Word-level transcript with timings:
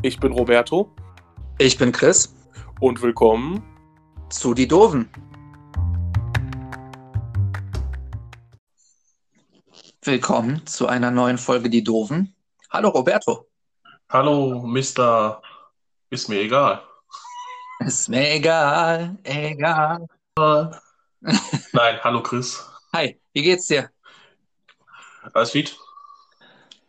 Ich 0.00 0.20
bin 0.20 0.32
Roberto 0.32 0.94
Ich 1.58 1.76
bin 1.76 1.90
Chris 1.90 2.32
und 2.80 3.02
willkommen. 3.02 3.64
zu 4.30 4.54
Die 4.54 4.68
Doofen. 4.68 5.10
Willkommen 10.02 10.64
zu 10.66 10.86
einer 10.86 11.10
neuen 11.10 11.36
Folge 11.36 11.68
Die 11.68 11.82
Doofen. 11.82 12.32
Hallo 12.70 12.90
Roberto. 12.90 13.48
Hallo, 14.08 14.62
Mister. 14.62 15.42
Ist 16.10 16.28
mir 16.28 16.42
egal. 16.42 16.80
Ist 17.80 18.08
mir 18.08 18.34
egal, 18.34 19.18
egal. 19.24 20.06
Nein, 21.72 21.98
hallo 22.04 22.22
Chris. 22.22 22.64
Hi, 22.92 23.20
wie 23.32 23.42
geht's 23.42 23.66
dir? 23.66 23.90
Alles 25.32 25.50
fit? 25.50 25.76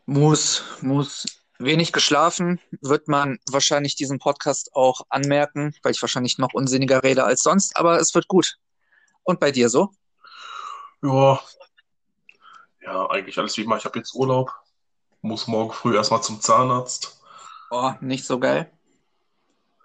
Muss, 0.06 0.64
muss. 0.82 1.39
Wenig 1.60 1.92
geschlafen, 1.92 2.60
wird 2.80 3.10
man 3.10 3.38
wahrscheinlich 3.50 3.96
diesen 3.96 4.18
Podcast 4.18 4.74
auch 4.74 5.02
anmerken, 5.10 5.76
weil 5.84 5.92
ich 5.92 6.02
wahrscheinlich 6.02 6.38
noch 6.38 6.54
unsinniger 6.54 7.04
rede 7.04 7.26
als 7.26 7.42
sonst, 7.42 7.76
aber 7.76 8.00
es 8.00 8.16
wird 8.16 8.30
gut. 8.30 8.58
Und 9.24 9.42
bei 9.42 9.52
dir 9.52 9.68
so? 9.70 9.92
Ja. 11.04 11.42
Ja, 12.82 13.10
eigentlich 13.10 13.38
alles 13.38 13.58
wie 13.58 13.64
immer. 13.64 13.76
Ich 13.76 13.84
habe 13.84 14.00
jetzt 14.00 14.16
Urlaub. 14.16 14.52
Muss 15.22 15.48
morgen 15.48 15.74
früh 15.74 15.98
erstmal 15.98 16.24
zum 16.24 16.40
Zahnarzt. 16.40 17.20
Oh, 17.72 17.92
nicht 18.00 18.26
so 18.26 18.40
geil. 18.40 18.72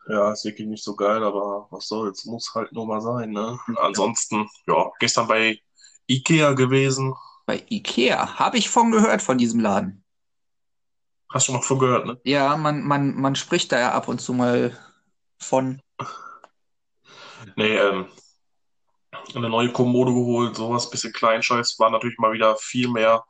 Ja, 0.08 0.32
ist 0.32 0.44
wirklich 0.44 0.68
nicht 0.68 0.84
so 0.84 0.94
geil, 0.94 1.24
aber 1.24 1.66
was 1.70 1.88
soll's, 1.88 2.24
muss 2.24 2.54
halt 2.54 2.70
nur 2.72 2.86
mal 2.86 3.00
sein, 3.00 3.30
ne? 3.30 3.58
Ansonsten, 3.76 4.48
ja, 4.68 4.90
gestern 5.00 5.26
bei 5.26 5.60
Ikea 6.06 6.52
gewesen. 6.52 7.14
Bei 7.46 7.64
Ikea 7.68 8.38
habe 8.38 8.58
ich 8.58 8.70
von 8.70 8.92
gehört 8.92 9.22
von 9.22 9.38
diesem 9.38 9.58
Laden. 9.58 10.03
Hast 11.32 11.48
du 11.48 11.52
noch 11.52 11.64
von 11.64 11.78
gehört, 11.78 12.06
ne? 12.06 12.20
Ja, 12.24 12.56
man, 12.56 12.82
man, 12.82 13.14
man 13.20 13.34
spricht 13.34 13.72
da 13.72 13.78
ja 13.80 13.92
ab 13.92 14.08
und 14.08 14.20
zu 14.20 14.32
mal 14.32 14.76
von. 15.38 15.80
Nee, 17.56 17.76
ähm, 17.76 18.06
eine 19.34 19.48
neue 19.48 19.72
Kommode 19.72 20.12
geholt, 20.12 20.56
sowas, 20.56 20.90
bisschen 20.90 21.12
Kleinscheiß, 21.12 21.78
war 21.78 21.90
natürlich 21.90 22.18
mal 22.18 22.32
wieder 22.32 22.56
viel 22.56 22.88
mehr 22.88 23.24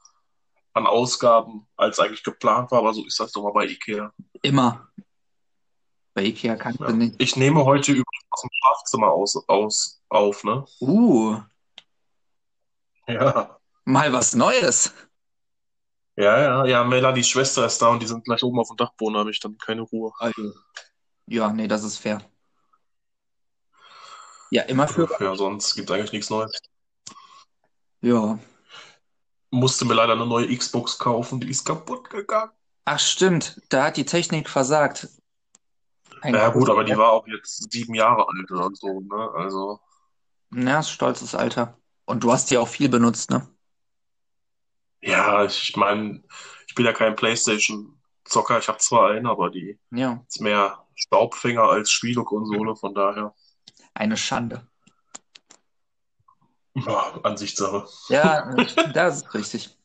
an 0.73 0.87
Ausgaben, 0.87 1.67
als 1.77 1.99
eigentlich 2.01 2.23
geplant 2.23 2.71
war, 2.71 2.81
aber 2.81 2.93
so 2.95 3.05
ist 3.07 3.21
das 3.21 3.33
doch 3.33 3.43
mal 3.43 3.53
bei 3.53 3.67
Ikea. 3.67 4.13
Immer. 4.43 4.89
Bei 6.15 6.25
Ikea 6.25 6.57
kannst 6.57 6.81
du 6.81 6.85
Ja. 6.85 6.93
nicht. 6.93 7.15
Ich 7.19 7.37
nehme 7.37 7.65
heute 7.65 7.93
übrigens 7.93 8.25
aus 8.31 8.41
dem 8.43 8.51
Schlafzimmer 8.53 9.09
aus, 9.13 9.49
aus, 9.49 10.03
auf, 10.09 10.45
ne? 10.45 10.65
Uh, 10.81 11.41
Ja. 13.07 13.59
mal 13.85 14.13
was 14.13 14.35
Neues. 14.35 14.93
Ja, 16.17 16.39
ja, 16.41 16.65
ja, 16.67 16.85
Melanies 16.85 17.29
Schwester 17.29 17.67
ist 17.67 17.83
da 17.83 17.89
und 17.89 18.01
die 18.01 18.07
sind 18.07 18.25
gleich 18.25 18.43
oben 18.45 18.61
auf 18.61 18.69
dem 18.69 18.77
Dachboden, 18.77 19.15
da 19.15 19.21
habe 19.21 19.31
ich 19.31 19.41
dann 19.41 19.59
keine 19.59 19.83
Ruhe. 19.83 20.13
Ja, 21.27 21.53
nee, 21.53 21.67
das 21.67 21.83
ist 21.83 21.99
fair. 21.99 22.21
Ja, 24.51 24.63
immer 24.63 24.87
für. 24.87 25.09
Ja, 25.19 25.35
sonst 25.35 25.75
gibt 25.75 25.91
eigentlich 25.91 26.13
nichts 26.13 26.31
Neues. 26.31 26.53
Ja. 28.01 28.39
Musste 29.51 29.85
mir 29.85 29.95
leider 29.95 30.13
eine 30.13 30.27
neue 30.27 30.57
Xbox 30.57 30.99
kaufen, 30.99 31.41
die 31.41 31.51
ist 31.51 31.65
kaputt 31.65 32.11
gegangen. 32.11 32.53
Ach, 32.85 32.99
stimmt. 32.99 33.61
Da 33.69 33.87
hat 33.87 33.97
die 33.97 34.05
Technik 34.05 34.49
versagt. 34.49 35.09
Ein 36.21 36.35
Ja, 36.35 36.51
gut, 36.51 36.71
aber 36.71 36.85
die 36.85 36.97
war 36.97 37.13
auch 37.13 37.27
jetzt 37.27 37.73
sieben 37.73 37.95
Jahre 37.95 38.27
alt 38.29 38.51
oder 38.51 38.71
so, 38.75 39.01
ne? 39.01 39.31
Also, 39.35 39.81
Ja, 40.55 40.83
stolzes 40.83 41.35
Alter. 41.35 41.79
Und 42.05 42.23
du 42.23 42.33
hast 42.33 42.51
die 42.51 42.59
auch 42.59 42.69
viel 42.69 42.89
benutzt, 42.89 43.31
ne? 43.31 43.49
Ja, 45.05 45.45
ich 45.45 45.77
meine, 45.77 46.23
ich 46.67 46.75
bin 46.75 46.85
ja 46.87 46.93
kein 46.93 47.17
PlayStation-Zocker, 47.17 48.59
ich 48.59 48.69
habe 48.69 48.79
zwar 48.79 49.11
einen, 49.11 49.27
aber 49.27 49.51
die 49.51 49.79
Ja, 49.91 50.25
ist 50.29 50.41
mehr 50.41 50.87
Staubfänger 50.95 51.65
als 51.65 51.91
Spielekonsole, 51.91 52.77
von 52.77 52.95
daher, 52.95 53.35
eine 53.95 54.17
Schande. 54.17 54.69
ja, 56.75 57.21
Ansichtssache. 57.23 57.87
Ja, 58.09 58.51
das 58.95 59.17
ist 59.23 59.35
richtig. 59.35 59.79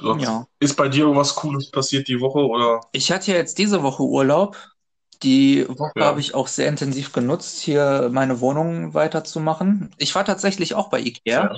Sonst 0.00 0.22
Ja. 0.22 0.46
ist 0.60 0.76
bei 0.76 0.88
dir 0.88 1.04
irgendwas 1.04 1.34
Cooles 1.34 1.70
passiert 1.70 2.06
die 2.08 2.20
Woche 2.20 2.38
oder? 2.46 2.80
Ich 2.92 3.10
hatte 3.12 3.32
ja 3.32 3.36
jetzt 3.38 3.58
diese 3.58 3.82
Woche 3.82 4.02
Urlaub. 4.04 4.56
Die 5.22 5.66
Woche 5.68 5.92
Ja. 5.96 6.06
habe 6.06 6.20
ich 6.20 6.34
auch 6.34 6.48
sehr 6.48 6.68
intensiv 6.68 7.12
genutzt, 7.12 7.60
hier 7.60 8.10
meine 8.12 8.40
Wohnung 8.40 8.94
weiterzumachen. 8.94 9.94
Ich 9.98 10.14
war 10.14 10.24
tatsächlich 10.24 10.74
auch 10.74 10.90
bei 10.90 11.00
Ikea. 11.00 11.52
Ja. 11.52 11.56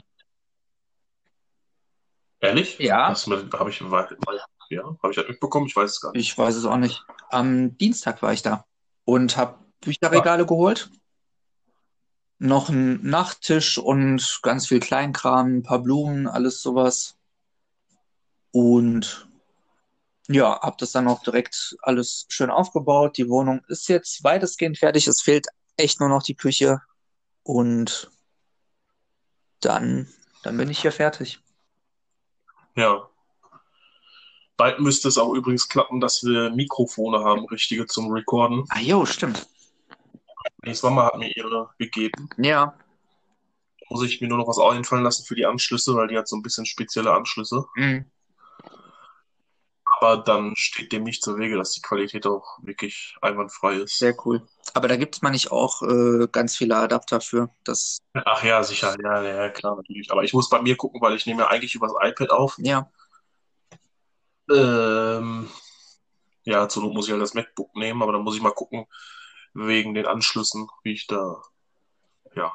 Ehrlich? 2.41 2.79
Ja. 2.79 3.09
Habe 3.09 3.71
ich, 3.71 3.81
ja, 4.69 4.85
habe 5.03 5.13
ich 5.13 5.17
halt 5.17 5.29
mitbekommen? 5.29 5.67
Ich 5.67 5.77
weiß 5.77 5.91
es 5.91 6.01
gar 6.01 6.13
nicht. 6.13 6.21
Ich 6.21 6.37
weiß 6.37 6.55
es 6.57 6.65
auch 6.65 6.77
nicht. 6.77 7.05
Am 7.31 7.77
Dienstag 7.79 8.23
war 8.23 8.33
ich 8.33 8.43
da 8.43 8.65
und 9.05 9.37
habe 9.37 9.59
Bücherregale 9.81 10.47
geholt. 10.47 10.91
Noch 12.39 12.69
einen 12.69 13.09
Nachttisch 13.09 13.79
und 13.79 14.41
ganz 14.43 14.67
viel 14.67 14.81
Kleinkram, 14.81 15.59
ein 15.59 15.63
paar 15.63 15.79
Blumen, 15.79 16.27
alles 16.27 16.61
sowas. 16.61 17.17
Und 18.51 19.27
ja, 20.29 20.61
habe 20.61 20.77
das 20.79 20.93
dann 20.93 21.09
auch 21.09 21.23
direkt 21.23 21.77
alles 21.81 22.27
schön 22.29 22.51
aufgebaut. 22.51 23.17
Die 23.17 23.29
Wohnung 23.29 23.63
ist 23.69 23.89
jetzt 23.89 24.23
weitestgehend 24.25 24.77
fertig. 24.79 25.07
Es 25.07 25.23
fehlt 25.23 25.47
echt 25.77 26.01
nur 26.01 26.09
noch 26.09 26.23
die 26.23 26.35
Küche. 26.35 26.83
Und 27.43 28.11
dann, 29.61 30.09
dann 30.43 30.57
bin 30.57 30.69
ich 30.69 30.81
hier 30.81 30.93
fertig. 30.93 31.41
Ja. 32.76 33.09
Bald 34.56 34.81
müsste 34.81 35.09
es 35.09 35.19
auch 35.19 35.34
übrigens 35.34 35.69
klappen, 35.69 36.00
dass 36.00 36.22
wir 36.22 36.50
Mikrofone 36.50 37.20
haben, 37.25 37.44
richtige 37.47 37.87
zum 37.87 38.10
Recorden. 38.10 38.64
Ah, 38.70 38.81
jo, 38.81 39.04
stimmt. 39.04 39.47
Die 40.64 40.75
Mama 40.82 41.06
hat 41.06 41.19
mir 41.19 41.34
ihre 41.37 41.70
gegeben. 41.78 42.28
Ja. 42.38 42.75
Muss 43.91 44.04
ich 44.04 44.20
mir 44.20 44.28
nur 44.28 44.38
noch 44.38 44.48
was 44.48 44.59
einfallen 44.59 45.04
lassen 45.04 45.25
für 45.26 45.34
die 45.34 45.47
Anschlüsse, 45.47 45.94
weil 45.94 46.09
die 46.09 46.16
hat 46.16 46.26
so 46.26 46.37
ein 46.37 46.42
bisschen 46.42 46.66
spezielle 46.66 47.12
Anschlüsse. 47.12 47.66
Mhm. 47.76 48.06
Aber 49.99 50.19
dann 50.19 50.55
steht 50.57 50.93
dem 50.93 51.05
nicht 51.05 51.23
zur 51.23 51.39
Wege, 51.39 51.57
dass 51.57 51.73
die 51.73 51.81
Qualität 51.81 52.27
auch 52.27 52.59
wirklich 52.62 53.17
einwandfrei 53.23 53.77
ist. 53.77 53.99
Sehr 53.99 54.15
cool. 54.27 54.47
Aber 54.75 54.89
da 54.89 54.97
gibt 54.97 55.23
man 55.23 55.33
nicht 55.33 55.51
auch 55.51 55.83
äh, 55.83 56.29
ganz 56.31 56.55
viele 56.57 56.77
Adapter 56.77 57.21
für. 57.23 57.49
Das, 57.65 57.99
Ach 58.12 58.43
ja, 58.45 58.62
sicher. 58.62 58.95
Ja, 59.03 59.23
ja, 59.23 59.49
klar, 59.49 59.77
natürlich. 59.77 60.12
Aber 60.12 60.23
ich 60.23 60.35
muss 60.35 60.51
bei 60.51 60.61
mir 60.61 60.77
gucken, 60.77 61.01
weil 61.01 61.15
ich 61.17 61.25
nehme 61.25 61.43
ja 61.43 61.49
eigentlich 61.49 61.75
übers 61.75 61.93
iPad 62.03 62.31
auf. 62.31 62.56
ja, 62.59 62.91
Ähm, 64.51 65.49
ja, 66.45 66.69
zur 66.69 66.83
Not 66.83 66.95
muss 66.95 67.06
ich 67.06 67.12
halt 67.12 67.23
das 67.23 67.35
MacBook 67.35 67.75
nehmen, 67.75 68.03
aber 68.03 68.12
dann 68.12 68.23
muss 68.23 68.37
ich 68.37 68.43
mal 68.43 68.53
gucken, 68.53 68.87
wegen 69.55 69.95
den 69.95 70.06
Anschlüssen, 70.06 70.69
wie 70.83 70.93
ich 70.93 71.06
da, 71.06 71.43
ja, 72.35 72.53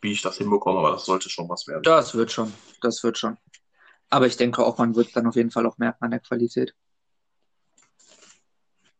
wie 0.00 0.12
ich 0.12 0.22
das 0.22 0.36
hinbekomme, 0.36 0.78
aber 0.78 0.92
das 0.92 1.06
sollte 1.06 1.28
schon 1.30 1.48
was 1.48 1.66
werden. 1.66 1.82
das 1.82 2.14
wird 2.14 2.30
schon. 2.30 2.52
Das 2.82 3.02
wird 3.02 3.18
schon. 3.18 3.38
Aber 4.10 4.26
ich 4.26 4.36
denke 4.36 4.64
auch, 4.64 4.78
man 4.78 4.94
wird 4.96 5.14
dann 5.14 5.26
auf 5.26 5.36
jeden 5.36 5.50
Fall 5.50 5.66
auch 5.66 5.78
merken 5.78 6.04
an 6.04 6.10
der 6.10 6.20
Qualität. 6.20 6.74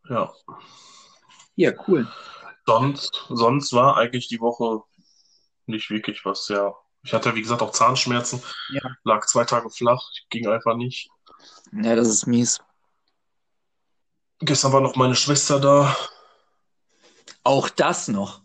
Ja. 0.08 0.32
Ja, 1.56 1.72
cool. 1.86 2.08
Sonst, 2.66 3.24
sonst 3.28 3.72
war 3.72 3.96
eigentlich 3.96 4.28
die 4.28 4.41
Woche 4.41 4.82
nicht 5.66 5.91
wirklich 5.91 6.24
was, 6.24 6.48
ja. 6.48 6.74
Ich 7.02 7.12
hatte, 7.12 7.34
wie 7.34 7.42
gesagt, 7.42 7.62
auch 7.62 7.72
Zahnschmerzen, 7.72 8.42
Ja. 8.70 8.82
lag 9.04 9.24
zwei 9.26 9.44
Tage 9.44 9.70
flach, 9.70 10.02
ging 10.30 10.46
einfach 10.48 10.76
nicht. 10.76 11.08
Ja, 11.72 11.94
das 11.94 12.08
ist 12.08 12.26
mies. 12.26 12.58
Gestern 14.40 14.72
war 14.72 14.80
noch 14.80 14.96
meine 14.96 15.14
Schwester 15.14 15.58
da. 15.60 15.96
Auch 17.44 17.69
das 17.69 18.08
noch. 18.08 18.42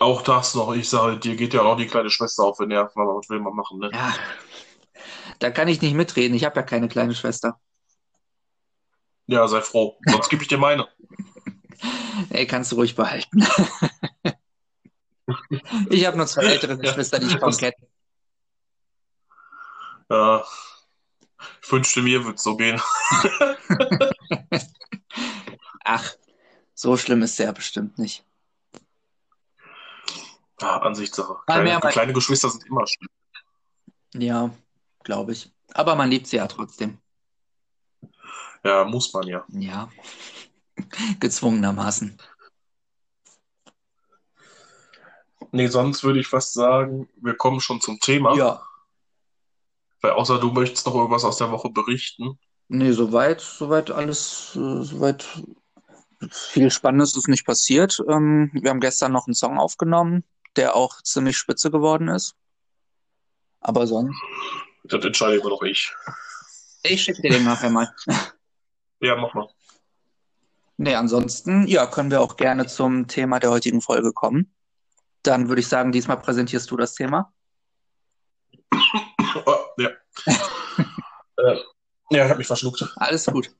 Auch 0.00 0.22
das 0.22 0.54
noch. 0.54 0.72
Ich 0.74 0.88
sage, 0.88 1.18
dir 1.18 1.36
geht 1.36 1.54
ja 1.54 1.62
auch 1.62 1.76
die 1.76 1.86
kleine 1.86 2.10
Schwester 2.10 2.44
auf 2.44 2.58
den 2.58 2.68
Nerven, 2.68 3.00
aber 3.02 3.16
was 3.16 3.28
will 3.28 3.40
man 3.40 3.54
machen, 3.54 3.78
ne? 3.78 3.90
Ja, 3.92 4.14
da 5.38 5.50
kann 5.50 5.68
ich 5.68 5.80
nicht 5.80 5.94
mitreden. 5.94 6.34
Ich 6.34 6.44
habe 6.44 6.56
ja 6.56 6.62
keine 6.62 6.88
kleine 6.88 7.14
Schwester. 7.14 7.60
Ja, 9.26 9.46
sei 9.46 9.60
froh. 9.60 9.98
Sonst 10.06 10.28
gebe 10.30 10.42
ich 10.42 10.48
dir 10.48 10.58
meine. 10.58 10.88
Ey, 12.30 12.46
kannst 12.46 12.72
du 12.72 12.76
ruhig 12.76 12.94
behalten. 12.94 13.46
Ich 15.90 16.06
habe 16.06 16.16
nur 16.16 16.26
zwei 16.26 16.44
ältere. 16.44 16.78
Geschwister, 16.78 17.18
die 17.18 17.26
ich 17.26 17.38
kaum 17.38 17.54
kenne. 17.54 17.74
Ja. 20.08 20.42
Ich 21.62 21.70
wünschte, 21.70 22.00
mir 22.02 22.24
würde 22.24 22.36
es 22.36 22.42
so 22.42 22.56
gehen. 22.56 22.80
Ach, 25.84 26.14
so 26.74 26.96
schlimm 26.96 27.22
ist 27.22 27.38
der 27.38 27.52
bestimmt 27.52 27.98
nicht. 27.98 28.24
Ja, 30.60 30.78
Ansichtssache. 30.78 31.36
Kleine, 31.46 31.78
kleine 31.80 32.12
Geschwister 32.12 32.48
sind 32.50 32.64
immer 32.66 32.86
schlimm. 32.86 33.08
Ja, 34.14 34.50
glaube 35.08 35.32
ich. 35.32 35.50
Aber 35.72 35.94
man 35.94 36.10
liebt 36.10 36.26
sie 36.26 36.36
ja 36.36 36.46
trotzdem. 36.46 36.98
Ja, 38.62 38.84
muss 38.84 39.10
man 39.14 39.26
ja. 39.26 39.42
Ja, 39.48 39.88
gezwungenermaßen. 41.20 42.18
Nee, 45.50 45.68
sonst 45.68 46.04
würde 46.04 46.20
ich 46.20 46.26
fast 46.26 46.52
sagen, 46.52 47.08
wir 47.22 47.34
kommen 47.34 47.60
schon 47.60 47.80
zum 47.80 47.98
Thema. 48.00 48.36
Ja, 48.36 48.62
Weil 50.02 50.10
außer 50.10 50.38
du 50.38 50.52
möchtest 50.52 50.84
noch 50.84 50.94
irgendwas 50.94 51.24
aus 51.24 51.38
der 51.38 51.50
Woche 51.50 51.70
berichten. 51.70 52.38
Nee, 52.68 52.92
soweit, 52.92 53.40
soweit 53.40 53.90
alles, 53.90 54.54
äh, 54.56 54.82
soweit 54.82 55.26
viel 56.30 56.70
Spannendes 56.70 57.16
ist 57.16 57.28
nicht 57.28 57.46
passiert. 57.46 57.98
Ähm, 58.10 58.50
wir 58.52 58.68
haben 58.68 58.80
gestern 58.80 59.12
noch 59.12 59.26
einen 59.26 59.34
Song 59.34 59.58
aufgenommen, 59.58 60.24
der 60.56 60.76
auch 60.76 61.00
ziemlich 61.00 61.38
spitze 61.38 61.70
geworden 61.70 62.08
ist. 62.08 62.34
Aber 63.60 63.86
sonst. 63.86 64.20
Das 64.88 65.04
entscheide 65.04 65.36
immer 65.36 65.50
noch 65.50 65.62
ich. 65.62 65.94
Ich 66.82 67.02
schicke 67.02 67.22
dir 67.22 67.30
den 67.30 67.44
nachher 67.44 67.70
mal. 67.70 67.94
Ja, 69.00 69.14
mach 69.14 69.32
mal. 69.32 69.48
Nee, 70.76 70.96
ansonsten, 70.96 71.68
ja, 71.68 71.86
können 71.86 72.10
wir 72.10 72.20
auch 72.20 72.36
gerne 72.36 72.66
zum 72.66 73.06
Thema 73.06 73.38
der 73.38 73.50
heutigen 73.50 73.80
Folge 73.80 74.12
kommen. 74.12 74.52
Dann 75.22 75.48
würde 75.48 75.60
ich 75.60 75.68
sagen, 75.68 75.92
diesmal 75.92 76.20
präsentierst 76.20 76.68
du 76.68 76.76
das 76.76 76.94
Thema. 76.94 77.32
Oh, 79.46 79.54
ja. 79.76 79.90
äh, 81.36 81.56
ja, 82.10 82.24
ich 82.24 82.28
habe 82.28 82.38
mich 82.38 82.48
verschluckt. 82.48 82.84
Alles 82.96 83.26
gut. 83.26 83.54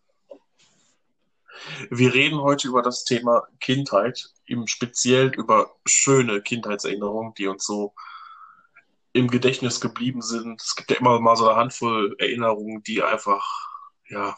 Wir 1.90 2.12
reden 2.12 2.40
heute 2.40 2.66
über 2.66 2.82
das 2.82 3.04
Thema 3.04 3.46
Kindheit, 3.60 4.32
im 4.46 4.66
Speziellen 4.66 5.32
über 5.32 5.76
schöne 5.86 6.42
Kindheitserinnerungen, 6.42 7.34
die 7.34 7.46
uns 7.46 7.64
so 7.64 7.94
im 9.18 9.28
Gedächtnis 9.28 9.80
geblieben 9.80 10.22
sind. 10.22 10.60
Es 10.62 10.76
gibt 10.76 10.90
ja 10.90 10.96
immer 10.96 11.20
mal 11.20 11.36
so 11.36 11.48
eine 11.48 11.58
Handvoll 11.58 12.14
Erinnerungen, 12.18 12.82
die 12.82 13.02
einfach, 13.02 13.46
ja, 14.08 14.36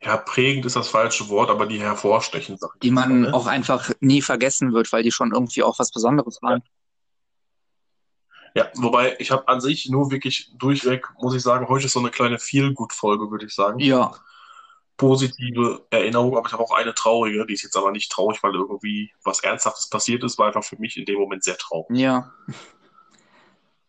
ja, 0.00 0.16
prägend 0.16 0.64
ist 0.64 0.76
das 0.76 0.88
falsche 0.88 1.28
Wort, 1.28 1.50
aber 1.50 1.66
die 1.66 1.80
hervorstechen, 1.80 2.56
sag 2.56 2.70
ich 2.74 2.80
Die 2.80 2.90
mal, 2.90 3.08
man 3.08 3.22
ne? 3.22 3.34
auch 3.34 3.46
einfach 3.46 3.90
nie 4.00 4.22
vergessen 4.22 4.72
wird, 4.72 4.92
weil 4.92 5.02
die 5.02 5.10
schon 5.10 5.32
irgendwie 5.32 5.62
auch 5.62 5.78
was 5.78 5.90
Besonderes 5.90 6.40
waren. 6.40 6.62
Ja, 8.54 8.70
wobei 8.76 9.16
ich 9.18 9.30
habe 9.30 9.46
an 9.48 9.60
sich 9.60 9.88
nur 9.88 10.10
wirklich 10.10 10.52
durchweg, 10.56 11.08
muss 11.20 11.34
ich 11.34 11.42
sagen, 11.42 11.68
heute 11.68 11.86
ist 11.86 11.92
so 11.92 12.00
eine 12.00 12.10
kleine 12.10 12.38
Feel-Good-Folge, 12.38 13.30
würde 13.30 13.46
ich 13.46 13.54
sagen. 13.54 13.78
Ja, 13.80 14.12
Positive 14.96 15.86
Erinnerung, 15.90 16.36
aber 16.36 16.46
ich 16.48 16.52
habe 16.52 16.64
auch 16.64 16.72
eine 16.72 16.92
traurige, 16.92 17.46
die 17.46 17.54
ist 17.54 17.62
jetzt 17.62 17.76
aber 17.76 17.92
nicht 17.92 18.10
traurig, 18.10 18.42
weil 18.42 18.54
irgendwie 18.54 19.12
was 19.22 19.40
Ernsthaftes 19.40 19.88
passiert 19.88 20.24
ist, 20.24 20.38
war 20.38 20.48
einfach 20.48 20.64
für 20.64 20.76
mich 20.76 20.96
in 20.96 21.04
dem 21.04 21.20
Moment 21.20 21.44
sehr 21.44 21.56
traurig. 21.56 21.96
ja, 21.96 22.32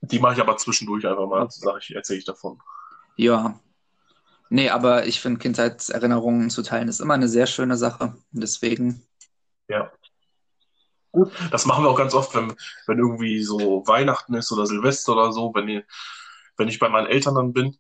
Die 0.02 0.20
mache 0.20 0.34
ich 0.36 0.40
aber 0.42 0.58
zwischendurch 0.58 1.06
einfach 1.08 1.28
mal, 1.28 1.50
sage 1.50 1.80
ich, 1.82 1.96
erzähle 1.96 2.20
ich 2.20 2.26
davon. 2.26 2.60
ja. 3.16 3.60
Nee, 4.52 4.70
aber 4.72 5.06
ich 5.06 5.22
finde, 5.22 5.38
Kindheitserinnerungen 5.40 6.50
zu 6.50 6.64
teilen 6.64 6.88
ist 6.88 7.02
immer 7.02 7.14
eine 7.14 7.28
sehr 7.28 7.46
schöne 7.46 7.78
Sache. 7.78 8.16
Deswegen, 8.32 9.04
Ja. 9.68 9.92
Gut. 11.12 11.32
Das 11.52 11.66
machen 11.68 11.84
wir 11.84 11.90
auch 11.92 11.98
ganz 11.98 12.16
oft, 12.16 12.34
wenn, 12.36 12.56
wenn 12.88 12.98
irgendwie 12.98 13.44
so 13.44 13.84
Weihnachten 13.86 14.34
ist 14.34 14.52
oder 14.52 14.66
Silvester 14.66 15.14
oder 15.14 15.32
so, 15.32 15.52
wenn, 15.54 15.68
ihr, 15.68 15.84
wenn 16.58 16.68
ich 16.68 16.80
bei 16.80 16.90
meinen 16.90 17.06
Eltern 17.08 17.36
dann 17.36 17.54
bin. 17.54 17.78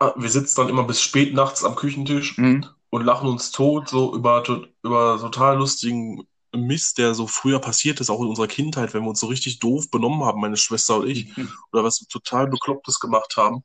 ah, 0.00 0.14
Wir 0.16 0.28
sitzen 0.30 0.60
dann 0.60 0.68
immer 0.68 0.82
bis 0.84 1.00
spät 1.00 1.32
nachts 1.32 1.64
am 1.64 1.76
Küchentisch 1.76 2.36
hm, 2.38 2.66
und 2.90 3.04
lachen 3.04 3.28
uns 3.28 3.52
tot 3.52 3.88
so 3.88 4.14
über, 4.16 4.42
über 4.82 5.18
total 5.20 5.58
lustigen 5.58 6.26
Mist, 6.56 6.98
der 6.98 7.14
so 7.14 7.26
früher 7.26 7.58
passiert 7.60 8.00
ist, 8.00 8.10
auch 8.10 8.20
in 8.20 8.28
unserer 8.28 8.46
Kindheit, 8.46 8.94
wenn 8.94 9.02
wir 9.02 9.10
uns 9.10 9.20
so 9.20 9.26
richtig 9.26 9.58
doof 9.58 9.90
benommen 9.90 10.24
haben, 10.24 10.40
meine 10.40 10.56
Schwester 10.56 10.98
und 10.98 11.08
ich, 11.08 11.28
oder 11.72 11.84
was 11.84 11.98
total 12.08 12.46
Beklopptes 12.48 13.00
gemacht 13.00 13.36
haben. 13.36 13.64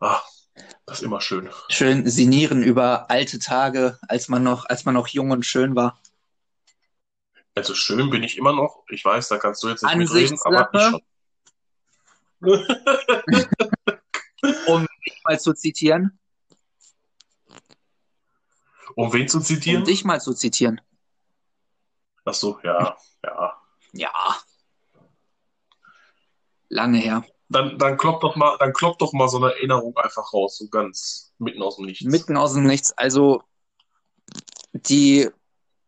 Ah, 0.00 0.20
das 0.86 0.98
ist 0.98 1.04
immer 1.04 1.20
schön. 1.20 1.50
schön 1.68 2.08
sinnieren 2.08 2.62
über 2.62 3.10
alte 3.10 3.38
Tage, 3.38 3.98
als 4.08 4.28
man 4.28 4.42
noch, 4.42 4.64
als 4.66 4.84
man 4.84 4.94
noch 4.94 5.08
jung 5.08 5.30
und 5.30 5.44
schön 5.44 5.76
war. 5.76 6.00
Also 7.54 7.74
schön 7.74 8.10
bin 8.10 8.22
ich 8.22 8.38
immer 8.38 8.52
noch. 8.52 8.84
Ich 8.88 9.04
weiß, 9.04 9.28
da 9.28 9.38
kannst 9.38 9.62
du 9.62 9.68
jetzt 9.68 9.82
nicht 9.82 9.96
mitreden, 9.96 10.38
aber 10.44 10.70
ich 10.72 10.80
schon. 10.80 11.00
Um 14.68 14.86
dich 15.04 15.20
mal 15.24 15.40
zu 15.40 15.52
zitieren, 15.52 16.18
Um 18.94 19.12
wen 19.12 19.28
zu 19.28 19.38
um 19.38 19.44
zitieren? 19.44 19.84
dich 19.84 20.04
mal 20.04 20.20
zu 20.20 20.34
zitieren. 20.34 20.80
Ach 22.28 22.34
so, 22.34 22.58
ja, 22.62 22.96
ja. 23.24 23.58
Ja. 23.92 24.36
Lange 26.68 26.98
her. 26.98 27.24
Dann, 27.48 27.78
dann 27.78 27.96
klopp 27.96 28.20
doch 28.20 28.36
mal, 28.36 28.58
dann 28.58 28.74
klopp 28.74 28.98
doch 28.98 29.14
mal 29.14 29.28
so 29.28 29.38
eine 29.38 29.54
Erinnerung 29.54 29.96
einfach 29.96 30.34
raus, 30.34 30.58
so 30.58 30.68
ganz 30.68 31.32
mitten 31.38 31.62
aus 31.62 31.76
dem 31.76 31.86
Nichts. 31.86 32.04
Mitten 32.04 32.36
aus 32.36 32.52
dem 32.52 32.64
Nichts. 32.64 32.92
Also 32.98 33.42
die, 34.74 35.30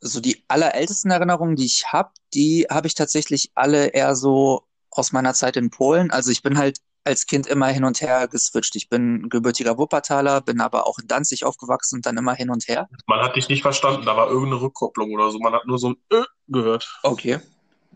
so 0.00 0.20
die 0.20 0.42
allerältesten 0.48 1.10
Erinnerungen, 1.10 1.56
die 1.56 1.66
ich 1.66 1.84
habe, 1.92 2.10
die 2.32 2.66
habe 2.70 2.86
ich 2.86 2.94
tatsächlich 2.94 3.52
alle 3.54 3.88
eher 3.88 4.16
so 4.16 4.66
aus 4.90 5.12
meiner 5.12 5.34
Zeit 5.34 5.58
in 5.58 5.68
Polen. 5.68 6.10
Also 6.10 6.30
ich 6.30 6.42
bin 6.42 6.56
halt 6.56 6.78
als 7.04 7.26
Kind 7.26 7.46
immer 7.46 7.68
hin 7.68 7.84
und 7.84 8.00
her 8.00 8.28
geswitcht. 8.28 8.76
Ich 8.76 8.88
bin 8.88 9.28
gebürtiger 9.28 9.78
Wuppertaler, 9.78 10.40
bin 10.40 10.60
aber 10.60 10.86
auch 10.86 10.98
in 10.98 11.08
Danzig 11.08 11.44
aufgewachsen 11.44 11.96
und 11.96 12.06
dann 12.06 12.16
immer 12.16 12.34
hin 12.34 12.50
und 12.50 12.68
her. 12.68 12.88
Man 13.06 13.20
hat 13.20 13.36
dich 13.36 13.48
nicht 13.48 13.62
verstanden, 13.62 14.04
da 14.04 14.16
war 14.16 14.28
irgendeine 14.28 14.60
Rückkopplung 14.60 15.12
oder 15.12 15.30
so. 15.30 15.38
Man 15.38 15.52
hat 15.52 15.66
nur 15.66 15.78
so 15.78 15.90
ein 15.90 15.96
äh 16.10 16.24
gehört. 16.48 16.98
Okay, 17.02 17.40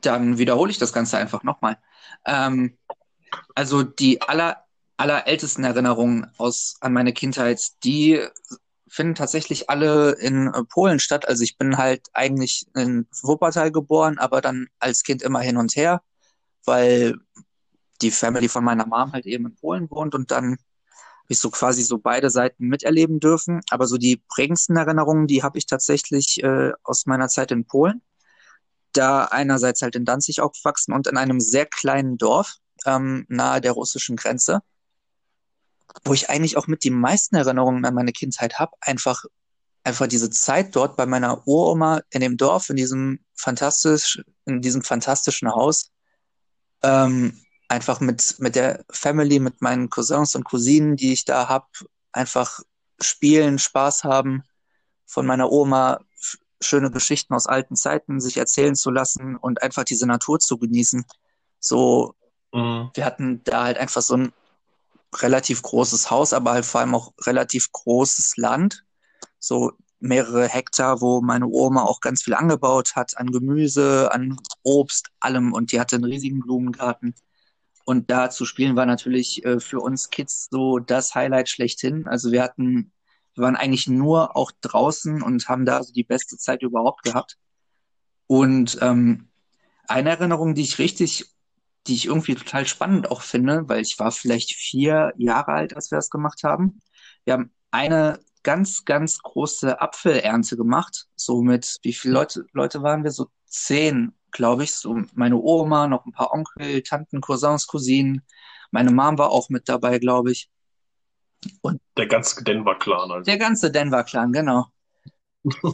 dann 0.01 0.39
wiederhole 0.39 0.71
ich 0.71 0.79
das 0.79 0.93
Ganze 0.93 1.19
einfach 1.19 1.43
nochmal. 1.43 1.77
Ähm, 2.25 2.79
also 3.55 3.83
die 3.83 4.23
aller, 4.23 4.65
allerältesten 4.97 5.65
Erinnerungen 5.65 6.31
aus, 6.39 6.77
an 6.81 6.93
meine 6.93 7.13
Kindheit, 7.13 7.61
die 7.83 8.21
finden 8.89 9.17
tatsächlich 9.17 9.69
alle 9.71 10.13
in 10.13 10.47
äh, 10.49 10.63
Polen 10.65 11.01
statt. 11.01 11.27
Also 11.27 11.43
ich 11.43 11.59
bin 11.59 11.77
halt 11.79 12.09
eigentlich 12.13 12.67
in 12.77 13.09
Wuppertal 13.23 13.73
geboren, 13.73 14.19
aber 14.19 14.41
dann 14.41 14.69
als 14.79 15.03
Kind 15.03 15.23
immer 15.23 15.41
hin 15.41 15.57
und 15.57 15.75
her, 15.75 16.01
weil 16.65 17.17
die 18.03 18.11
Family 18.11 18.49
von 18.49 18.65
meiner 18.65 18.87
Mom 18.87 19.13
halt 19.13 19.27
eben 19.27 19.47
in 19.47 19.55
Polen 19.55 19.91
wohnt 19.91 20.15
und 20.15 20.31
dann 20.31 20.53
habe 21.25 21.33
ich 21.33 21.39
so 21.39 21.51
quasi 21.51 21.83
so 21.83 21.99
beide 21.99 22.29
Seiten 22.29 22.67
miterleben 22.67 23.19
dürfen. 23.19 23.63
Aber 23.71 23.87
so 23.87 23.97
die 23.97 24.23
prägendsten 24.29 24.77
Erinnerungen, 24.77 25.27
die 25.27 25.43
habe 25.43 25.57
ich 25.57 25.65
tatsächlich 25.67 26.43
äh, 26.43 26.73
aus 26.83 27.07
meiner 27.07 27.29
Zeit 27.29 27.51
in 27.51 27.65
Polen 27.65 28.03
da 28.93 29.25
einerseits 29.25 29.83
halt 29.83 29.97
in 29.97 30.05
Danzig 30.05 30.41
aufgewachsen 30.41 30.93
und 30.93 31.07
in 31.07 31.17
einem 31.17 31.41
sehr 31.41 31.67
kleinen 31.67 32.17
Dorf 32.17 32.57
ähm, 32.87 33.27
nahe 33.29 33.61
der 33.61 33.73
russischen 33.73 34.17
Grenze, 34.17 34.63
wo 36.05 36.15
ich 36.15 36.31
eigentlich 36.31 36.57
auch 36.57 36.67
mit 36.67 36.85
die 36.85 36.91
meisten 36.91 37.37
Erinnerungen 37.37 37.85
an 37.85 37.95
meine 37.95 38.13
Kindheit 38.13 38.59
habe. 38.59 38.73
Einfach, 38.81 39.25
einfach 39.83 40.07
diese 40.07 40.31
Zeit 40.31 40.77
dort 40.77 40.97
bei 40.97 41.07
meiner 41.07 41.47
Uroma 41.47 42.03
in 42.11 42.21
dem 42.21 42.37
Dorf, 42.37 42.71
in 42.71 42.77
diesem 42.77 43.21
fantastisch, 43.35 44.23
in 44.47 44.61
diesem 44.61 44.83
fantastischen 44.83 45.51
Haus, 45.51 45.91
ähm, 46.83 47.44
einfach 47.69 48.01
mit, 48.01 48.37
mit 48.39 48.57
der 48.57 48.85
Family, 48.91 49.39
mit 49.41 49.63
meinen 49.63 49.91
Cousins 49.91 50.35
und 50.35 50.45
Cousinen, 50.45 50.97
die 50.97 51.13
ich 51.13 51.25
da 51.25 51.49
hab, 51.49 51.69
einfach 52.13 52.61
spielen, 53.01 53.59
Spaß 53.59 54.05
haben, 54.05 54.43
von 55.07 55.27
meiner 55.27 55.51
Oma 55.51 56.01
schöne 56.61 56.91
Geschichten 56.91 57.35
aus 57.35 57.47
alten 57.47 57.77
Zeiten 57.77 58.21
sich 58.21 58.37
erzählen 58.37 58.75
zu 58.75 58.91
lassen 58.91 59.37
und 59.37 59.63
einfach 59.63 59.85
diese 59.85 60.07
Natur 60.07 60.39
zu 60.39 60.59
genießen. 60.59 61.05
So, 61.61 62.15
Mhm. 62.55 62.91
wir 62.95 63.05
hatten 63.05 63.43
da 63.45 63.65
halt 63.65 63.79
einfach 63.79 64.03
so 64.03 64.17
ein 64.17 64.33
relativ 65.17 65.63
großes 65.63 66.11
Haus, 66.11 66.33
aber 66.33 66.53
halt 66.53 66.65
vor 66.65 66.81
allem 66.81 66.95
auch 66.95 67.13
relativ 67.23 67.71
großes 67.73 68.37
Land. 68.37 68.85
So 69.39 69.73
mehrere 70.01 70.49
Hektar, 70.49 71.01
wo 71.01 71.21
meine 71.21 71.47
Oma 71.47 71.83
auch 71.83 72.01
ganz 72.01 72.23
viel 72.23 72.35
angebaut 72.35 72.95
hat 72.97 73.17
an 73.17 73.31
Gemüse, 73.31 74.11
an 74.13 74.37
Obst, 74.63 75.11
allem. 75.21 75.53
Und 75.53 75.73
die 75.73 75.81
hatte 75.81 75.97
einen 75.97 76.05
riesigen 76.05 76.41
Blumengarten. 76.41 77.15
Und 77.85 78.11
da 78.11 78.31
zu 78.31 78.45
spielen 78.47 78.77
war 78.77 78.87
natürlich 78.87 79.45
äh, 79.45 79.61
für 79.61 79.81
uns 79.81 80.11
Kids 80.11 80.49
so 80.51 80.79
das 80.79 81.15
Highlight 81.15 81.49
schlechthin. 81.49 82.07
Also 82.07 82.33
wir 82.33 82.43
hatten, 82.43 82.93
wir 83.35 83.45
waren 83.45 83.57
eigentlich 83.57 83.89
nur 83.89 84.37
auch 84.37 84.53
draußen 84.61 85.23
und 85.23 85.49
haben 85.49 85.67
da 85.67 85.83
so 85.83 85.93
die 85.93 86.05
beste 86.05 86.39
Zeit 86.39 86.63
überhaupt 86.63 87.03
gehabt. 87.03 87.37
Und 88.27 88.79
ähm, 88.81 89.29
eine 89.87 90.11
Erinnerung, 90.11 90.55
die 90.55 90.63
ich 90.63 90.79
richtig, 90.79 91.27
die 91.87 91.95
ich 91.95 92.07
irgendwie 92.07 92.35
total 92.35 92.67
spannend 92.67 93.11
auch 93.11 93.21
finde, 93.21 93.69
weil 93.69 93.83
ich 93.83 93.99
war 93.99 94.13
vielleicht 94.13 94.55
vier 94.55 95.13
Jahre 95.19 95.53
alt, 95.53 95.77
als 95.77 95.91
wir 95.91 95.97
das 95.97 96.09
gemacht 96.09 96.43
haben. 96.43 96.81
Wir 97.25 97.35
haben 97.35 97.51
eine 97.71 98.19
ganz, 98.43 98.85
ganz 98.85 99.19
große 99.19 99.81
Apfelernte 99.81 100.57
gemacht. 100.57 101.09
So 101.17 101.43
mit, 101.43 101.79
wie 101.83 101.93
viele 101.93 102.15
Leute, 102.15 102.47
Leute 102.53 102.83
waren 102.83 103.05
wir? 103.05 103.11
So 103.11 103.29
zehn, 103.47 104.13
glaube 104.35 104.65
ich. 104.65 104.75
So 104.75 105.03
meine 105.15 105.37
Oma, 105.37 105.87
noch 105.87 106.05
ein 106.05 106.13
paar 106.13 106.33
Onkel, 106.33 106.83
Tanten, 106.83 107.23
Cousins, 107.23 107.67
Cousinen. 107.67 108.23
Meine 108.71 108.91
Mom 108.91 109.17
war 109.17 109.31
auch 109.31 109.49
mit 109.49 109.69
dabei, 109.69 109.99
glaube 109.99 110.33
ich. 110.33 110.51
Der 111.97 112.07
ganze 112.07 112.45
Denver-Clan, 112.45 113.11
also. 113.11 113.25
Der 113.25 113.39
ganze 113.39 113.71
Denver-Clan, 113.71 114.33
genau. 114.33 114.67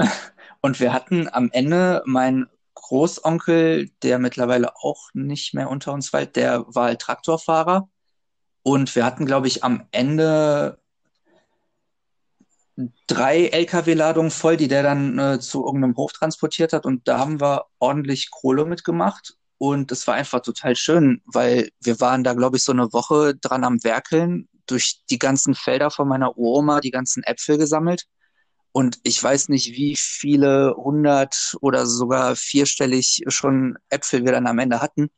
Und 0.61 0.79
wir 0.81 0.93
hatten 0.93 1.29
am 1.33 1.51
Ende 1.53 2.03
mein 2.07 2.47
Großonkel, 2.75 3.91
der 4.03 4.19
mittlerweile 4.19 4.77
auch 4.77 5.11
nicht 5.15 5.55
mehr 5.55 5.71
unter 5.71 5.93
uns 5.93 6.13
weilt, 6.13 6.37
der 6.37 6.65
war 6.69 6.87
halt 6.87 7.01
Traktorfahrer. 7.01 7.89
Und 8.63 8.95
wir 8.95 9.05
hatten, 9.05 9.27
glaube 9.27 9.47
ich, 9.47 9.65
am 9.65 9.87
Ende 9.91 10.80
drei 13.07 13.47
LKW-Ladungen 13.47 14.31
voll, 14.31 14.57
die 14.57 14.69
der 14.69 14.83
dann 14.83 15.19
äh, 15.19 15.41
zu 15.41 15.65
irgendeinem 15.65 15.97
Hof 15.97 16.13
transportiert 16.13 16.73
hat. 16.73 16.87
Und 16.87 17.09
da 17.09 17.19
haben 17.19 17.41
wir 17.41 17.67
ordentlich 17.79 18.31
Kohle 18.31 18.65
mitgemacht. 18.65 19.37
Und 19.59 19.93
es 19.93 20.07
war 20.07 20.15
einfach 20.15 20.41
total 20.41 20.75
schön, 20.75 21.21
weil 21.27 21.71
wir 21.81 22.01
waren 22.01 22.25
da, 22.25 22.33
glaube 22.35 22.57
ich, 22.57 22.65
so 22.65 22.73
eine 22.73 22.93
Woche 22.93 23.35
dran 23.37 23.65
am 23.65 23.85
Werkeln, 23.85 24.49
durch 24.67 25.03
die 25.11 25.19
ganzen 25.19 25.55
Felder 25.55 25.91
von 25.91 26.09
meiner 26.09 26.39
Oma 26.39 26.81
die 26.81 26.91
ganzen 26.91 27.23
Äpfel 27.25 27.59
gesammelt. 27.59 28.07
Und 28.73 28.99
ich 29.03 29.23
weiß 29.23 29.49
nicht, 29.49 29.73
wie 29.73 29.97
viele 29.97 30.75
hundert 30.77 31.57
oder 31.61 31.87
sogar 31.87 32.37
vierstellig 32.37 33.25
schon 33.29 33.77
Äpfel 33.89 34.25
wir 34.25 34.33
dann 34.33 34.47
am 34.47 34.59
Ende 34.59 34.81
hatten. 34.81 35.11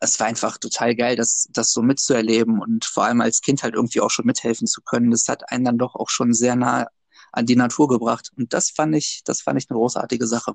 Es 0.00 0.18
war 0.20 0.26
einfach 0.26 0.58
total 0.58 0.94
geil, 0.94 1.16
das, 1.16 1.48
das 1.50 1.72
so 1.72 1.82
mitzuerleben 1.82 2.60
und 2.60 2.84
vor 2.84 3.04
allem 3.04 3.20
als 3.20 3.40
Kind 3.40 3.62
halt 3.62 3.74
irgendwie 3.74 4.00
auch 4.00 4.10
schon 4.10 4.26
mithelfen 4.26 4.66
zu 4.66 4.82
können. 4.82 5.10
Das 5.10 5.28
hat 5.28 5.50
einen 5.50 5.64
dann 5.64 5.78
doch 5.78 5.94
auch 5.94 6.10
schon 6.10 6.32
sehr 6.32 6.56
nah 6.56 6.86
an 7.32 7.46
die 7.46 7.56
Natur 7.56 7.88
gebracht. 7.88 8.30
Und 8.36 8.52
das 8.52 8.70
fand 8.70 8.94
ich, 8.94 9.22
das 9.24 9.40
fand 9.40 9.58
ich 9.58 9.68
eine 9.70 9.78
großartige 9.78 10.26
Sache. 10.26 10.54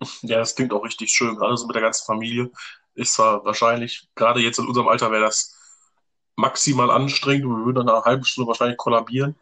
Ja, 0.20 0.38
das 0.38 0.54
klingt 0.54 0.74
auch 0.74 0.84
richtig 0.84 1.10
schön, 1.10 1.36
gerade 1.36 1.56
so 1.56 1.66
mit 1.66 1.74
der 1.74 1.80
ganzen 1.80 2.04
Familie. 2.04 2.50
Ist 2.94 3.14
zwar 3.14 3.42
wahrscheinlich, 3.46 4.06
gerade 4.14 4.40
jetzt 4.40 4.58
in 4.58 4.66
unserem 4.66 4.88
Alter 4.88 5.10
wäre 5.10 5.22
das 5.22 5.56
maximal 6.36 6.90
anstrengend 6.90 7.46
und 7.46 7.60
wir 7.60 7.64
würden 7.64 7.86
dann 7.86 7.88
eine 7.88 8.04
halbe 8.04 8.24
Stunde 8.26 8.48
wahrscheinlich 8.48 8.76
kollabieren. 8.76 9.34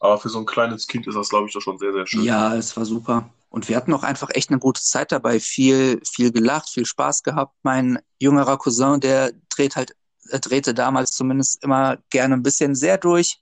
Aber 0.00 0.18
für 0.18 0.28
so 0.28 0.38
ein 0.38 0.46
kleines 0.46 0.86
Kind 0.86 1.06
ist 1.06 1.14
das, 1.14 1.30
glaube 1.30 1.48
ich, 1.48 1.54
doch 1.54 1.62
schon 1.62 1.78
sehr, 1.78 1.92
sehr 1.92 2.06
schön. 2.06 2.24
Ja, 2.24 2.54
es 2.54 2.76
war 2.76 2.84
super. 2.84 3.30
Und 3.48 3.68
wir 3.68 3.76
hatten 3.76 3.94
auch 3.94 4.02
einfach 4.02 4.30
echt 4.34 4.50
eine 4.50 4.58
gute 4.58 4.82
Zeit 4.82 5.12
dabei. 5.12 5.40
Viel, 5.40 6.00
viel 6.04 6.32
gelacht, 6.32 6.68
viel 6.68 6.84
Spaß 6.84 7.22
gehabt. 7.22 7.54
Mein 7.62 7.98
jüngerer 8.18 8.58
Cousin, 8.58 9.00
der 9.00 9.32
dreht 9.48 9.76
halt, 9.76 9.96
er 10.28 10.40
drehte 10.40 10.74
damals 10.74 11.12
zumindest 11.12 11.62
immer 11.62 11.98
gerne 12.10 12.34
ein 12.34 12.42
bisschen 12.42 12.74
sehr 12.74 12.98
durch, 12.98 13.38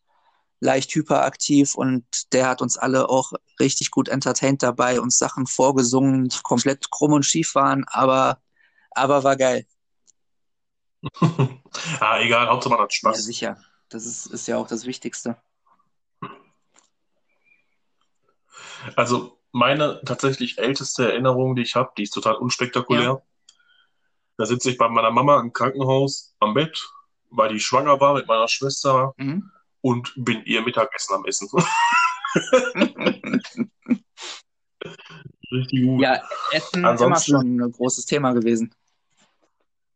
leicht 0.63 0.95
hyperaktiv 0.95 1.75
und 1.75 2.33
der 2.33 2.49
hat 2.49 2.63
uns 2.63 2.79
alle 2.79 3.09
auch 3.09 3.33
richtig 3.59 3.91
gut 3.91 4.09
entertained 4.09 4.63
dabei, 4.63 5.01
uns 5.01 5.19
Sachen 5.19 5.49
vorgesungen, 5.49 6.29
die 6.29 6.39
komplett 6.43 6.89
krumm 6.91 7.13
und 7.15 7.27
schief 7.27 7.57
waren, 7.57 7.85
aber, 7.89 8.41
aber 8.93 9.25
war 9.25 9.37
geil. 9.37 9.67
ah, 12.01 12.21
egal, 12.21 12.47
Hauptsache 12.47 12.75
man 12.75 12.83
hat 12.83 12.95
Spaß. 12.95 13.17
Ja, 13.17 13.23
sicher. 13.23 13.57
Das 13.89 14.07
ist, 14.07 14.27
ist 14.27 14.47
ja 14.47 14.57
auch 14.57 14.69
das 14.69 14.87
Wichtigste. 14.87 15.37
Also 18.95 19.41
meine 19.51 20.01
tatsächlich 20.05 20.59
älteste 20.59 21.11
Erinnerung, 21.11 21.57
die 21.57 21.63
ich 21.63 21.75
habe, 21.75 21.91
die 21.99 22.05
ist 22.05 22.13
total 22.13 22.37
unspektakulär. 22.37 23.03
Ja. 23.03 23.23
Da 24.37 24.47
sitze 24.47 24.71
ich 24.71 24.79
bei 24.79 24.89
meiner 24.89 25.11
Mama 25.11 25.41
im 25.41 25.53
Krankenhaus 25.53 26.37
am 26.39 26.55
Bett, 26.55 26.89
weil 27.31 27.49
die 27.49 27.61
schwanger 27.61 27.99
war 27.99 28.15
mit 28.15 28.29
meiner 28.29 28.47
Schwester 28.47 29.13
mhm. 29.17 29.51
Und 29.83 30.13
bin 30.17 30.43
ihr 30.45 30.63
Mittagessen 30.63 31.15
am 31.15 31.27
Essen. 31.27 31.49
Richtig 35.53 35.85
gut. 35.85 36.01
Ja, 36.01 36.23
Essen 36.53 36.85
ist 36.85 37.01
immer 37.03 37.21
schon 37.21 37.61
ein 37.61 37.73
großes 37.73 38.07
Thema 38.07 38.33
gewesen. 38.33 38.75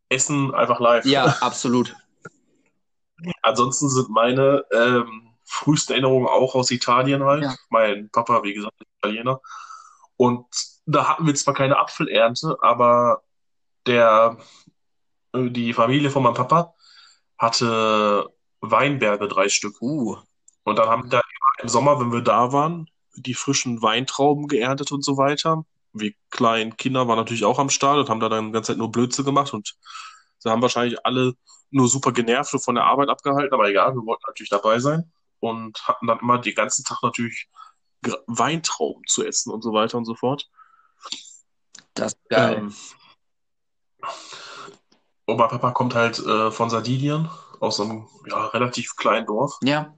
Essen 0.08 0.54
einfach 0.54 0.78
live. 0.80 1.04
Ja, 1.06 1.24
absolut. 1.40 1.96
Ansonsten 3.42 3.88
sind 3.88 4.10
meine 4.10 4.64
ähm, 4.72 5.30
früheste 5.44 5.94
Erinnerungen 5.94 6.28
auch 6.28 6.54
aus 6.54 6.70
Italien 6.70 7.24
halt. 7.24 7.44
Ja. 7.44 7.54
Mein 7.70 8.10
Papa, 8.10 8.42
wie 8.42 8.52
gesagt, 8.54 8.74
ist 8.80 8.88
Italiener. 8.98 9.40
Und 10.16 10.46
da 10.84 11.08
hatten 11.08 11.26
wir 11.26 11.34
zwar 11.34 11.54
keine 11.54 11.78
Apfelernte, 11.78 12.56
aber 12.60 13.22
der, 13.86 14.36
äh, 15.32 15.50
die 15.50 15.72
Familie 15.72 16.10
von 16.10 16.22
meinem 16.22 16.34
Papa 16.34 16.74
hatte 17.38 18.28
Weinberge, 18.70 19.28
drei 19.28 19.48
Stück. 19.48 19.80
Uh. 19.80 20.16
Und 20.64 20.78
dann 20.78 20.88
haben 20.88 21.04
wir 21.04 21.10
da 21.10 21.20
im 21.62 21.68
Sommer, 21.68 22.00
wenn 22.00 22.12
wir 22.12 22.22
da 22.22 22.52
waren, 22.52 22.88
die 23.16 23.34
frischen 23.34 23.82
Weintrauben 23.82 24.48
geerntet 24.48 24.92
und 24.92 25.04
so 25.04 25.16
weiter. 25.16 25.64
Wir 25.92 26.12
kleinen 26.30 26.76
Kinder 26.76 27.08
waren 27.08 27.16
natürlich 27.16 27.44
auch 27.44 27.58
am 27.58 27.70
Start 27.70 27.98
und 27.98 28.08
haben 28.08 28.20
da 28.20 28.28
dann 28.28 28.46
die 28.46 28.52
ganze 28.52 28.72
Zeit 28.72 28.78
nur 28.78 28.92
Blödsinn 28.92 29.24
gemacht 29.24 29.54
und 29.54 29.76
sie 30.38 30.50
haben 30.50 30.60
wahrscheinlich 30.60 31.04
alle 31.06 31.34
nur 31.70 31.88
super 31.88 32.12
genervt 32.12 32.52
und 32.52 32.64
von 32.64 32.74
der 32.74 32.84
Arbeit 32.84 33.08
abgehalten, 33.08 33.52
aber 33.52 33.68
egal, 33.68 33.94
wir 33.94 34.04
wollten 34.04 34.22
natürlich 34.26 34.50
dabei 34.50 34.78
sein 34.78 35.10
und 35.40 35.86
hatten 35.88 36.06
dann 36.06 36.20
immer 36.20 36.38
den 36.38 36.54
ganzen 36.54 36.84
Tag 36.84 37.02
natürlich 37.02 37.48
Weintrauben 38.26 39.02
zu 39.06 39.24
essen 39.24 39.52
und 39.52 39.62
so 39.62 39.72
weiter 39.72 39.98
und 39.98 40.04
so 40.04 40.14
fort. 40.14 40.48
Das 41.94 42.12
ist 42.12 42.28
geil. 42.28 42.58
Ähm, 42.58 42.74
Oma 45.26 45.48
Papa 45.48 45.72
kommt 45.72 45.94
halt 45.94 46.18
äh, 46.20 46.50
von 46.50 46.70
Sardinien, 46.70 47.28
aus 47.60 47.80
einem 47.80 48.06
ja, 48.26 48.46
relativ 48.46 48.96
kleinen 48.96 49.26
Dorf. 49.26 49.58
Ja. 49.62 49.94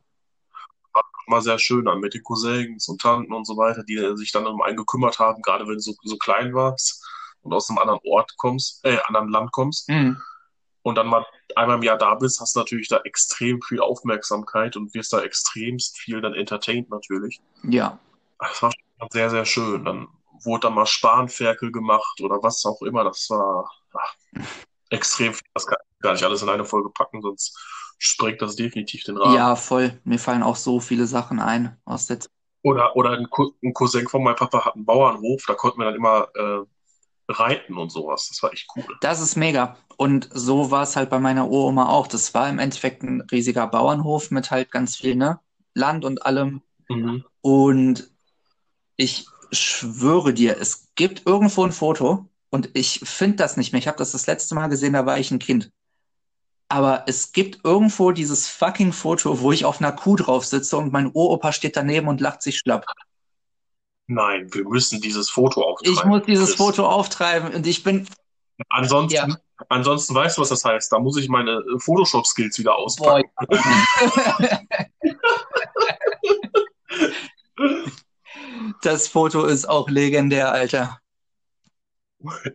War 0.92 1.04
immer 1.26 1.42
sehr 1.42 1.58
schön 1.58 1.84
dann 1.84 2.00
mit 2.00 2.14
den 2.14 2.22
Cousins 2.22 2.88
und 2.88 3.00
Tanten 3.00 3.32
und 3.32 3.46
so 3.46 3.56
weiter, 3.56 3.84
die 3.84 4.16
sich 4.16 4.32
dann 4.32 4.46
um 4.46 4.62
einen 4.62 4.76
gekümmert 4.76 5.18
haben, 5.18 5.42
gerade 5.42 5.66
wenn 5.66 5.74
du 5.74 5.80
so, 5.80 5.94
so 6.02 6.16
klein 6.16 6.54
warst 6.54 7.04
und 7.42 7.52
aus 7.52 7.68
einem 7.68 7.78
anderen 7.78 8.00
Ort 8.04 8.36
kommst, 8.36 8.84
äh, 8.84 8.98
anderen 9.06 9.28
Land 9.28 9.52
kommst. 9.52 9.88
Mhm. 9.88 10.20
Und 10.82 10.94
dann 10.94 11.08
mal 11.08 11.26
einmal 11.54 11.76
im 11.76 11.82
Jahr 11.82 11.98
da 11.98 12.14
bist, 12.14 12.40
hast 12.40 12.56
du 12.56 12.60
natürlich 12.60 12.88
da 12.88 12.98
extrem 13.04 13.60
viel 13.62 13.80
Aufmerksamkeit 13.80 14.76
und 14.76 14.94
wirst 14.94 15.12
da 15.12 15.20
extremst 15.20 15.98
viel 15.98 16.20
dann 16.20 16.34
entertained 16.34 16.88
natürlich. 16.90 17.40
Ja. 17.64 17.98
Das 18.38 18.62
war 18.62 18.72
schon 18.72 19.08
sehr, 19.10 19.30
sehr 19.30 19.44
schön. 19.44 19.84
Dann 19.84 20.08
wurde 20.44 20.68
da 20.68 20.70
mal 20.70 20.86
Spanferkel 20.86 21.72
gemacht 21.72 22.20
oder 22.20 22.42
was 22.42 22.64
auch 22.64 22.80
immer. 22.82 23.04
Das 23.04 23.28
war 23.28 23.70
ach, 23.94 24.14
extrem 24.90 25.34
viel. 25.34 25.46
Das 25.54 25.66
gar 26.00 26.12
nicht 26.12 26.24
alles 26.24 26.42
in 26.42 26.48
eine 26.48 26.64
Folge 26.64 26.90
packen, 26.90 27.22
sonst 27.22 27.56
sprengt 27.98 28.40
das 28.42 28.56
definitiv 28.56 29.04
den 29.04 29.16
Rahmen. 29.16 29.34
Ja, 29.34 29.56
voll. 29.56 29.98
Mir 30.04 30.18
fallen 30.18 30.42
auch 30.42 30.56
so 30.56 30.80
viele 30.80 31.06
Sachen 31.06 31.40
ein 31.40 31.76
aus 31.84 32.06
der 32.06 32.18
Oder, 32.62 32.96
oder 32.96 33.10
ein, 33.10 33.28
Cousin 33.74 34.08
von 34.08 34.22
meinem 34.22 34.36
Papa 34.36 34.64
hat 34.64 34.74
einen 34.74 34.84
Bauernhof, 34.84 35.44
da 35.46 35.54
konnten 35.54 35.80
wir 35.80 35.86
dann 35.86 35.96
immer 35.96 36.28
äh, 36.34 36.64
reiten 37.28 37.76
und 37.76 37.90
sowas. 37.90 38.28
Das 38.28 38.42
war 38.42 38.52
echt 38.52 38.68
cool. 38.76 38.84
Das 39.00 39.20
ist 39.20 39.36
mega. 39.36 39.76
Und 39.96 40.28
so 40.32 40.70
war 40.70 40.84
es 40.84 40.96
halt 40.96 41.10
bei 41.10 41.18
meiner 41.18 41.48
Uroma 41.48 41.88
auch. 41.88 42.06
Das 42.06 42.32
war 42.34 42.48
im 42.48 42.58
Endeffekt 42.58 43.02
ein 43.02 43.20
riesiger 43.32 43.66
Bauernhof 43.66 44.30
mit 44.30 44.50
halt 44.50 44.70
ganz 44.70 44.96
viel 44.96 45.16
ne? 45.16 45.40
Land 45.74 46.04
und 46.04 46.24
allem. 46.24 46.62
Mhm. 46.88 47.24
Und 47.40 48.10
ich 48.96 49.26
schwöre 49.52 50.32
dir, 50.32 50.58
es 50.60 50.88
gibt 50.94 51.26
irgendwo 51.26 51.64
ein 51.64 51.72
Foto 51.72 52.26
und 52.50 52.70
ich 52.74 53.00
finde 53.04 53.36
das 53.36 53.56
nicht 53.56 53.72
mehr. 53.72 53.78
Ich 53.78 53.88
habe 53.88 53.98
das 53.98 54.12
das 54.12 54.26
letzte 54.26 54.54
Mal 54.54 54.68
gesehen, 54.68 54.92
da 54.94 55.06
war 55.06 55.18
ich 55.18 55.30
ein 55.30 55.38
Kind. 55.38 55.70
Aber 56.68 57.04
es 57.06 57.32
gibt 57.32 57.64
irgendwo 57.64 58.12
dieses 58.12 58.46
fucking 58.46 58.92
Foto, 58.92 59.40
wo 59.40 59.52
ich 59.52 59.64
auf 59.64 59.80
einer 59.80 59.92
Kuh 59.92 60.16
drauf 60.16 60.44
sitze 60.44 60.76
und 60.76 60.92
mein 60.92 61.06
Uropa 61.06 61.52
steht 61.52 61.76
daneben 61.76 62.08
und 62.08 62.20
lacht 62.20 62.42
sich 62.42 62.58
schlapp. 62.58 62.84
Nein, 64.06 64.52
wir 64.52 64.64
müssen 64.64 65.00
dieses 65.00 65.30
Foto 65.30 65.62
auftreiben. 65.62 65.98
Ich 65.98 66.04
muss 66.04 66.22
dieses. 66.24 66.54
Foto 66.54 66.86
auftreiben 66.86 67.54
und 67.54 67.66
ich 67.66 67.82
bin. 67.82 68.06
Ansonsten, 68.68 69.14
ja. 69.14 69.26
ansonsten 69.68 70.14
weißt 70.14 70.36
du, 70.36 70.42
was 70.42 70.50
das 70.50 70.64
heißt. 70.64 70.92
Da 70.92 70.98
muss 70.98 71.16
ich 71.16 71.28
meine 71.28 71.52
äh, 71.52 71.78
Photoshop-Skills 71.78 72.58
wieder 72.58 72.76
auspacken. 72.76 73.30
das 78.82 79.08
Foto 79.08 79.44
ist 79.44 79.68
auch 79.68 79.88
legendär, 79.88 80.52
Alter. 80.52 81.00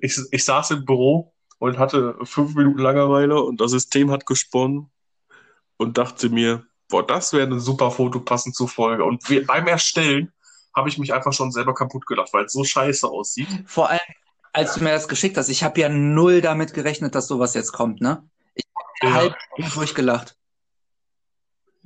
Ich, 0.01 0.19
ich 0.31 0.43
saß 0.43 0.71
im 0.71 0.85
Büro 0.85 1.32
und 1.63 1.79
hatte 1.79 2.17
fünf 2.23 2.55
Minuten 2.55 2.79
Langeweile 2.79 3.41
und 3.41 3.61
das 3.61 3.71
System 3.71 4.11
hat 4.11 4.25
gesponnen 4.25 4.91
und 5.77 5.97
dachte 5.97 6.27
mir, 6.27 6.65
boah, 6.89 7.07
das 7.07 7.31
wäre 7.31 7.47
ein 7.47 7.57
super 7.57 7.89
Foto 7.89 8.19
passend 8.19 8.53
zur 8.53 8.67
Folge. 8.67 9.05
Und 9.05 9.29
wir, 9.29 9.47
beim 9.47 9.65
Erstellen 9.67 10.33
habe 10.75 10.89
ich 10.89 10.97
mich 10.97 11.13
einfach 11.13 11.31
schon 11.31 11.53
selber 11.53 11.73
kaputt 11.73 12.05
gelacht, 12.05 12.33
weil 12.33 12.43
es 12.43 12.51
so 12.51 12.65
scheiße 12.65 13.07
aussieht. 13.07 13.47
Vor 13.65 13.89
allem, 13.89 14.01
als 14.51 14.73
du 14.73 14.83
mir 14.83 14.89
das 14.89 15.07
geschickt 15.07 15.37
hast, 15.37 15.47
ich 15.47 15.63
habe 15.63 15.79
ja 15.79 15.87
null 15.87 16.41
damit 16.41 16.73
gerechnet, 16.73 17.15
dass 17.15 17.29
sowas 17.29 17.53
jetzt 17.53 17.71
kommt, 17.71 18.01
ne? 18.01 18.27
Ich 18.55 18.65
habe 18.75 19.09
ja. 19.09 19.13
halb 19.13 19.35
durchgelacht. 19.73 20.35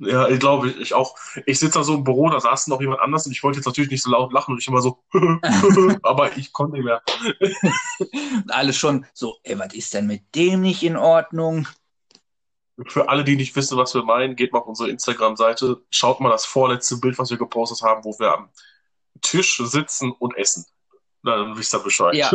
Ja, 0.00 0.28
ich 0.28 0.38
glaube, 0.38 0.70
ich 0.70 0.94
auch. 0.94 1.16
Ich 1.44 1.58
sitze 1.58 1.78
da 1.78 1.84
so 1.84 1.94
im 1.94 2.04
Büro, 2.04 2.30
da 2.30 2.38
saß 2.38 2.68
noch 2.68 2.80
jemand 2.80 3.00
anders 3.00 3.26
und 3.26 3.32
ich 3.32 3.42
wollte 3.42 3.58
jetzt 3.58 3.66
natürlich 3.66 3.90
nicht 3.90 4.02
so 4.02 4.10
laut 4.10 4.32
lachen 4.32 4.52
und 4.52 4.58
ich 4.58 4.68
immer 4.68 4.80
so, 4.80 5.02
aber 6.02 6.36
ich 6.36 6.52
konnte 6.52 6.76
nicht 6.76 6.84
mehr. 6.84 7.02
und 7.98 8.50
alle 8.52 8.72
schon 8.72 9.06
so, 9.12 9.36
ey, 9.42 9.58
was 9.58 9.74
ist 9.74 9.94
denn 9.94 10.06
mit 10.06 10.22
dem 10.36 10.60
nicht 10.60 10.84
in 10.84 10.96
Ordnung? 10.96 11.66
Für 12.86 13.08
alle, 13.08 13.24
die 13.24 13.34
nicht 13.34 13.56
wissen, 13.56 13.76
was 13.76 13.92
wir 13.94 14.04
meinen, 14.04 14.36
geht 14.36 14.52
mal 14.52 14.60
auf 14.60 14.68
unsere 14.68 14.88
Instagram-Seite, 14.88 15.82
schaut 15.90 16.20
mal 16.20 16.30
das 16.30 16.46
vorletzte 16.46 16.98
Bild, 16.98 17.18
was 17.18 17.30
wir 17.30 17.36
gepostet 17.36 17.82
haben, 17.82 18.04
wo 18.04 18.16
wir 18.20 18.32
am 18.32 18.50
Tisch 19.20 19.60
sitzen 19.64 20.12
und 20.12 20.36
essen. 20.36 20.64
Dann 21.24 21.58
wisst 21.58 21.74
ihr 21.74 21.80
Bescheid. 21.80 22.14
Ja. 22.14 22.30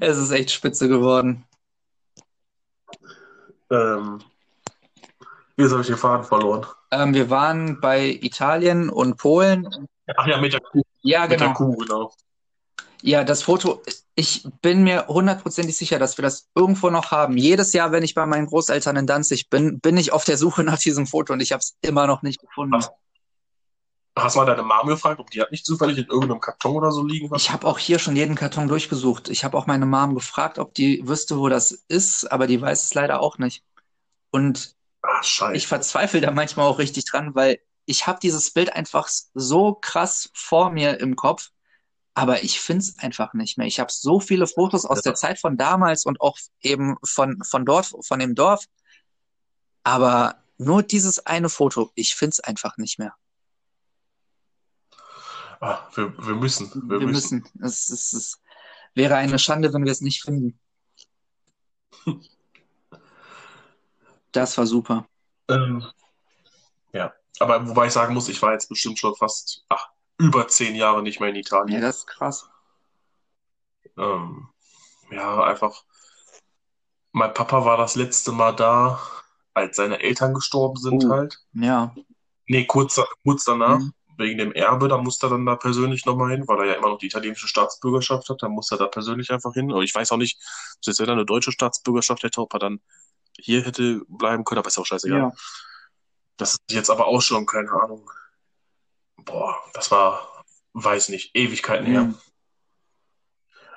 es 0.00 0.16
ist 0.16 0.30
echt 0.30 0.52
spitze 0.52 0.88
geworden. 0.88 1.44
Ähm, 3.70 4.22
wie 5.56 5.64
habe 5.64 5.80
ich 5.80 5.86
den 5.86 5.96
Faden 5.96 6.24
verloren? 6.24 6.66
Ähm, 6.90 7.14
wir 7.14 7.30
waren 7.30 7.80
bei 7.80 8.18
Italien 8.22 8.90
und 8.90 9.16
Polen. 9.16 9.68
Ach 10.16 10.26
ja, 10.26 10.40
mit 10.40 10.52
der 10.52 10.60
Kuh. 10.60 10.82
Ja, 11.02 11.26
genau. 11.26 11.48
Mit 11.48 11.58
der 11.58 11.66
Kuh, 11.66 11.76
genau. 11.76 12.12
Ja, 13.02 13.22
das 13.22 13.42
Foto, 13.42 13.82
ich 14.14 14.46
bin 14.62 14.82
mir 14.82 15.08
hundertprozentig 15.08 15.76
sicher, 15.76 15.98
dass 15.98 16.16
wir 16.16 16.22
das 16.22 16.48
irgendwo 16.54 16.88
noch 16.88 17.10
haben. 17.10 17.36
Jedes 17.36 17.72
Jahr, 17.74 17.92
wenn 17.92 18.02
ich 18.02 18.14
bei 18.14 18.24
meinen 18.24 18.46
Großeltern 18.46 18.96
in 18.96 19.06
Danzig 19.06 19.50
bin, 19.50 19.78
bin 19.80 19.96
ich 19.98 20.12
auf 20.12 20.24
der 20.24 20.38
Suche 20.38 20.64
nach 20.64 20.78
diesem 20.78 21.06
Foto 21.06 21.34
und 21.34 21.40
ich 21.40 21.52
habe 21.52 21.60
es 21.60 21.76
immer 21.82 22.06
noch 22.06 22.22
nicht 22.22 22.40
gefunden. 22.40 22.82
Hast 24.16 24.36
du 24.36 24.40
mal 24.40 24.46
deine 24.46 24.62
Mom 24.62 24.86
gefragt, 24.86 25.18
ob 25.18 25.30
die 25.30 25.42
hat 25.42 25.50
nicht 25.50 25.66
zufällig 25.66 25.98
in 25.98 26.06
irgendeinem 26.06 26.40
Karton 26.40 26.76
oder 26.76 26.92
so 26.92 27.04
liegen? 27.04 27.28
Ich 27.34 27.50
habe 27.50 27.66
auch 27.66 27.78
hier 27.78 27.98
schon 27.98 28.14
jeden 28.14 28.36
Karton 28.36 28.68
durchgesucht. 28.68 29.28
Ich 29.28 29.44
habe 29.44 29.58
auch 29.58 29.66
meine 29.66 29.86
Mom 29.86 30.14
gefragt, 30.14 30.58
ob 30.58 30.72
die 30.72 31.06
wüsste, 31.06 31.36
wo 31.38 31.48
das 31.48 31.72
ist, 31.72 32.30
aber 32.30 32.46
die 32.46 32.60
weiß 32.60 32.84
es 32.84 32.94
leider 32.94 33.20
auch 33.20 33.38
nicht. 33.38 33.64
Und 34.30 34.76
Ah, 35.06 35.22
scheiße. 35.22 35.56
ich 35.56 35.66
verzweifle 35.66 36.20
da 36.22 36.30
manchmal 36.30 36.66
auch 36.66 36.78
richtig 36.78 37.04
dran, 37.04 37.34
weil 37.34 37.60
ich 37.84 38.06
habe 38.06 38.18
dieses 38.22 38.50
Bild 38.52 38.72
einfach 38.72 39.08
so 39.34 39.74
krass 39.74 40.30
vor 40.32 40.70
mir 40.70 40.98
im 41.00 41.14
Kopf, 41.14 41.50
aber 42.14 42.42
ich 42.42 42.58
finde 42.60 42.80
es 42.80 42.98
einfach 42.98 43.34
nicht 43.34 43.58
mehr. 43.58 43.66
Ich 43.66 43.80
habe 43.80 43.92
so 43.92 44.18
viele 44.20 44.46
Fotos 44.46 44.86
aus 44.86 44.98
Ja. 44.98 45.02
der 45.10 45.14
Zeit 45.14 45.38
von 45.38 45.58
damals 45.58 46.06
und 46.06 46.20
auch 46.22 46.38
eben 46.60 46.96
von, 47.04 47.42
von 47.44 47.66
dort, 47.66 47.92
von 48.00 48.18
dem 48.18 48.34
Dorf, 48.34 48.64
aber 49.82 50.42
nur 50.56 50.82
dieses 50.82 51.26
eine 51.26 51.50
Foto, 51.50 51.90
ich 51.94 52.14
finde 52.14 52.30
es 52.30 52.40
einfach 52.40 52.78
nicht 52.78 52.98
mehr. 52.98 53.14
Ah, 55.60 55.86
wir, 55.94 56.16
wir 56.26 56.34
müssen. 56.36 56.70
Wir, 56.88 57.00
Wir 57.00 57.06
müssen. 57.06 57.40
müssen. 57.40 57.62
Es, 57.62 57.88
es, 57.90 58.12
es 58.12 58.40
wäre 58.94 59.16
eine 59.16 59.38
Schande, 59.38 59.72
wenn 59.74 59.84
wir 59.84 59.92
es 59.92 60.00
nicht 60.00 60.22
finden. 60.22 60.58
Das 64.34 64.58
war 64.58 64.66
super. 64.66 65.06
Ähm, 65.48 65.84
ja. 66.92 67.12
Aber 67.38 67.66
wobei 67.68 67.86
ich 67.86 67.92
sagen 67.92 68.12
muss, 68.14 68.28
ich 68.28 68.40
war 68.42 68.52
jetzt 68.52 68.68
bestimmt 68.68 68.98
schon 68.98 69.14
fast 69.14 69.64
ach, 69.68 69.88
über 70.18 70.46
zehn 70.48 70.74
Jahre 70.74 71.02
nicht 71.02 71.20
mehr 71.20 71.28
in 71.30 71.36
Ja, 71.36 71.40
Italien. 71.40 71.80
das 71.80 71.98
ist 71.98 72.06
krass. 72.06 72.48
Ähm, 73.96 74.48
ja, 75.10 75.44
einfach. 75.44 75.84
Mein 77.12 77.32
Papa 77.32 77.64
war 77.64 77.76
das 77.76 77.94
letzte 77.94 78.32
Mal 78.32 78.52
da, 78.56 79.00
als 79.54 79.76
seine 79.76 80.00
Eltern 80.00 80.34
gestorben 80.34 80.76
sind 80.76 81.04
Oh. 81.04 81.10
halt. 81.10 81.38
Ja. 81.52 81.94
Nee, 82.46 82.66
kurz, 82.66 83.00
kurz 83.22 83.44
danach, 83.44 83.78
Mhm. 83.78 83.92
wegen 84.18 84.38
dem 84.38 84.52
Erbe, 84.52 84.88
da 84.88 84.98
musste 84.98 85.26
er 85.26 85.30
dann 85.30 85.46
da 85.46 85.54
persönlich 85.54 86.04
nochmal 86.06 86.30
hin, 86.32 86.46
weil 86.48 86.58
er 86.60 86.66
ja 86.66 86.74
immer 86.74 86.88
noch 86.88 86.98
die 86.98 87.06
italienische 87.06 87.46
Staatsbürgerschaft 87.46 88.28
hat, 88.28 88.42
da 88.42 88.48
musste 88.48 88.74
er 88.74 88.78
da 88.78 88.86
persönlich 88.88 89.30
einfach 89.30 89.54
hin. 89.54 89.70
Aber 89.70 89.82
ich 89.82 89.94
weiß 89.94 90.10
auch 90.10 90.16
nicht, 90.16 90.40
selbst 90.80 90.98
wenn 91.00 91.08
er 91.08 91.12
eine 91.12 91.24
deutsche 91.24 91.52
Staatsbürgerschaft 91.52 92.24
hätte, 92.24 92.40
ob 92.40 92.52
er 92.52 92.58
dann 92.58 92.80
hier 93.38 93.62
hätte 93.62 94.02
bleiben 94.08 94.44
können, 94.44 94.58
aber 94.58 94.68
ist 94.68 94.78
auch 94.78 94.86
scheißegal. 94.86 95.18
Ja. 95.18 95.32
Das 96.36 96.52
ist 96.52 96.60
jetzt 96.70 96.90
aber 96.90 97.06
auch 97.06 97.20
schon, 97.20 97.46
keine 97.46 97.70
Ahnung. 97.70 98.10
Boah, 99.16 99.56
das 99.72 99.90
war, 99.90 100.44
weiß 100.72 101.08
nicht, 101.10 101.34
Ewigkeiten 101.34 101.86
her. 101.86 102.04
Mhm. 102.04 102.18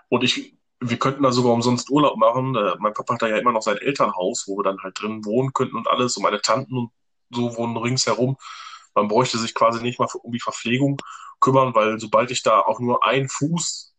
Und 0.10 0.24
ich, 0.24 0.58
wir 0.80 0.98
könnten 0.98 1.24
da 1.24 1.32
sogar 1.32 1.54
umsonst 1.54 1.90
Urlaub 1.90 2.18
machen. 2.18 2.56
Äh, 2.56 2.76
mein 2.80 2.94
Papa 2.94 3.14
hat 3.14 3.22
da 3.22 3.28
ja 3.28 3.38
immer 3.38 3.52
noch 3.52 3.62
sein 3.62 3.78
Elternhaus, 3.78 4.48
wo 4.48 4.58
wir 4.58 4.64
dann 4.64 4.82
halt 4.82 5.00
drin 5.00 5.26
wohnen 5.26 5.54
könnten 5.54 5.76
und 5.76 5.88
alles. 5.88 6.18
Und 6.18 6.24
meine 6.24 6.42
Tanten 6.42 6.78
und 6.78 6.92
so 7.30 7.56
wohnen 7.58 7.78
ringsherum. 7.78 8.38
Man 8.96 9.08
bräuchte 9.08 9.38
sich 9.38 9.54
quasi 9.54 9.82
nicht 9.82 10.00
mal 10.00 10.08
um 10.24 10.32
die 10.32 10.40
Verpflegung 10.40 10.98
kümmern, 11.40 11.76
weil 11.76 12.00
sobald 12.00 12.32
ich 12.32 12.42
da 12.42 12.62
auch 12.62 12.80
nur 12.80 13.06
einen 13.06 13.30
Fuß 13.30 13.94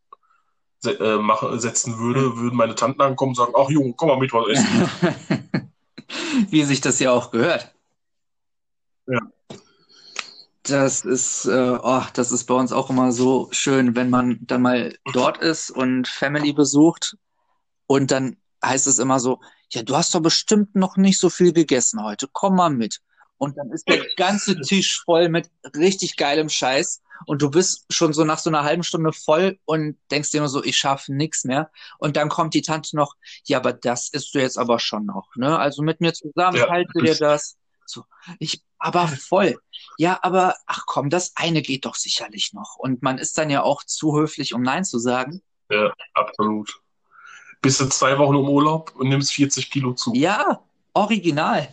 se 0.81 0.93
äh, 0.99 1.19
mache, 1.19 1.59
setzen 1.59 1.99
würde, 1.99 2.37
würden 2.37 2.57
meine 2.57 2.75
Tanten 2.75 3.03
ankommen 3.03 3.31
und 3.31 3.37
sagen, 3.37 3.53
ach 3.57 3.69
Junge, 3.69 3.95
komm 3.97 4.09
mal 4.09 4.19
mit 4.19 4.33
was 4.33 4.49
essen. 4.49 5.73
Wie 6.51 6.65
sich 6.65 6.81
das 6.81 6.99
ja 7.01 7.13
auch 7.13 7.31
gehört. 7.31 7.75
Ja. 9.07 9.21
Das 10.63 11.05
ist, 11.05 11.47
äh, 11.47 11.79
oh, 11.83 12.03
das 12.13 12.31
ist 12.31 12.45
bei 12.45 12.55
uns 12.55 12.73
auch 12.73 12.91
immer 12.91 13.11
so 13.11 13.49
schön, 13.53 13.97
wenn 13.97 14.11
man 14.11 14.39
dann 14.43 14.63
mal 14.63 14.95
dort 15.13 15.39
ist 15.39 15.71
und 15.71 16.07
Family 16.07 16.53
besucht 16.53 17.17
und 17.87 18.11
dann 18.11 18.37
heißt 18.65 18.87
es 18.87 18.99
immer 18.99 19.19
so, 19.19 19.41
ja, 19.71 19.83
du 19.83 19.97
hast 19.97 20.15
doch 20.15 20.21
bestimmt 20.21 20.75
noch 20.75 20.97
nicht 20.97 21.19
so 21.19 21.31
viel 21.31 21.53
gegessen 21.53 22.03
heute, 22.03 22.29
komm 22.33 22.57
mal 22.57 22.71
mit. 22.71 23.01
Und 23.39 23.57
dann 23.57 23.71
ist 23.71 23.89
der 23.89 24.05
ganze 24.17 24.61
Tisch 24.61 25.03
voll 25.05 25.29
mit 25.29 25.49
richtig 25.75 26.17
geilem 26.17 26.49
Scheiß 26.49 27.03
und 27.27 27.43
du 27.43 27.51
bist 27.51 27.85
schon 27.91 28.13
so 28.13 28.25
nach 28.25 28.39
so 28.39 28.51
einer 28.51 28.65
halben 28.65 28.83
Stunde 28.83 29.13
voll 29.13 29.59
und 29.65 29.97
denkst 30.11 30.31
dir 30.31 30.41
nur 30.41 30.49
so, 30.49 30.63
ich 30.63 30.77
schaffe 30.77 31.13
nichts 31.13 31.45
mehr. 31.45 31.71
Und 31.99 32.17
dann 32.17 32.29
kommt 32.29 32.55
die 32.55 32.63
Tante 32.63 32.97
noch, 32.97 33.15
ja, 33.45 33.59
aber 33.59 33.73
das 33.73 34.09
isst 34.09 34.35
du 34.35 34.39
jetzt 34.39 34.59
aber 34.59 34.79
schon 34.79 35.07
noch, 35.07 35.29
ne? 35.37 35.59
Also 35.59 35.83
mit 35.83 36.01
mir 36.01 36.13
zusammen, 36.13 36.57
Ja. 36.59 36.69
halte 36.69 36.99
dir 37.01 37.15
das. 37.17 37.57
So, 37.87 38.05
ich, 38.39 38.63
aber 38.79 39.09
voll. 39.09 39.57
Ja, 39.97 40.19
aber 40.23 40.55
ach 40.67 40.85
komm, 40.87 41.09
das 41.11 41.33
eine 41.37 41.63
geht 41.63 41.87
doch 41.87 41.95
sicherlich 41.95 42.53
noch. 42.53 42.77
Und 42.77 43.03
man 43.03 43.19
ist 43.19 43.39
dann 43.39 43.49
ja 43.51 43.63
auch 43.63 43.83
zu 43.83 44.17
höflich, 44.17 44.53
um 44.55 44.63
Nein 44.63 44.85
zu 44.85 44.99
sagen. 44.99 45.43
Ja, 45.71 45.93
absolut. 46.15 46.81
Bist 47.63 47.81
du 47.81 47.87
zwei 47.87 48.19
Wochen 48.19 48.37
im 48.37 48.49
Urlaub 48.49 48.95
und 48.95 49.09
nimmst 49.09 49.33
40 49.33 49.71
Kilo 49.71 49.95
zu. 49.95 50.13
Ja, 50.15 50.61
original. 50.95 51.69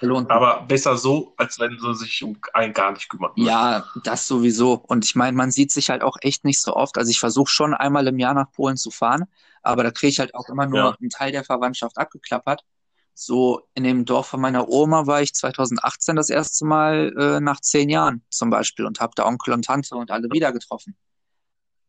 Lohnt. 0.00 0.30
Aber 0.30 0.62
besser 0.62 0.96
so, 0.96 1.34
als 1.36 1.58
wenn 1.58 1.78
sie 1.78 1.94
sich 1.94 2.22
um 2.22 2.36
einen 2.54 2.72
gar 2.72 2.92
nicht 2.92 3.08
kümmern 3.08 3.30
würden. 3.32 3.46
Ja, 3.46 3.84
das 4.02 4.26
sowieso. 4.26 4.74
Und 4.74 5.04
ich 5.04 5.14
meine, 5.14 5.36
man 5.36 5.50
sieht 5.50 5.72
sich 5.72 5.90
halt 5.90 6.02
auch 6.02 6.16
echt 6.22 6.44
nicht 6.44 6.60
so 6.60 6.74
oft. 6.74 6.96
Also 6.96 7.10
ich 7.10 7.18
versuche 7.20 7.50
schon 7.50 7.74
einmal 7.74 8.06
im 8.06 8.18
Jahr 8.18 8.34
nach 8.34 8.50
Polen 8.52 8.76
zu 8.76 8.90
fahren, 8.90 9.24
aber 9.62 9.82
da 9.82 9.90
kriege 9.90 10.10
ich 10.10 10.18
halt 10.18 10.34
auch 10.34 10.48
immer 10.48 10.66
nur 10.66 10.78
Ja. 10.78 10.96
einen 11.00 11.10
Teil 11.10 11.32
der 11.32 11.44
Verwandtschaft 11.44 11.98
abgeklappert. 11.98 12.64
So 13.12 13.68
in 13.74 13.84
dem 13.84 14.06
Dorf 14.06 14.28
von 14.28 14.40
meiner 14.40 14.68
Oma 14.70 15.06
war 15.06 15.20
ich 15.20 15.34
2018 15.34 16.16
das 16.16 16.30
erste 16.30 16.64
Mal 16.64 17.12
äh, 17.18 17.40
nach 17.40 17.60
zehn 17.60 17.90
Jahren 17.90 18.24
zum 18.30 18.48
Beispiel 18.48 18.86
und 18.86 19.00
habe 19.00 19.12
da 19.14 19.26
Onkel 19.26 19.52
und 19.52 19.66
Tante 19.66 19.94
und 19.96 20.10
alle 20.10 20.30
wieder 20.30 20.52
getroffen. 20.52 20.96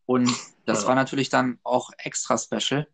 Und 0.06 0.30
das 0.66 0.82
Ja. 0.82 0.90
war 0.90 0.96
natürlich 0.96 1.30
dann 1.30 1.60
auch 1.64 1.92
extra 1.98 2.38
special. 2.38 2.88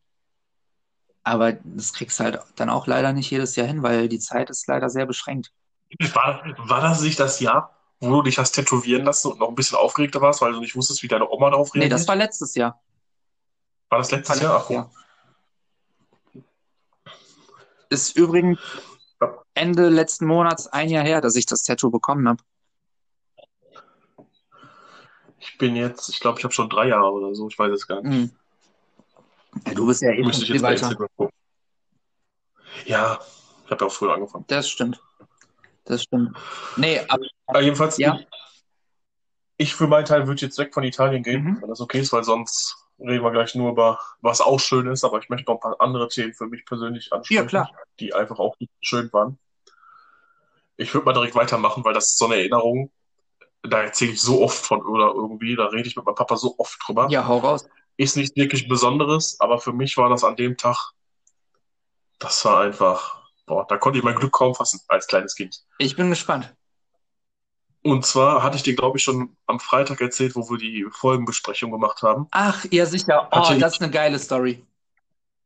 Aber 1.28 1.52
das 1.52 1.92
kriegst 1.92 2.22
halt 2.22 2.40
dann 2.56 2.70
auch 2.70 2.88
leider 2.88 3.12
nicht 3.12 3.30
jedes 3.30 3.58
Jahr 3.58 3.68
hin, 3.68 3.84
weil 3.84 4.08
die 4.08 4.20
Zeit 4.20 4.50
ist 4.50 4.66
leider 4.68 4.90
sehr 4.90 5.06
beschränkt. 5.06 5.52
War, 6.14 6.42
war 6.58 6.80
das 6.80 7.02
nicht 7.02 7.20
das 7.20 7.42
Jahr, 7.42 7.76
wo 8.00 8.12
du 8.12 8.22
dich 8.22 8.38
hast 8.38 8.54
tätowieren 8.54 9.04
lassen 9.04 9.34
und 9.34 9.40
noch 9.40 9.50
ein 9.50 9.56
bisschen 9.56 9.78
aufgeregter 9.78 10.22
warst, 10.22 10.42
weil 10.42 10.54
du 10.54 10.62
nicht 10.62 10.78
wusstest, 10.78 11.04
wie 11.04 11.10
deine 11.10 11.30
Oma 11.30 11.50
darauf 11.50 11.74
Nee, 11.74 11.82
reagiert? 11.82 12.00
das 12.00 12.08
war 12.08 12.16
letztes 12.16 12.56
Jahr. 12.56 12.82
War 13.90 13.98
das 14.00 14.12
letztes 14.12 14.38
War 14.38 14.44
Jahr? 14.44 14.64
Ach, 14.64 14.70
Jahr. 14.70 14.92
Ist 17.90 18.16
übrigens. 18.16 18.60
Ende 19.54 19.90
letzten 19.90 20.28
Monats 20.28 20.68
ein 20.68 20.90
Jahr 20.90 21.04
her, 21.04 21.20
dass 21.20 21.36
ich 21.36 21.46
das 21.46 21.64
Tattoo 21.64 21.90
bekommen 21.92 22.30
habe. 22.30 22.42
Ich 25.40 25.58
bin 25.58 25.76
jetzt, 25.76 26.08
ich 26.08 26.22
glaube, 26.22 26.40
ich 26.40 26.46
habe 26.46 26.54
schon 26.54 26.70
drei 26.70 26.88
Jahre 26.88 27.12
oder 27.12 27.36
so, 27.36 27.50
ich 27.50 27.60
weiß 27.60 27.74
es 27.74 27.86
gar 27.86 28.02
nicht. 28.02 28.14
Mhm. 28.14 28.32
Du 29.74 29.88
bist 29.88 30.02
ja 30.02 30.12
eh 30.12 30.24
schon 30.24 30.32
ich 30.32 30.46
viel 30.52 30.62
weiter. 30.62 30.96
Ja, 32.86 33.20
ich 33.66 33.72
habe 33.72 33.84
ja 33.84 33.88
auch 33.88 33.92
früher 33.94 34.14
angefangen. 34.14 34.46
Das 34.48 34.70
stimmt. 34.70 35.02
Das 35.86 36.04
stimmt. 36.04 36.38
Nee, 36.76 37.00
aber 37.08 37.26
Aber 37.48 37.62
jedenfalls, 37.62 37.98
Ja. 37.98 38.16
ich, 38.20 38.28
ich 39.58 39.76
für 39.76 39.88
meinen 39.88 40.06
Teil 40.06 40.28
würde 40.28 40.42
jetzt 40.42 40.58
weg 40.58 40.74
von 40.74 40.84
Italien 40.84 41.24
gehen, 41.24 41.44
Mhm. 41.44 41.62
wenn 41.62 41.70
das 41.70 41.80
okay 41.82 42.00
ist, 42.00 42.12
weil 42.14 42.24
sonst 42.24 42.76
reden 43.00 43.24
wir 43.24 43.32
gleich 43.32 43.56
nur 43.56 43.72
über, 43.72 44.00
was 44.22 44.42
auch 44.42 44.60
schön 44.60 44.88
ist, 44.88 45.04
aber 45.04 45.20
ich 45.20 45.30
möchte 45.30 45.50
noch 45.50 45.58
ein 45.58 45.62
paar 45.62 45.80
andere 45.80 46.08
Themen 46.10 46.34
für 46.34 46.48
mich 46.48 46.66
persönlich 46.66 47.12
ansprechen, 47.14 47.44
Ja, 47.44 47.46
klar. 47.48 47.72
die 48.00 48.14
einfach 48.14 48.40
auch 48.40 48.56
schön 48.82 49.12
waren. 49.14 49.38
Ich 50.78 50.94
würde 50.94 51.06
mal 51.06 51.14
direkt 51.14 51.36
weitermachen, 51.36 51.84
weil 51.86 51.94
das 51.94 52.12
ist 52.12 52.18
so 52.18 52.26
eine 52.26 52.36
Erinnerung, 52.36 52.92
da 53.64 53.82
erzähle 53.84 54.12
ich 54.12 54.22
so 54.22 54.42
oft 54.44 54.58
von 54.66 54.82
oder 54.86 55.08
irgendwie, 55.14 55.56
da 55.56 55.66
rede 55.68 55.88
ich 55.88 55.96
mit 55.96 56.06
meinem 56.06 56.16
Papa 56.16 56.38
so 56.38 56.56
oft 56.58 56.80
drüber. 56.86 57.08
ja, 57.10 57.28
hau 57.28 57.38
raus. 57.40 57.68
Ist 57.98 58.16
nicht 58.16 58.36
wirklich 58.36 58.68
Besonderes, 58.68 59.40
aber 59.40 59.60
für 59.60 59.74
mich 59.74 59.98
war 59.98 60.10
das 60.10 60.24
an 60.24 60.36
dem 60.36 60.56
Tag, 60.56 60.92
das 62.20 62.44
war 62.46 62.62
einfach, 62.62 63.22
boah, 63.46 63.66
da 63.68 63.78
konnte 63.78 64.00
ich 64.00 64.06
mein 64.06 64.16
Glück 64.16 64.32
kaum 64.34 64.56
fassen 64.56 64.80
als 64.88 65.08
kleines 65.08 65.36
Kind. 65.36 65.64
Ich 65.80 65.96
bin 65.96 66.10
gespannt. 66.10 66.54
Und 67.84 68.06
zwar 68.06 68.44
hatte 68.44 68.58
ich 68.58 68.64
dir, 68.64 68.76
glaube 68.76 68.98
ich, 68.98 69.04
schon 69.04 69.38
am 69.46 69.60
Freitag 69.60 70.02
erzählt, 70.02 70.36
wo 70.36 70.50
wir 70.50 70.58
die 70.58 70.86
Folgenbesprechung 70.92 71.72
gemacht 71.72 72.02
haben. 72.02 72.28
Ach, 72.32 72.66
ja, 72.70 72.86
sicher. 72.86 73.30
Oh, 73.32 73.36
Hatte 73.38 73.54
ich- 73.56 73.62
das 73.62 73.74
ist 73.74 73.82
eine 73.82 73.92
geile 73.92 74.20
Story. 74.20 74.64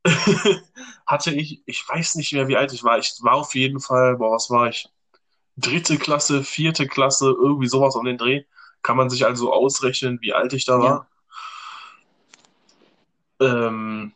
hatte 1.06 1.30
ich, 1.30 1.62
ich 1.66 1.88
weiß 1.88 2.16
nicht 2.16 2.32
mehr, 2.32 2.48
wie 2.48 2.56
alt 2.56 2.72
ich 2.72 2.82
war. 2.82 2.98
Ich 2.98 3.14
war 3.20 3.34
auf 3.34 3.54
jeden 3.54 3.80
Fall, 3.80 4.16
boah, 4.16 4.34
was 4.34 4.50
war 4.50 4.68
ich? 4.68 4.88
Dritte 5.56 5.98
Klasse, 5.98 6.42
vierte 6.42 6.88
Klasse, 6.88 7.26
irgendwie 7.26 7.68
sowas 7.68 7.94
um 7.94 8.04
den 8.04 8.18
Dreh. 8.18 8.44
Kann 8.82 8.96
man 8.96 9.10
sich 9.10 9.24
also 9.24 9.52
ausrechnen, 9.52 10.18
wie 10.20 10.32
alt 10.32 10.52
ich 10.54 10.64
da 10.64 10.80
war. 10.80 11.06
Ähm, 13.42 14.12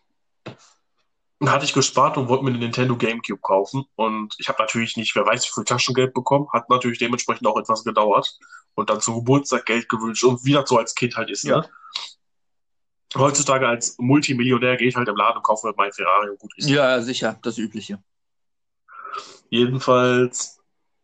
hatte 1.44 1.66
ich 1.66 1.74
gespart 1.74 2.16
und 2.16 2.28
wollte 2.28 2.44
mir 2.44 2.52
den 2.52 2.60
Nintendo 2.60 2.96
GameCube 2.96 3.40
kaufen. 3.40 3.84
Und 3.94 4.34
ich 4.38 4.48
habe 4.48 4.62
natürlich 4.62 4.96
nicht, 4.96 5.14
wer 5.14 5.26
weiß, 5.26 5.44
wie 5.44 5.52
viel 5.54 5.64
Taschengeld 5.64 6.14
bekommen. 6.14 6.48
Hat 6.52 6.70
natürlich 6.70 6.98
dementsprechend 6.98 7.46
auch 7.46 7.58
etwas 7.58 7.84
gedauert. 7.84 8.38
Und 8.74 8.90
dann 8.90 9.00
zum 9.00 9.16
Geburtstag 9.16 9.66
Geld 9.66 9.88
gewünscht 9.88 10.24
und 10.24 10.44
wie 10.44 10.52
das 10.52 10.68
so 10.68 10.78
als 10.78 10.94
Kind 10.94 11.16
halt 11.16 11.30
ist. 11.30 11.44
Ja. 11.44 11.60
Ne? 11.60 11.68
Heutzutage 13.16 13.66
als 13.66 13.96
Multimillionär 13.98 14.76
gehe 14.76 14.88
ich 14.88 14.96
halt 14.96 15.08
im 15.08 15.16
Laden 15.16 15.38
und 15.38 15.42
kaufe 15.42 15.66
mir 15.66 15.74
mein 15.76 15.92
Ferrari 15.92 16.30
und 16.30 16.38
gut 16.38 16.52
ist. 16.56 16.68
Ja, 16.68 17.00
sicher. 17.00 17.38
Das 17.42 17.56
Übliche. 17.56 18.02
Jedenfalls 19.48 20.60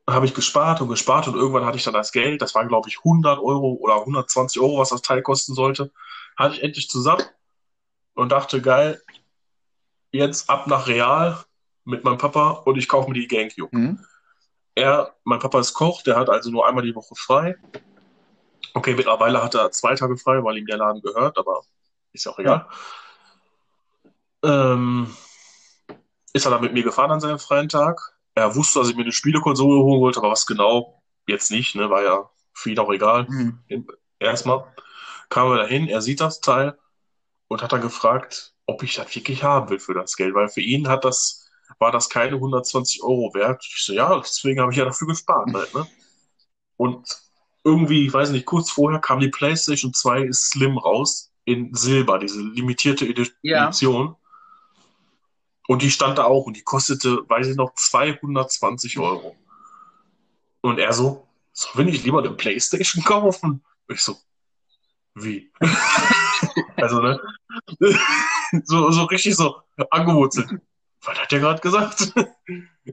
habe 0.08 0.26
ich 0.26 0.35
gespart 0.35 0.80
und 0.80 0.88
gespart 0.88 1.28
und 1.28 1.37
irgendwann 1.37 1.64
hatte 1.64 1.78
ich 1.78 1.85
dann 1.85 1.94
das 1.94 2.12
Geld, 2.12 2.42
das 2.42 2.54
waren 2.54 2.68
glaube 2.68 2.88
ich 2.88 2.98
100 2.98 3.38
Euro 3.38 3.78
oder 3.80 4.00
120 4.00 4.61
Euro, 4.61 4.78
was 4.78 4.90
das 4.90 5.00
Teil 5.00 5.22
kosten 5.22 5.54
sollte, 5.54 5.92
hatte 6.37 6.56
ich 6.56 6.62
endlich 6.62 6.90
zusammen 6.90 7.22
und 8.14 8.31
dachte, 8.31 8.61
geil, 8.61 9.03
jetzt 10.11 10.51
ab 10.51 10.66
nach 10.66 10.87
Real 10.87 11.38
mit 11.85 12.05
meinem 12.05 12.18
Papa 12.18 12.51
und 12.51 12.77
ich 12.77 12.88
kaufe 12.88 13.11
mir 13.11 13.14
die 13.14 13.29
Gamecube. 13.29 13.77
Mhm. 13.77 14.05
Er, 14.75 15.14
mein 15.25 15.38
Papa 15.38 15.61
ist 15.61 15.75
Koch, 15.75 16.03
der 16.03 16.16
hat 16.16 16.31
also 16.31 16.51
nur 16.51 16.66
einmal 16.66 16.85
die 16.85 16.94
Woche 16.94 17.14
frei. 17.14 17.57
Okay, 18.75 18.94
mittlerweile 18.94 19.42
hat 19.42 19.55
er 19.55 19.70
zwei 19.70 19.94
Tage 19.94 20.16
frei, 20.16 20.42
weil 20.42 20.57
ihm 20.57 20.66
der 20.66 20.79
Laden 20.79 21.03
gehört, 21.03 21.37
aber 21.37 21.62
ist 22.12 22.27
auch 22.27 22.38
egal. 22.38 22.66
Ähm, 24.42 25.14
ist 26.33 26.46
er 26.46 26.51
dann 26.51 26.62
mit 26.62 26.72
mir 26.72 26.83
gefahren 26.83 27.11
an 27.11 27.20
seinem 27.20 27.38
freien 27.38 27.68
Tag. 27.68 28.01
Er 28.35 28.55
wusste, 28.55 28.79
dass 28.79 28.88
ich 28.88 28.96
mir 28.96 29.03
eine 29.03 29.12
Spielekonsole 29.12 29.83
holen 29.83 30.01
wollte, 30.01 30.20
aber 30.20 30.31
was 30.31 30.46
genau, 30.46 31.03
jetzt 31.27 31.51
nicht, 31.51 31.75
ne, 31.75 31.90
war 31.90 32.03
ja 32.03 32.31
für 32.55 32.70
ihn 32.70 32.79
auch 32.79 32.90
egal. 32.90 33.27
Mhm. 33.29 33.87
Erstmal 34.18 34.64
kam 35.29 35.51
er 35.51 35.59
dahin, 35.59 35.88
er 35.88 36.01
sieht 36.01 36.20
das 36.20 36.40
Teil 36.40 36.79
und 37.52 37.62
hat 37.62 37.72
dann 37.72 37.82
gefragt, 37.82 38.54
ob 38.66 38.82
ich 38.82 38.94
das 38.94 39.14
wirklich 39.14 39.42
haben 39.42 39.68
will 39.68 39.78
für 39.78 39.94
das 39.94 40.16
Geld, 40.16 40.34
weil 40.34 40.48
für 40.48 40.62
ihn 40.62 40.88
hat 40.88 41.04
das, 41.04 41.50
war 41.78 41.92
das 41.92 42.08
keine 42.08 42.36
120 42.36 43.02
Euro 43.02 43.32
wert. 43.34 43.62
Ich 43.66 43.84
so, 43.84 43.92
ja, 43.92 44.18
deswegen 44.18 44.60
habe 44.60 44.72
ich 44.72 44.78
ja 44.78 44.86
dafür 44.86 45.08
gespart 45.08 45.52
halt, 45.52 45.74
ne? 45.74 45.86
Und 46.76 47.06
irgendwie, 47.64 48.06
ich 48.06 48.12
weiß 48.12 48.30
nicht, 48.30 48.46
kurz 48.46 48.70
vorher 48.70 49.00
kam 49.00 49.20
die 49.20 49.28
PlayStation 49.28 49.92
2 49.92 50.32
Slim 50.32 50.78
raus 50.78 51.30
in 51.44 51.74
Silber, 51.74 52.18
diese 52.18 52.40
limitierte 52.40 53.06
Edi 53.06 53.30
Ja. 53.42 53.64
Edition. 53.64 54.16
Und 55.68 55.82
die 55.82 55.90
stand 55.90 56.18
da 56.18 56.24
auch 56.24 56.46
und 56.46 56.56
die 56.56 56.62
kostete, 56.62 57.28
weiß 57.28 57.48
ich 57.48 57.56
noch, 57.56 57.74
220 57.74 58.98
Euro. 58.98 59.36
Und 60.60 60.78
er 60.78 60.92
so, 60.92 61.28
so 61.52 61.68
will 61.74 61.88
ich 61.88 62.02
lieber 62.02 62.18
eine 62.18 62.30
Playstation 62.30 63.04
kaufen? 63.04 63.62
Ich 63.88 64.00
so, 64.00 64.16
wie? 65.14 65.52
Also, 66.76 67.00
ne? 67.00 67.20
so, 68.64 68.90
so 68.90 69.04
richtig 69.04 69.37
so 69.37 69.56
angewurzelt. 69.90 70.48
Was 71.02 71.18
hat 71.18 71.32
der 71.32 71.40
gerade 71.40 71.61
gesagt? 71.61 72.12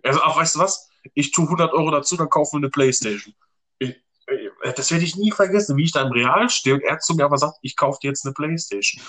er 0.02 0.14
so, 0.14 0.22
ach, 0.22 0.36
weißt 0.36 0.56
du 0.56 0.60
was? 0.60 0.90
Ich 1.14 1.32
tue 1.32 1.46
100 1.46 1.74
Euro 1.74 1.92
dazu, 1.92 2.18
dann 2.18 2.30
kaufen 2.30 2.58
wir 2.58 2.66
eine 2.66 2.70
Playstation. 2.70 3.34
Ich, 3.78 3.96
äh, 4.28 4.74
das 4.76 4.92
werde 4.92 5.06
ich 5.06 5.16
nie 5.16 5.32
vergessen, 5.32 5.78
wie 5.78 5.84
ich 5.84 5.92
da 5.92 6.02
im 6.02 6.12
Real 6.12 6.50
stehe 6.50 6.76
und 6.76 6.82
er 6.82 7.00
zu 7.00 7.16
mir 7.16 7.26
aber 7.26 7.38
sagt, 7.38 7.58
ich 7.62 7.76
kaufe 7.76 8.00
dir 8.02 8.10
jetzt 8.10 8.26
eine 8.26 8.34
Playstation. 8.34 9.04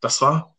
Das 0.00 0.20
war, 0.20 0.56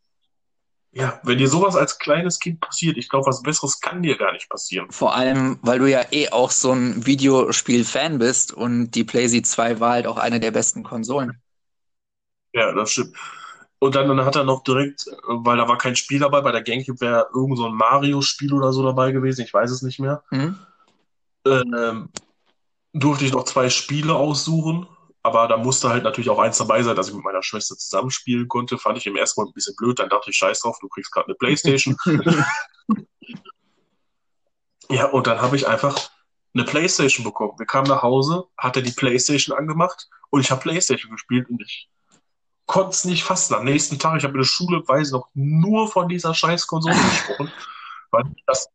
ja, 0.91 1.19
wenn 1.23 1.37
dir 1.37 1.49
sowas 1.49 1.75
als 1.75 1.99
kleines 1.99 2.39
Kind 2.39 2.61
passiert, 2.61 2.97
ich 2.97 3.09
glaube, 3.09 3.27
was 3.27 3.41
Besseres 3.41 3.79
kann 3.79 4.03
dir 4.03 4.17
gar 4.17 4.31
nicht 4.31 4.49
passieren. 4.49 4.89
Vor 4.91 5.15
allem, 5.15 5.59
weil 5.61 5.79
du 5.79 5.89
ja 5.89 6.05
eh 6.11 6.29
auch 6.29 6.51
so 6.51 6.71
ein 6.71 7.05
Videospiel-Fan 7.05 8.19
bist 8.19 8.53
und 8.53 8.91
die 8.91 9.03
PlayStation 9.03 9.43
2 9.43 9.79
war 9.79 9.91
halt 9.91 10.07
auch 10.07 10.17
eine 10.17 10.39
der 10.39 10.51
besten 10.51 10.83
Konsolen. 10.83 11.41
Ja, 12.53 12.71
das 12.73 12.91
stimmt. 12.91 13.17
Und 13.83 13.95
dann, 13.95 14.07
dann 14.07 14.23
hat 14.23 14.37
er 14.37 14.45
noch 14.45 14.63
direkt, 14.63 15.07
weil 15.27 15.57
da 15.57 15.67
war 15.67 15.77
kein 15.77 15.97
Spiel 15.97 16.17
dabei, 16.17 16.39
bei 16.39 16.53
der 16.53 16.61
GameCube 16.61 17.01
wäre 17.01 17.27
irgend 17.33 17.57
so 17.57 17.65
ein 17.65 17.73
Mario-Spiel 17.73 18.53
oder 18.53 18.71
so 18.71 18.81
dabei 18.81 19.11
gewesen, 19.11 19.41
ich 19.41 19.53
weiß 19.53 19.69
es 19.71 19.81
nicht 19.81 19.99
mehr. 19.99 20.23
Mhm. 20.31 20.57
Ähm, 21.45 22.07
durfte 22.93 23.25
ich 23.25 23.33
noch 23.33 23.43
zwei 23.43 23.69
Spiele 23.69 24.15
aussuchen, 24.15 24.87
aber 25.21 25.49
da 25.49 25.57
musste 25.57 25.89
halt 25.89 26.05
natürlich 26.05 26.29
auch 26.29 26.39
eins 26.39 26.59
dabei 26.59 26.81
sein, 26.81 26.95
dass 26.95 27.09
ich 27.09 27.13
mit 27.13 27.25
meiner 27.25 27.43
Schwester 27.43 27.75
zusammenspielen 27.75 28.47
konnte. 28.47 28.77
Fand 28.77 28.97
ich 28.99 29.05
im 29.05 29.17
ersten 29.17 29.41
Moment 29.41 29.51
ein 29.51 29.55
bisschen 29.55 29.75
blöd, 29.75 29.99
dann 29.99 30.07
dachte 30.07 30.29
ich, 30.29 30.37
scheiß 30.37 30.61
drauf, 30.61 30.77
du 30.79 30.87
kriegst 30.87 31.11
gerade 31.11 31.27
eine 31.27 31.35
Playstation. 31.35 31.97
ja, 34.89 35.07
und 35.07 35.27
dann 35.27 35.41
habe 35.41 35.57
ich 35.57 35.67
einfach 35.67 36.09
eine 36.53 36.63
Playstation 36.63 37.25
bekommen. 37.25 37.59
Wir 37.59 37.65
kamen 37.65 37.89
nach 37.89 38.01
Hause, 38.01 38.45
hat 38.57 38.77
er 38.77 38.81
die 38.81 38.93
Playstation 38.93 39.57
angemacht 39.57 40.07
und 40.29 40.39
ich 40.39 40.51
habe 40.51 40.61
Playstation 40.61 41.11
gespielt 41.11 41.49
und 41.49 41.61
ich 41.61 41.89
konnte 42.65 42.91
es 42.91 43.06
nicht 43.06 43.23
fassen. 43.23 43.56
Am 43.56 43.65
nächsten 43.65 43.99
Tag, 43.99 44.17
ich 44.17 44.23
habe 44.23 44.34
in 44.34 44.41
der 44.41 44.47
Schule, 44.47 44.84
weiß 44.88 45.12
noch, 45.12 45.30
nur 45.34 45.88
von 45.88 46.08
dieser 46.08 46.34
scheiß 46.34 46.67
Konsole 46.67 46.95
gesprochen, 47.12 47.52
weil 48.12 48.23
das, 48.47 48.67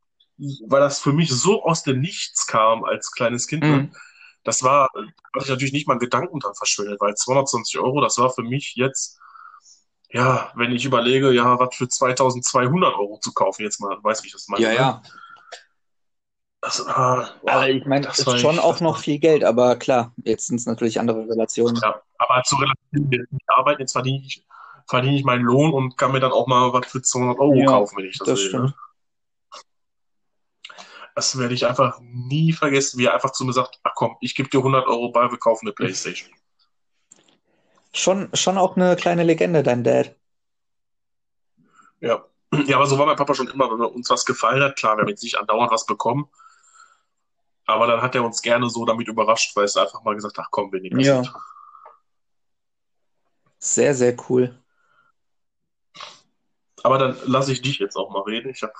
weil 0.66 0.80
das 0.80 1.00
für 1.00 1.12
mich 1.12 1.30
so 1.30 1.64
aus 1.64 1.82
dem 1.82 2.00
Nichts 2.00 2.46
kam 2.46 2.84
als 2.84 3.12
kleines 3.12 3.46
Kind. 3.46 3.64
Mhm. 3.64 3.92
Das 4.44 4.62
war, 4.62 4.88
da 4.94 5.00
hatte 5.00 5.44
ich 5.44 5.48
natürlich 5.48 5.72
nicht 5.72 5.86
mal 5.86 5.94
einen 5.94 6.00
Gedanken 6.00 6.40
dran 6.40 6.54
verschwendet, 6.54 7.00
weil 7.00 7.14
220 7.14 7.78
Euro, 7.80 8.00
das 8.00 8.18
war 8.18 8.30
für 8.30 8.42
mich 8.42 8.74
jetzt, 8.76 9.18
ja, 10.10 10.52
wenn 10.54 10.72
ich 10.72 10.84
überlege, 10.84 11.32
ja, 11.32 11.58
was 11.58 11.74
für 11.74 11.88
2200 11.88 12.94
Euro 12.94 13.18
zu 13.20 13.32
kaufen, 13.32 13.62
jetzt 13.62 13.80
mal, 13.80 13.98
weiß 14.02 14.24
ich 14.24 14.32
das 14.32 14.48
meine. 14.48 14.62
Ja, 14.64 14.72
ja. 14.72 15.02
Das, 16.68 16.86
war- 16.86 17.30
Aber 17.46 17.68
ich 17.70 17.86
meine, 17.86 18.06
das 18.06 18.18
ist 18.18 18.40
schon 18.40 18.56
echt- 18.56 18.62
auch 18.64 18.80
noch 18.80 18.98
viel 18.98 19.18
Geld, 19.18 19.42
aber 19.42 19.76
klar, 19.76 20.12
jetzt 20.24 20.48
sind 20.48 20.56
es 20.56 20.66
natürlich 20.66 21.00
andere 21.00 21.26
Relationen. 21.26 21.76
Ja, 21.76 22.02
aber 22.18 22.42
zu 22.42 22.56
relativieren, 22.56 23.26
ich 23.30 23.48
arbeite, 23.48 23.80
jetzt 23.80 23.92
verdiene 23.92 24.18
ich, 24.18 24.44
verdiene 24.86 25.16
ich 25.16 25.24
meinen 25.24 25.44
Lohn 25.44 25.72
und 25.72 25.96
kann 25.96 26.12
mir 26.12 26.20
dann 26.20 26.32
auch 26.32 26.46
mal 26.46 26.70
was 26.74 26.86
für 26.86 27.00
200 27.00 27.38
Euro 27.38 27.54
Ja, 27.54 27.64
kaufen, 27.66 27.96
wenn 27.96 28.04
ich 28.04 28.18
das, 28.18 28.28
das 28.28 28.38
will. 28.40 28.48
stimmt. 28.48 28.64
Ne? 28.66 28.74
Das 31.14 31.38
werde 31.38 31.54
ich 31.54 31.66
einfach 31.66 31.98
nie 32.00 32.52
vergessen, 32.52 32.98
wie 32.98 33.06
er 33.06 33.14
einfach 33.14 33.32
zu 33.32 33.46
mir 33.46 33.54
sagt, 33.54 33.80
ach 33.82 33.92
komm, 33.94 34.16
ich 34.20 34.34
gebe 34.34 34.50
dir 34.50 34.58
100 34.58 34.86
Euro 34.86 35.10
bei, 35.10 35.30
wir 35.30 35.38
kaufen 35.38 35.66
eine 35.66 35.72
Playstation. 35.72 36.30
Schon, 37.94 38.28
schon 38.34 38.58
auch 38.58 38.76
eine 38.76 38.94
kleine 38.94 39.22
Legende, 39.24 39.62
dein 39.62 39.82
Dad. 39.84 40.14
Ja. 42.00 42.22
ja, 42.66 42.76
aber 42.76 42.86
so 42.86 42.98
war 42.98 43.06
mein 43.06 43.16
Papa 43.16 43.34
schon 43.34 43.48
immer, 43.48 43.70
wenn 43.70 43.80
uns 43.80 44.10
was 44.10 44.26
gefallen 44.26 44.62
hat, 44.62 44.76
klar, 44.76 44.96
wir 44.96 45.00
haben 45.02 45.08
jetzt 45.08 45.22
nicht 45.24 45.38
andauernd 45.38 45.72
was 45.72 45.86
bekommen, 45.86 46.28
aber 47.68 47.86
dann 47.86 48.00
hat 48.00 48.14
er 48.14 48.24
uns 48.24 48.40
gerne 48.40 48.68
so 48.70 48.84
damit 48.86 49.06
überrascht, 49.08 49.54
weil 49.54 49.66
es 49.66 49.76
einfach 49.76 50.02
mal 50.02 50.14
gesagt, 50.14 50.38
ach 50.38 50.48
komm, 50.50 50.72
wir 50.72 50.80
nehmen 50.80 50.98
das 50.98 51.06
Ja. 51.06 51.20
mit. 51.20 51.30
Sehr, 53.58 53.94
sehr 53.94 54.16
cool. 54.28 54.58
Aber 56.82 56.96
dann 56.96 57.18
lasse 57.26 57.52
ich 57.52 57.60
dich 57.60 57.78
jetzt 57.78 57.96
auch 57.96 58.10
mal 58.10 58.22
reden. 58.22 58.50
Ich 58.50 58.62
habe 58.62 58.72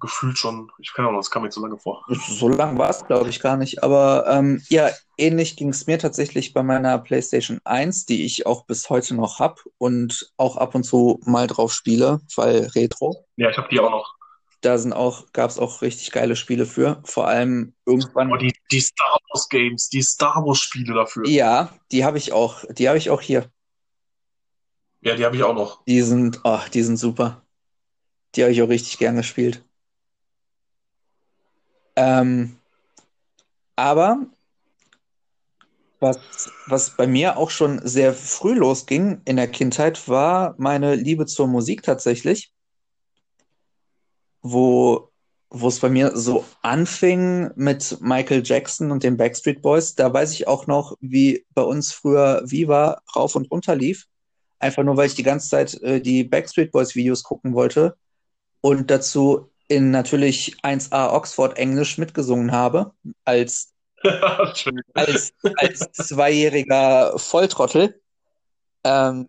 gefühlt 0.00 0.36
schon, 0.36 0.72
ich 0.78 0.92
kann 0.92 1.04
auch 1.06 1.12
noch, 1.12 1.20
es 1.20 1.30
kam 1.30 1.42
mir 1.42 1.50
zu 1.50 1.60
lange 1.60 1.78
vor. 1.78 2.04
So 2.08 2.48
lang 2.48 2.76
war 2.76 2.90
es, 2.90 3.04
glaube 3.04 3.28
ich, 3.28 3.38
gar 3.38 3.56
nicht. 3.56 3.84
Aber 3.84 4.26
ähm, 4.28 4.60
ja, 4.68 4.90
ähnlich 5.16 5.56
ging 5.56 5.68
es 5.68 5.86
mir 5.86 5.98
tatsächlich 5.98 6.52
bei 6.52 6.64
meiner 6.64 6.98
PlayStation 6.98 7.60
1, 7.62 8.06
die 8.06 8.24
ich 8.24 8.46
auch 8.46 8.66
bis 8.66 8.90
heute 8.90 9.14
noch 9.14 9.38
habe 9.38 9.60
und 9.78 10.32
auch 10.36 10.56
ab 10.56 10.74
und 10.74 10.82
zu 10.82 11.20
mal 11.24 11.46
drauf 11.46 11.72
spiele, 11.72 12.20
weil 12.34 12.66
Retro. 12.74 13.24
Ja, 13.36 13.50
ich 13.50 13.58
habe 13.58 13.68
die 13.68 13.78
auch 13.78 13.90
noch. 13.90 14.13
Da 14.64 14.78
sind 14.78 14.94
auch, 14.94 15.30
gab 15.34 15.50
es 15.50 15.58
auch 15.58 15.82
richtig 15.82 16.10
geile 16.10 16.36
Spiele 16.36 16.64
für. 16.64 17.02
Vor 17.04 17.28
allem 17.28 17.74
irgendwann. 17.84 18.32
Oh, 18.32 18.36
die, 18.36 18.50
die 18.72 18.80
Star 18.80 19.18
Wars 19.28 19.46
Games, 19.50 19.90
die 19.90 20.00
Star 20.00 20.42
Wars 20.46 20.58
Spiele 20.58 20.94
dafür. 20.94 21.26
Ja, 21.28 21.78
die 21.92 22.02
habe 22.02 22.16
ich 22.16 22.32
auch. 22.32 22.64
Die 22.72 22.88
habe 22.88 22.96
ich 22.96 23.10
auch 23.10 23.20
hier. 23.20 23.50
Ja, 25.02 25.16
die 25.16 25.24
habe 25.26 25.36
ich 25.36 25.42
auch 25.42 25.54
noch. 25.54 25.84
Die 25.84 26.00
sind, 26.00 26.40
oh, 26.44 26.60
die 26.72 26.82
sind 26.82 26.96
super. 26.96 27.42
Die 28.34 28.42
habe 28.42 28.52
ich 28.52 28.62
auch 28.62 28.68
richtig 28.70 28.96
gern 28.96 29.16
gespielt. 29.16 29.62
Ähm, 31.96 32.56
aber 33.76 34.26
was, 36.00 36.18
was 36.68 36.96
bei 36.96 37.06
mir 37.06 37.36
auch 37.36 37.50
schon 37.50 37.86
sehr 37.86 38.14
früh 38.14 38.54
losging 38.54 39.20
in 39.26 39.36
der 39.36 39.48
Kindheit, 39.48 40.08
war 40.08 40.54
meine 40.56 40.94
Liebe 40.94 41.26
zur 41.26 41.48
Musik 41.48 41.82
tatsächlich, 41.82 42.53
wo, 44.44 45.10
wo 45.48 45.68
es 45.68 45.80
bei 45.80 45.88
mir 45.88 46.14
so 46.14 46.44
anfing 46.60 47.50
mit 47.56 47.96
Michael 48.00 48.42
Jackson 48.44 48.90
und 48.90 49.02
den 49.02 49.16
Backstreet 49.16 49.62
Boys. 49.62 49.94
Da 49.94 50.12
weiß 50.12 50.32
ich 50.34 50.46
auch 50.46 50.66
noch, 50.66 50.96
wie 51.00 51.46
bei 51.54 51.62
uns 51.62 51.92
früher 51.92 52.42
Viva 52.44 53.00
rauf 53.16 53.34
und 53.34 53.50
runter 53.50 53.74
lief. 53.74 54.06
Einfach 54.58 54.84
nur, 54.84 54.96
weil 54.96 55.06
ich 55.06 55.14
die 55.14 55.22
ganze 55.22 55.48
Zeit 55.48 55.74
äh, 55.82 56.00
die 56.00 56.24
Backstreet 56.24 56.72
Boys 56.72 56.94
Videos 56.94 57.22
gucken 57.22 57.54
wollte 57.54 57.96
und 58.60 58.90
dazu 58.90 59.50
in 59.66 59.90
natürlich 59.90 60.56
1A 60.62 61.14
Oxford 61.14 61.56
Englisch 61.56 61.96
mitgesungen 61.96 62.52
habe, 62.52 62.92
als, 63.24 63.72
als, 64.92 65.32
als 65.56 65.80
zweijähriger 65.92 67.18
Volltrottel. 67.18 67.98
Ähm, 68.84 69.26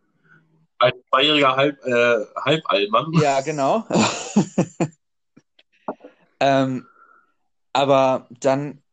Ein 0.80 0.92
zweijähriger 1.10 1.56
Halb, 1.56 1.86
äh, 1.86 2.18
Halballmann. 2.36 3.14
ja, 3.14 3.40
genau. 3.40 3.86
ähm, 6.46 6.86
aber 7.74 8.28
dann, 8.40 8.84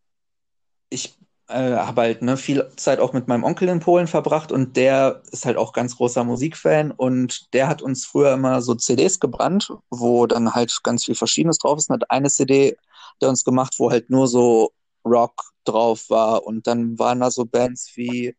ich 0.89 1.19
äh, 1.49 1.77
habe 1.77 2.01
halt 2.01 2.23
ne, 2.23 2.39
viel 2.39 2.67
Zeit 2.77 2.99
auch 2.99 3.13
mit 3.13 3.29
meinem 3.29 3.45
Onkel 3.45 3.69
in 3.69 3.81
Polen 3.81 4.07
verbracht 4.07 4.51
und 4.51 4.77
der 4.77 5.23
ist 5.33 5.45
halt 5.45 5.59
auch 5.59 5.75
ganz 5.75 5.97
großer 5.97 6.25
Musikfan 6.25 6.93
und 6.93 7.53
der 7.53 7.69
hat 7.69 7.83
uns 7.83 8.07
früher 8.07 8.33
immer 8.33 8.63
so 8.63 8.75
CDs 8.75 9.21
gebrannt, 9.21 9.71
wo 9.91 10.27
dann 10.27 10.55
halt 10.55 10.81
ganz 10.83 11.05
viel 11.05 11.15
Verschiedenes 11.15 11.59
drauf 11.59 11.77
ist. 11.79 11.91
Und 11.91 11.97
hat 11.97 12.11
eine 12.11 12.31
CD 12.31 12.77
der 13.21 13.29
uns 13.29 13.45
gemacht, 13.45 13.75
wo 13.79 13.91
halt 13.91 14.09
nur 14.09 14.27
so 14.27 14.73
Rock 15.05 15.53
drauf 15.65 16.09
war 16.09 16.47
und 16.47 16.67
dann 16.67 16.99
waren 16.99 17.21
da 17.21 17.31
so 17.31 17.45
Bands 17.45 17.93
wie 17.97 18.35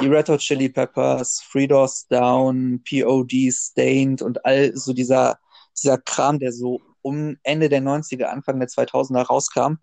die 0.00 0.06
Red 0.06 0.28
Hot 0.28 0.40
Chili 0.40 0.68
Peppers, 0.68 1.42
Three 1.50 1.66
Doors 1.66 2.06
Down, 2.08 2.82
POD, 2.88 3.50
Stained 3.50 4.20
und 4.22 4.44
all 4.44 4.76
so 4.76 4.92
dieser, 4.92 5.38
dieser 5.76 5.98
Kram, 5.98 6.38
der 6.38 6.52
so 6.52 6.80
um 7.02 7.36
Ende 7.42 7.68
der 7.68 7.82
90er, 7.82 8.24
Anfang 8.24 8.58
der 8.58 8.68
2000er 8.68 9.22
rauskam. 9.22 9.74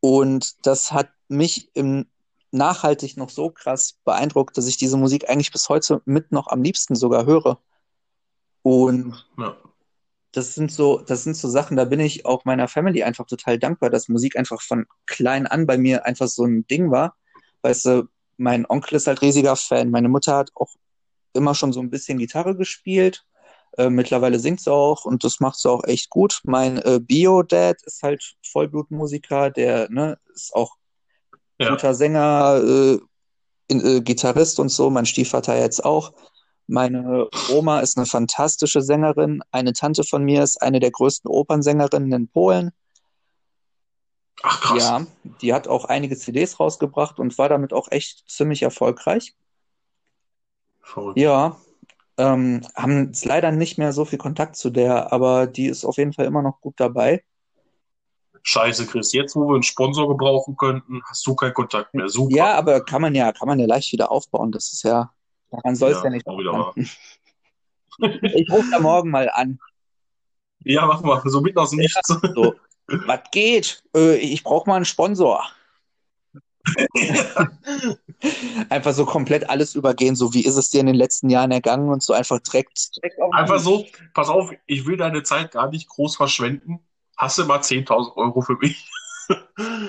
Und 0.00 0.66
das 0.66 0.92
hat 0.92 1.10
mich 1.28 1.70
im 1.74 2.06
nachhaltig 2.52 3.16
noch 3.16 3.30
so 3.30 3.50
krass 3.50 3.98
beeindruckt, 4.04 4.56
dass 4.56 4.66
ich 4.66 4.76
diese 4.76 4.96
Musik 4.96 5.28
eigentlich 5.28 5.52
bis 5.52 5.68
heute 5.68 6.00
mit 6.04 6.32
noch 6.32 6.48
am 6.48 6.62
liebsten 6.62 6.94
sogar 6.94 7.26
höre. 7.26 7.60
Und 8.62 9.14
Ja. 9.36 9.56
das 10.32 10.54
sind 10.54 10.72
so, 10.72 11.00
das 11.00 11.24
sind 11.24 11.36
so 11.36 11.48
Sachen, 11.48 11.76
da 11.76 11.84
bin 11.84 12.00
ich 12.00 12.24
auch 12.26 12.44
meiner 12.44 12.68
Family 12.68 13.02
einfach 13.02 13.26
total 13.26 13.58
dankbar, 13.58 13.90
dass 13.90 14.08
Musik 14.08 14.36
einfach 14.36 14.62
von 14.62 14.86
klein 15.06 15.46
an 15.46 15.66
bei 15.66 15.78
mir 15.78 16.06
einfach 16.06 16.28
so 16.28 16.44
ein 16.44 16.66
Ding 16.66 16.90
war. 16.90 17.16
Weißt 17.62 17.84
du, 17.86 18.08
mein 18.36 18.66
Onkel 18.68 18.96
ist 18.96 19.06
halt 19.06 19.22
riesiger 19.22 19.56
Fan, 19.56 19.90
meine 19.90 20.08
Mutter 20.08 20.36
hat 20.36 20.50
auch 20.54 20.74
immer 21.32 21.54
schon 21.54 21.72
so 21.72 21.80
ein 21.80 21.90
bisschen 21.90 22.18
Gitarre 22.18 22.56
gespielt. 22.56 23.26
Äh, 23.78 23.90
mittlerweile 23.90 24.38
singt 24.38 24.60
sie 24.60 24.72
auch 24.72 25.04
und 25.04 25.22
das 25.24 25.40
macht 25.40 25.58
sie 25.58 25.70
auch 25.70 25.84
echt 25.84 26.10
gut. 26.10 26.40
Mein 26.44 26.78
äh, 26.78 26.98
Bio-Dad 27.00 27.82
ist 27.84 28.02
halt 28.02 28.36
Vollblutmusiker, 28.42 29.50
der 29.50 29.90
ne, 29.90 30.18
ist 30.34 30.54
auch 30.54 30.76
Ja. 31.58 31.70
guter 31.70 31.94
Sänger, 31.94 32.62
äh, 32.64 32.98
in, 33.68 33.84
äh, 33.84 34.00
Gitarrist 34.00 34.60
und 34.60 34.68
so. 34.70 34.90
Mein 34.90 35.06
Stiefvater 35.06 35.58
jetzt 35.58 35.84
auch. 35.84 36.12
Meine 36.68 37.28
Oma 37.52 37.80
ist 37.80 37.96
eine 37.96 38.06
fantastische 38.06 38.82
Sängerin. 38.82 39.42
Eine 39.52 39.72
Tante 39.72 40.04
von 40.04 40.24
mir 40.24 40.42
ist 40.42 40.60
eine 40.62 40.80
der 40.80 40.90
größten 40.90 41.30
Opernsängerinnen 41.30 42.12
in 42.12 42.28
Polen. 42.28 42.72
Ach, 44.42 44.60
krass. 44.60 44.82
Ja, 44.82 45.06
die 45.40 45.54
hat 45.54 45.68
auch 45.68 45.84
einige 45.84 46.16
CDs 46.16 46.58
rausgebracht 46.60 47.18
und 47.18 47.36
war 47.38 47.48
damit 47.48 47.72
auch 47.72 47.90
echt 47.90 48.28
ziemlich 48.28 48.62
erfolgreich. 48.62 49.34
Verrückt. 50.80 51.18
Ja, 51.18 51.56
ähm, 52.18 52.62
haben 52.74 53.06
jetzt 53.06 53.24
leider 53.24 53.52
nicht 53.52 53.78
mehr 53.78 53.92
so 53.92 54.04
viel 54.04 54.18
Kontakt 54.18 54.56
zu 54.56 54.70
der, 54.70 55.12
aber 55.12 55.46
die 55.46 55.66
ist 55.66 55.84
auf 55.84 55.96
jeden 55.96 56.12
Fall 56.12 56.26
immer 56.26 56.42
noch 56.42 56.60
gut 56.60 56.74
dabei. 56.78 57.24
Scheiße, 58.42 58.86
Chris. 58.86 59.12
Jetzt, 59.12 59.34
wo 59.34 59.48
wir 59.48 59.54
einen 59.54 59.64
Sponsor 59.64 60.08
gebrauchen 60.08 60.56
könnten, 60.56 61.02
hast 61.04 61.26
du 61.26 61.34
keinen 61.34 61.54
Kontakt 61.54 61.94
mehr. 61.94 62.08
Super. 62.08 62.36
Ja, 62.36 62.54
aber 62.54 62.84
kann 62.84 63.02
man 63.02 63.14
ja, 63.14 63.32
kann 63.32 63.48
man 63.48 63.58
ja 63.58 63.66
leicht 63.66 63.92
wieder 63.92 64.10
aufbauen. 64.10 64.52
Das 64.52 64.72
ist 64.72 64.84
ja, 64.84 65.10
daran 65.50 65.74
soll 65.74 65.90
es 65.90 65.98
Ja, 65.98 66.04
ja 66.04 66.10
nicht. 66.10 66.26
Ich 68.34 68.50
rufe 68.50 68.70
da 68.70 68.78
morgen 68.78 69.10
mal 69.10 69.30
an. 69.30 69.58
Ja, 70.64 70.86
mach 70.86 71.00
mal. 71.02 71.22
So 71.24 71.40
mitten 71.40 71.58
aus 71.58 71.70
dem 71.70 71.78
Nichts. 71.78 72.06
So, 72.34 72.54
was 72.86 73.20
geht? 73.32 73.82
Äh, 73.96 74.16
ich 74.16 74.44
brauche 74.44 74.68
mal 74.68 74.76
einen 74.76 74.84
Sponsor. 74.84 75.44
Einfach 78.68 78.92
so 78.92 79.04
komplett 79.04 79.48
alles 79.48 79.74
übergehen, 79.74 80.16
so 80.16 80.34
wie 80.34 80.44
ist 80.44 80.56
es 80.56 80.70
dir 80.70 80.80
in 80.80 80.86
den 80.86 80.96
letzten 80.96 81.30
Jahren 81.30 81.50
ergangen 81.50 81.90
und 81.90 82.02
so 82.02 82.12
einfach 82.12 82.40
direkt, 82.40 82.96
direkt 82.96 83.16
Einfach 83.32 83.58
so, 83.58 83.86
pass 84.14 84.28
auf, 84.28 84.50
ich 84.66 84.86
will 84.86 84.96
deine 84.96 85.22
Zeit 85.22 85.52
gar 85.52 85.70
nicht 85.70 85.88
groß 85.88 86.16
verschwenden. 86.16 86.80
Hast 87.16 87.38
du 87.38 87.44
mal 87.44 87.60
10.000 87.60 88.16
Euro 88.16 88.40
für 88.40 88.56
mich? 88.56 88.90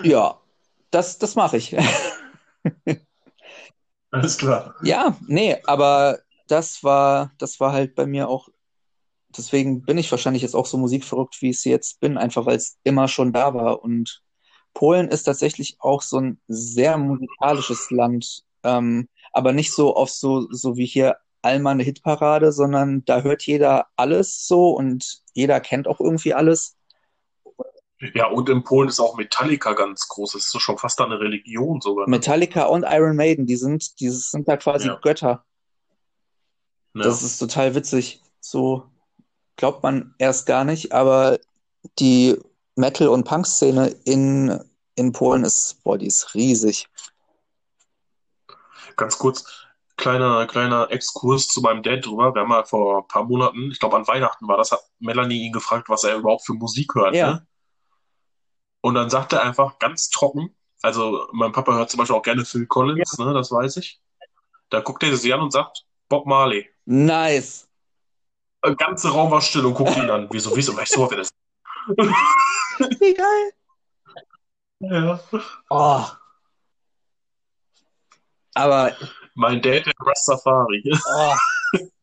Ja, 0.03 0.39
das, 0.89 1.19
das 1.19 1.35
mache 1.35 1.57
ich. 1.57 1.75
Alles 4.11 4.37
klar. 4.37 4.73
Ja, 4.81 5.15
nee, 5.27 5.57
aber 5.65 6.19
das 6.47 6.83
war, 6.83 7.31
das 7.37 7.59
war 7.59 7.71
halt 7.71 7.93
bei 7.93 8.07
mir 8.07 8.29
auch, 8.29 8.47
deswegen 9.29 9.83
bin 9.83 9.99
ich 9.99 10.09
wahrscheinlich 10.09 10.41
jetzt 10.41 10.55
auch 10.55 10.65
so 10.65 10.77
musikverrückt, 10.77 11.39
wie 11.41 11.51
ich 11.51 11.57
es 11.57 11.65
jetzt 11.65 11.99
bin, 11.99 12.17
einfach 12.17 12.47
weil 12.47 12.55
es 12.55 12.79
immer 12.83 13.07
schon 13.07 13.31
da 13.31 13.53
war. 13.53 13.83
Und 13.83 14.23
Polen 14.77 15.07
ist 15.07 15.23
tatsächlich 15.23 15.77
auch 15.79 16.03
so 16.03 16.19
ein 16.19 16.39
sehr 16.47 16.99
musikalisches 16.99 17.89
Land, 17.89 18.43
ähm, 18.63 19.09
aber 19.33 19.51
nicht 19.51 19.73
so 19.73 19.95
auf 19.95 20.11
so, 20.11 20.47
so 20.51 20.77
wie 20.77 20.85
hier 20.85 21.17
Alma 21.41 21.71
eine 21.71 21.81
Hitparade, 21.81 22.51
sondern 22.51 23.03
da 23.05 23.21
hört 23.21 23.41
jeder 23.41 23.87
alles 23.95 24.45
so 24.47 24.69
und 24.69 25.23
jeder 25.33 25.59
kennt 25.61 25.87
auch 25.87 25.99
irgendwie 25.99 26.35
alles. 26.35 26.75
Ja, 28.13 28.27
und 28.27 28.47
in 28.49 28.63
Polen 28.63 28.89
ist 28.89 28.99
auch 28.99 29.17
Metallica 29.17 29.73
ganz 29.73 30.07
groß. 30.09 30.33
Das 30.33 30.43
ist 30.43 30.51
so 30.51 30.59
schon 30.59 30.77
fast 30.77 31.01
eine 31.01 31.19
Religion 31.19 31.81
sogar. 31.81 32.05
ne? 32.05 32.11
Metallica 32.11 32.65
und 32.65 32.85
Iron 32.87 33.15
Maiden, 33.15 33.47
die 33.47 33.55
sind, 33.55 33.99
die 33.99 34.09
sind 34.09 34.47
da 34.47 34.57
quasi 34.57 34.89
Ja. 34.89 34.99
Götter. 35.01 35.43
Ja. 36.93 37.01
Das 37.03 37.23
ist 37.23 37.39
total 37.39 37.73
witzig. 37.73 38.21
So 38.39 38.83
glaubt 39.55 39.81
man 39.81 40.13
erst 40.19 40.45
gar 40.45 40.63
nicht, 40.65 40.91
aber 40.91 41.39
die 41.97 42.37
Metal- 42.75 43.07
und 43.07 43.23
Punk-Szene 43.23 43.87
in, 44.05 44.59
in 44.97 45.12
Polen 45.12 45.43
ist, 45.43 45.81
boah, 45.83 45.97
die 45.97 46.07
ist 46.07 46.33
riesig. 46.33 46.89
Ganz 48.95 49.17
kurz, 49.17 49.45
kleiner, 49.95 50.47
kleiner 50.47 50.89
Exkurs 50.91 51.47
zu 51.47 51.62
meinem 51.62 51.83
Dad 51.83 52.05
drüber. 52.05 52.33
Wir 52.33 52.41
haben 52.41 52.49
mal 52.49 52.65
vor 52.65 53.03
ein 53.03 53.07
paar 53.07 53.23
Monaten, 53.23 53.71
ich 53.71 53.79
glaube 53.79 53.95
an 53.95 54.07
Weihnachten 54.07 54.47
war 54.47 54.57
das, 54.57 54.71
hat 54.71 54.81
Melanie 54.99 55.45
ihn 55.45 55.53
gefragt, 55.53 55.88
was 55.88 56.03
er 56.03 56.17
überhaupt 56.17 56.45
für 56.45 56.53
Musik 56.53 56.95
hört. 56.95 57.15
Ja. 57.15 57.31
Ne? 57.31 57.47
Und 58.81 58.95
dann 58.95 59.10
sagt 59.10 59.33
er 59.33 59.43
einfach 59.43 59.77
ganz 59.79 60.10
trocken, 60.10 60.55
also 60.81 61.27
mein 61.31 61.51
Papa 61.51 61.73
hört 61.73 61.91
zum 61.91 61.99
Beispiel 61.99 62.15
auch 62.15 62.23
gerne 62.23 62.43
Phil 62.43 62.65
Collins, 62.65 63.17
ne, 63.19 63.33
das 63.33 63.51
weiß 63.51 63.77
ich. 63.77 64.01
Da 64.69 64.81
guckt 64.81 65.03
er 65.03 65.15
sie 65.15 65.33
an 65.33 65.41
und 65.41 65.51
sagt, 65.51 65.86
Bob 66.10 66.25
Marley. 66.25 66.67
Nice. 66.86 67.67
Der 68.65 68.75
ganze 68.75 69.10
Raum 69.10 69.29
war 69.29 69.41
still 69.41 69.65
und 69.65 69.75
guckt 69.75 69.95
ihn 69.95 70.10
an. 70.10 70.27
Wieso, 70.31 70.55
wieso, 70.55 70.75
weißt 70.75 70.95
du, 70.95 71.10
wer 71.10 71.17
das 71.17 71.29
Wie 72.99 73.13
geil. 73.13 73.53
Ja. 74.79 75.19
Oh. 75.69 76.05
Aber 78.53 78.95
Mein 79.35 79.61
Dad, 79.61 79.85
der 79.85 79.93
Rastafari. 79.99 80.83
oh, 81.07 81.35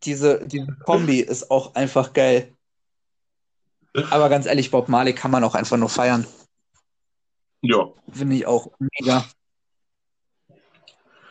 diese, 0.02 0.46
diese 0.46 0.72
Kombi 0.84 1.20
ist 1.20 1.50
auch 1.50 1.74
einfach 1.74 2.12
geil. 2.12 2.54
Aber 4.10 4.28
ganz 4.28 4.46
ehrlich, 4.46 4.70
Bob 4.70 4.88
Marley 4.88 5.14
kann 5.14 5.30
man 5.30 5.44
auch 5.44 5.54
einfach 5.54 5.76
nur 5.76 5.88
feiern. 5.88 6.26
Ja. 7.62 7.88
Finde 8.10 8.36
ich 8.36 8.46
auch 8.46 8.72
mega. 8.78 9.24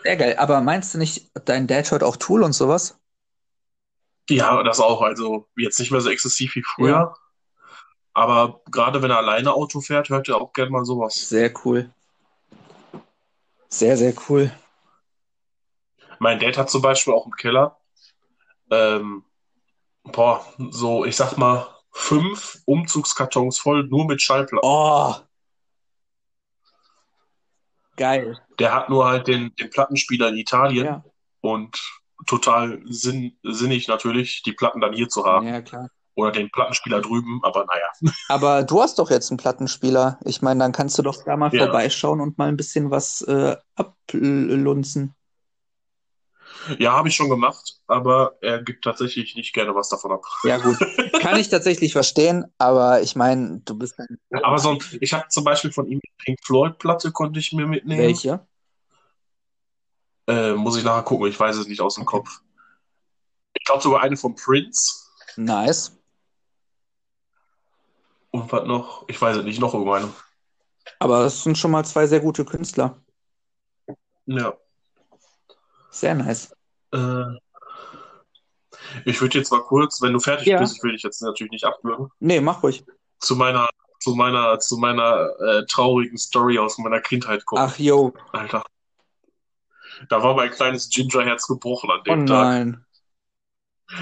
Sehr 0.04 0.18
geil. 0.18 0.36
Aber 0.38 0.62
meinst 0.62 0.94
du 0.94 0.98
nicht, 0.98 1.32
dein 1.46 1.68
Dad 1.68 1.92
hört 1.92 2.04
auch 2.04 2.18
Tool 2.18 2.44
und 2.44 2.54
sowas? 2.54 3.00
Ja, 4.30 4.64
das 4.64 4.80
auch. 4.80 5.02
Also 5.02 5.48
jetzt 5.58 5.80
nicht 5.80 5.92
mehr 5.92 6.02
so 6.02 6.10
exzessiv 6.10 6.56
wie 6.56 6.64
früher. 6.64 6.90
Ja. 6.90 7.16
Aber 8.14 8.62
gerade 8.70 9.02
wenn 9.02 9.12
er 9.12 9.18
alleine 9.18 9.54
Auto 9.54 9.82
fährt, 9.82 10.10
hört 10.10 10.30
er 10.30 10.38
auch 10.38 10.54
gerne 10.54 10.72
mal 10.72 10.86
sowas. 10.86 11.16
Sehr 11.30 11.52
cool. 11.66 11.92
Sehr, 13.70 13.98
sehr 13.98 14.14
cool. 14.30 14.52
Mein 16.20 16.40
Dad 16.40 16.58
hat 16.58 16.70
zum 16.70 16.82
Beispiel 16.82 17.14
auch 17.14 17.26
im 17.26 17.32
Keller, 17.32 17.80
ähm, 18.70 19.26
boah, 20.04 20.46
so, 20.70 21.06
ich 21.06 21.16
sag 21.16 21.38
mal, 21.38 21.68
fünf 21.92 22.62
Umzugskartons 22.66 23.60
voll 23.60 23.84
nur 23.86 24.06
mit 24.06 24.22
Schallplatten. 24.22 24.60
Oh. 24.62 25.16
Geil. 27.96 28.40
Der 28.60 28.74
hat 28.74 28.90
nur 28.90 29.06
halt 29.06 29.28
den, 29.28 29.54
den 29.56 29.70
Plattenspieler 29.70 30.30
in 30.30 30.38
Italien 30.38 30.86
Ja. 30.86 31.04
und 31.42 31.80
total 32.26 32.82
sinn, 32.86 33.38
sinnig 33.44 33.88
natürlich, 33.88 34.44
die 34.44 34.54
Platten 34.54 34.82
dann 34.82 34.94
hier 34.94 35.10
zu 35.10 35.26
haben. 35.26 35.48
Ja, 35.48 35.62
klar. 35.62 35.90
Oder 36.16 36.32
den 36.32 36.52
Plattenspieler 36.52 37.02
drüben, 37.02 37.40
aber 37.44 37.66
naja. 37.66 38.14
Aber 38.30 38.64
du 38.64 38.82
hast 38.82 39.00
doch 39.00 39.10
jetzt 39.10 39.32
einen 39.32 39.38
Plattenspieler. 39.38 40.20
Ich 40.26 40.42
meine, 40.42 40.60
dann 40.60 40.72
kannst 40.72 40.98
du 40.98 41.02
doch 41.02 41.24
da 41.24 41.36
mal 41.36 41.52
Ja. 41.52 41.66
vorbeischauen 41.66 42.22
und 42.22 42.38
mal 42.38 42.50
ein 42.50 42.58
bisschen 42.58 42.92
was 42.92 43.22
äh, 43.22 43.56
ablunzen. 43.76 45.16
Ja, 46.78 46.94
habe 46.94 47.10
ich 47.10 47.16
schon 47.16 47.30
gemacht, 47.30 47.80
aber 47.88 48.38
er 48.42 48.62
gibt 48.62 48.84
tatsächlich 48.84 49.36
nicht 49.36 49.54
gerne 49.54 49.76
was 49.76 49.90
davon 49.90 50.12
ab. 50.12 50.24
Ja, 50.44 50.58
gut. 50.58 50.78
Kann 51.20 51.38
ich 51.40 51.50
tatsächlich 51.50 51.92
verstehen, 51.94 52.46
aber 52.58 53.02
ich 53.02 53.16
meine, 53.16 53.62
du 53.66 53.78
bist 53.78 54.00
ein. 54.00 54.20
Aber 54.44 54.58
so, 54.58 54.78
ich 55.00 55.14
habe 55.14 55.28
zum 55.30 55.44
Beispiel 55.44 55.72
von 55.72 55.88
ihm 55.88 56.00
Pink 56.20 56.40
Floyd-Platte, 56.44 57.12
konnte 57.12 57.40
ich 57.40 57.54
mir 57.54 57.68
mitnehmen. 57.68 58.02
Welche? 58.02 58.46
Äh, 60.28 60.54
muss 60.54 60.78
ich 60.78 60.84
nachher 60.84 61.04
gucken, 61.04 61.28
ich 61.28 61.40
weiß 61.40 61.58
es 61.58 61.68
nicht 61.68 61.82
aus 61.82 61.96
dem 61.96 62.06
Kopf. 62.06 62.42
Ich 63.54 63.66
glaube 63.66 63.82
sogar 63.84 64.02
eine 64.02 64.18
von 64.18 64.36
Prince. 64.36 65.06
Nice. 65.36 65.98
Und 68.34 68.52
was 68.52 68.66
noch? 68.66 69.06
Ich 69.08 69.22
weiß 69.22 69.38
es 69.38 69.44
nicht, 69.46 69.60
noch 69.60 69.74
irgendeine. 69.74 70.12
Aber 71.00 71.24
das 71.24 71.44
sind 71.44 71.58
schon 71.58 71.70
mal 71.72 71.86
zwei 71.86 72.08
sehr 72.08 72.20
gute 72.20 72.44
Künstler. 72.44 72.98
Ja. 74.26 74.54
Sehr 75.92 76.16
nice. 76.16 76.52
Äh, 76.92 77.26
ich 79.06 79.22
würde 79.22 79.38
jetzt 79.38 79.52
mal 79.52 79.62
kurz, 79.62 80.02
wenn 80.02 80.14
du 80.14 80.20
fertig 80.20 80.48
Ja. 80.48 80.60
bist, 80.60 80.78
ich 80.78 80.84
will 80.84 80.94
dich 80.94 81.04
jetzt 81.04 81.22
natürlich 81.22 81.52
nicht 81.52 81.64
abwürgen, 81.66 82.10
Nee, 82.20 82.42
mach 82.42 82.64
ruhig. 82.64 82.84
zu 83.20 83.36
meiner, 83.36 83.70
zu 84.00 84.16
meiner, 84.16 84.60
zu 84.60 84.78
meiner 84.78 85.30
äh, 85.40 85.66
traurigen 85.68 86.18
Story 86.18 86.58
aus 86.58 86.78
meiner 86.80 87.02
Kindheit 87.02 87.46
kommen. 87.46 87.62
Ach, 87.64 87.78
yo. 87.78 88.14
Alter. 88.32 88.64
Da 90.10 90.24
war 90.24 90.34
mein 90.36 90.50
kleines 90.50 90.90
Gingerherz 90.90 91.48
gebrochen 91.48 91.92
an 91.92 92.00
Oh 92.00 92.04
dem 92.04 92.26
Tag. 92.26 92.44
nein. 92.44 92.86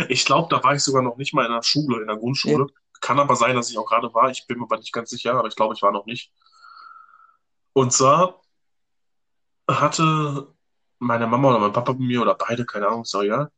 Ich 0.07 0.23
glaube, 0.25 0.47
da 0.49 0.63
war 0.63 0.73
ich 0.75 0.81
sogar 0.83 1.01
noch 1.01 1.17
nicht 1.17 1.33
mal 1.33 1.45
in 1.45 1.51
der 1.51 1.63
Schule, 1.63 2.01
in 2.01 2.07
der 2.07 2.15
Grundschule. 2.15 2.67
Kann 3.01 3.19
aber 3.19 3.35
sein, 3.35 3.55
dass 3.55 3.69
ich 3.69 3.77
auch 3.77 3.85
gerade 3.85 4.13
war. 4.13 4.29
Ich 4.29 4.45
bin 4.47 4.59
mir 4.59 4.63
aber 4.65 4.77
nicht 4.77 4.93
ganz 4.93 5.09
sicher, 5.09 5.33
aber 5.33 5.47
ich 5.47 5.55
glaube, 5.55 5.73
ich 5.75 5.81
war 5.81 5.91
noch 5.91 6.05
nicht. 6.05 6.31
Und 7.73 7.91
zwar 7.91 8.41
hatte 9.69 10.47
meine 10.99 11.27
Mama 11.27 11.49
oder 11.49 11.59
mein 11.59 11.73
Papa 11.73 11.93
bei 11.93 11.99
mir 12.03 12.21
oder 12.21 12.35
beide, 12.35 12.65
keine 12.65 12.87
Ahnung, 12.87 13.01
ist 13.01 13.15
egal, 13.15 13.51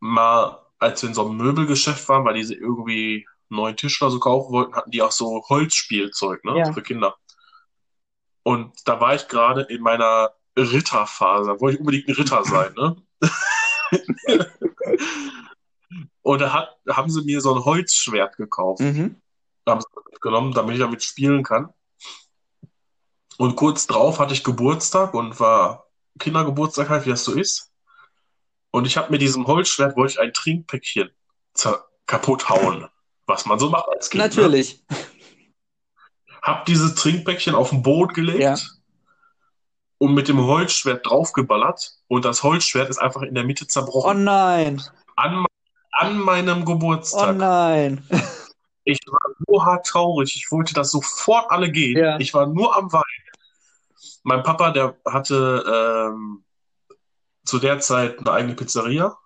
mal, 0.00 0.60
als 0.78 1.02
wir 1.02 1.08
in 1.08 1.14
so 1.14 1.24
einem 1.26 1.36
Möbelgeschäft 1.38 2.08
waren, 2.08 2.24
weil 2.24 2.34
die 2.34 2.44
sie 2.44 2.54
irgendwie 2.54 3.26
einen 3.50 3.56
neuen 3.60 3.76
Tisch 3.76 4.00
oder 4.02 4.10
so 4.10 4.20
kaufen 4.20 4.52
wollten, 4.52 4.74
hatten 4.74 4.90
die 4.90 5.00
auch 5.02 5.12
so 5.12 5.42
Holzspielzeug, 5.48 6.44
ne, 6.44 6.58
Ja. 6.58 6.72
für 6.72 6.82
Kinder. 6.82 7.16
Und 8.42 8.76
da 8.84 9.00
war 9.00 9.14
ich 9.14 9.26
gerade 9.28 9.62
in 9.62 9.80
meiner 9.80 10.34
Ritterphase, 10.56 11.50
da 11.50 11.60
wollte 11.60 11.76
ich 11.76 11.80
unbedingt 11.80 12.08
ein 12.08 12.14
Ritter 12.14 12.44
sein, 12.44 12.74
ne? 12.74 12.96
Und 16.24 16.40
da 16.40 16.52
hat, 16.54 16.76
haben 16.88 17.10
sie 17.10 17.22
mir 17.22 17.40
so 17.42 17.54
ein 17.54 17.64
Holzschwert 17.64 18.36
gekauft, 18.38 18.80
Mhm. 18.80 19.20
haben 19.68 19.80
sie 19.82 19.86
mitgenommen, 20.10 20.52
damit 20.54 20.74
ich 20.74 20.80
damit 20.80 21.02
spielen 21.04 21.42
kann. 21.42 21.68
Und 23.36 23.56
kurz 23.56 23.86
drauf 23.86 24.18
hatte 24.20 24.32
ich 24.32 24.42
Geburtstag 24.42 25.12
und 25.12 25.38
war 25.38 25.86
Kindergeburtstag 26.18 26.88
halt, 26.88 27.04
wie 27.04 27.10
das 27.10 27.24
so 27.24 27.32
ist. 27.32 27.70
Und 28.70 28.86
ich 28.86 28.96
habe 28.96 29.10
mit 29.10 29.20
diesem 29.20 29.46
Holzschwert 29.46 29.96
wollte 29.96 30.14
ich 30.14 30.20
ein 30.20 30.32
Trinkpäckchen 30.32 31.10
kaputt 32.06 32.48
hauen, 32.48 32.88
was 33.26 33.44
man 33.46 33.58
so 33.58 33.68
macht 33.70 33.88
als 33.90 34.08
Kind. 34.08 34.22
Ne? 34.22 34.28
Natürlich. 34.28 34.82
Ne? 34.90 34.96
Hab 36.42 36.64
dieses 36.64 36.94
Trinkpäckchen 36.94 37.54
auf 37.54 37.70
den 37.70 37.82
Boden 37.82 38.14
gelegt 38.14 38.40
Ja. 38.40 38.56
und 39.98 40.14
mit 40.14 40.28
dem 40.28 40.38
Holzschwert 40.40 41.06
draufgeballert 41.06 41.92
und 42.08 42.24
das 42.24 42.42
Holzschwert 42.42 42.88
ist 42.88 42.98
einfach 42.98 43.22
in 43.22 43.34
der 43.34 43.44
Mitte 43.44 43.64
Oh 43.64 43.68
zerbrochen. 43.68 44.24
nein. 44.24 44.82
An, 45.16 45.44
an 45.98 46.18
meinem 46.18 46.62
Oh 46.62 46.64
Geburtstag. 46.64 47.36
nein. 47.36 48.06
Ich 48.84 48.98
war 49.06 49.34
so 49.46 49.64
hart 49.64 49.86
traurig. 49.86 50.34
Ich 50.36 50.50
wollte, 50.50 50.74
dass 50.74 50.90
sofort 50.90 51.50
alle 51.50 51.70
gehen. 51.70 51.96
Ja. 51.96 52.18
Ich 52.18 52.34
war 52.34 52.46
nur 52.46 52.76
am 52.76 52.92
Weinen. 52.92 53.02
Mein 54.24 54.42
Papa, 54.42 54.70
der 54.70 54.96
hatte 55.06 56.10
ähm, 56.12 56.44
zu 57.44 57.58
der 57.58 57.78
Zeit 57.80 58.18
eine 58.18 58.32
eigene 58.32 58.54
Pizzeria. 58.54 59.16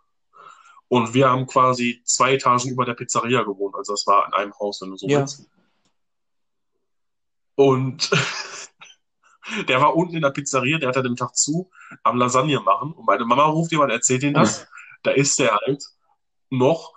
Und 0.89 1.13
wir 1.13 1.29
haben 1.29 1.47
quasi 1.47 2.01
zwei 2.05 2.35
Etagen 2.35 2.71
über 2.71 2.85
der 2.85 2.95
Pizzeria 2.95 3.43
gewohnt. 3.43 3.75
Also 3.77 3.93
das 3.93 4.07
war 4.07 4.27
in 4.29 4.33
einem 4.35 4.59
Haus, 4.59 4.81
wenn 4.81 4.91
du 4.91 4.97
so 4.97 5.07
Ja. 5.09 5.21
willst. 5.21 5.47
Und 7.57 8.11
der 9.69 9.81
war 9.81 9.97
unten 9.97 10.17
in 10.17 10.23
der 10.23 10.31
Pizzeria, 10.31 10.79
der 10.79 10.89
hatte 10.89 11.03
den 11.03 11.17
Tag 11.17 11.37
zu, 11.37 11.71
am 12.05 12.17
Lasagne 12.17 12.61
machen. 12.61 12.93
Und 12.93 13.07
meine 13.07 13.25
Mama 13.25 13.45
ruft 13.45 13.73
jemand, 13.73 13.93
erzählt 13.93 14.23
ihm 14.23 14.35
das. 14.35 14.67
Da 15.03 15.11
ist 15.11 15.39
der 15.39 15.55
halt 15.57 15.83
noch 16.51 16.95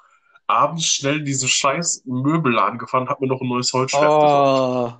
abends 0.47 0.85
schnell 0.85 1.19
in 1.19 1.25
diesen 1.25 1.47
scheiß 1.49 2.03
Möbelladen 2.05 2.77
gefahren, 2.77 3.09
hat 3.09 3.21
mir 3.21 3.27
noch 3.27 3.41
ein 3.41 3.47
neues 3.47 3.71
Holzschwert. 3.73 4.09
Oh. 4.09 4.93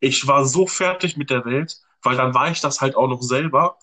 Ich 0.00 0.26
war 0.26 0.44
so 0.44 0.66
fertig 0.66 1.16
mit 1.16 1.30
der 1.30 1.44
Welt, 1.44 1.76
weil 2.02 2.16
dann 2.16 2.34
war 2.34 2.50
ich 2.50 2.60
das 2.60 2.80
halt 2.80 2.94
auch 2.94 3.08
noch 3.08 3.22
selber. 3.22 3.78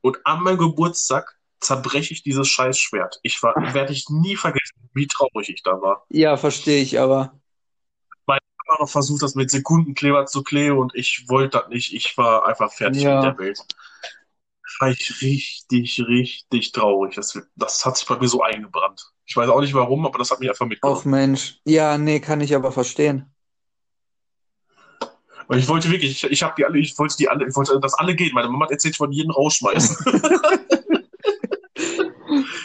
Und 0.00 0.26
an 0.26 0.42
meinem 0.42 0.58
Geburtstag 0.58 1.38
zerbreche 1.60 2.12
ich 2.12 2.22
dieses 2.22 2.48
scheiß 2.48 2.78
Schwert. 2.78 3.20
Ich 3.22 3.42
war, 3.42 3.54
werde 3.74 3.92
ich 3.92 4.08
nie 4.08 4.36
vergessen, 4.36 4.88
wie 4.94 5.06
traurig 5.06 5.50
ich 5.50 5.62
da 5.62 5.80
war. 5.80 6.04
Ja, 6.08 6.36
verstehe 6.36 6.82
ich, 6.82 6.98
aber. 6.98 7.38
Ich 8.26 8.70
habe 8.70 8.82
noch 8.82 8.88
versucht, 8.88 9.22
das 9.22 9.34
mit 9.34 9.50
Sekundenkleber 9.50 10.24
zu 10.24 10.42
kleben 10.42 10.78
und 10.78 10.94
ich 10.94 11.26
wollte 11.28 11.58
das 11.58 11.68
nicht. 11.68 11.92
Ich 11.92 12.16
war 12.16 12.46
einfach 12.46 12.72
fertig 12.72 13.02
Ja. 13.02 13.16
mit 13.16 13.24
der 13.24 13.38
Welt. 13.38 13.58
War 14.80 14.90
ich 14.90 15.22
richtig, 15.22 16.04
richtig 16.06 16.72
traurig. 16.72 17.14
Das, 17.14 17.38
das 17.54 17.84
hat 17.84 17.96
sich 17.96 18.06
bei 18.08 18.18
mir 18.18 18.28
so 18.28 18.42
eingebrannt. 18.42 19.04
Ich 19.26 19.36
weiß 19.36 19.48
auch 19.48 19.60
nicht 19.60 19.74
warum, 19.74 20.06
aber 20.06 20.18
das 20.18 20.30
hat 20.30 20.40
mich 20.40 20.48
einfach 20.48 20.66
mitgenommen. 20.66 20.98
Och 20.98 21.04
Mensch. 21.04 21.60
Ja, 21.64 21.96
nee, 21.96 22.20
kann 22.20 22.40
ich 22.40 22.54
aber 22.54 22.72
verstehen. 22.72 23.30
Und 25.46 25.58
ich 25.58 25.68
wollte 25.68 25.90
wirklich, 25.90 26.24
ich, 26.24 26.30
ich 26.30 26.42
habe 26.42 26.54
die 26.56 26.64
alle, 26.64 26.78
ich 26.78 26.98
wollte 26.98 27.16
die 27.16 27.28
alle, 27.28 27.46
ich 27.46 27.54
wollte, 27.54 27.78
dass 27.80 27.94
alle 27.94 28.14
gehen. 28.14 28.32
Meine 28.34 28.48
Mama 28.48 28.64
hat 28.64 28.72
erzählt, 28.72 28.94
ich 28.94 29.00
wollte 29.00 29.14
jeden 29.14 29.30
rausschmeißen. 29.30 29.96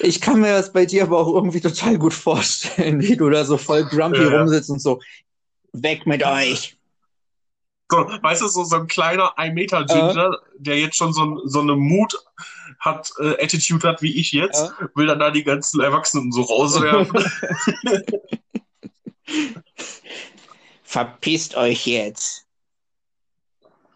Ich 0.02 0.22
kann 0.22 0.40
mir 0.40 0.54
das 0.54 0.72
bei 0.72 0.86
dir 0.86 1.04
aber 1.04 1.20
auch 1.20 1.34
irgendwie 1.34 1.62
total 1.62 1.98
gut 1.98 2.14
vorstellen, 2.14 3.02
wie 3.02 3.16
du 3.16 3.30
da 3.30 3.44
so 3.46 3.58
voll 3.58 3.84
grumpy 3.86 4.24
ja. 4.24 4.40
rumsitzt 4.40 4.70
und 4.70 4.82
so. 4.82 5.02
Weg 5.74 6.08
mit 6.08 6.26
euch. 6.26 6.79
Weißt 7.90 8.42
du, 8.42 8.48
so, 8.48 8.64
so 8.64 8.76
ein 8.76 8.88
kleiner 8.88 9.38
1 9.38 9.54
Meter 9.56 9.84
Ginger, 9.84 10.38
der 10.58 10.80
jetzt 10.80 10.96
schon 10.98 11.12
so, 11.12 11.42
so 11.46 11.62
eine 11.62 11.76
Mut 11.76 12.16
hat, 12.80 13.12
äh, 13.20 13.44
Attitude 13.44 13.88
hat 13.88 14.02
wie 14.02 14.20
ich 14.20 14.32
jetzt, 14.32 14.72
will 14.96 15.08
dann 15.08 15.20
da 15.20 15.32
die 15.32 15.44
ganzen 15.44 15.82
Erwachsenen 15.82 16.32
so 16.32 16.44
rauswerfen. 16.44 17.24
Verpisst 20.84 21.56
euch 21.56 21.86
jetzt. 21.88 22.46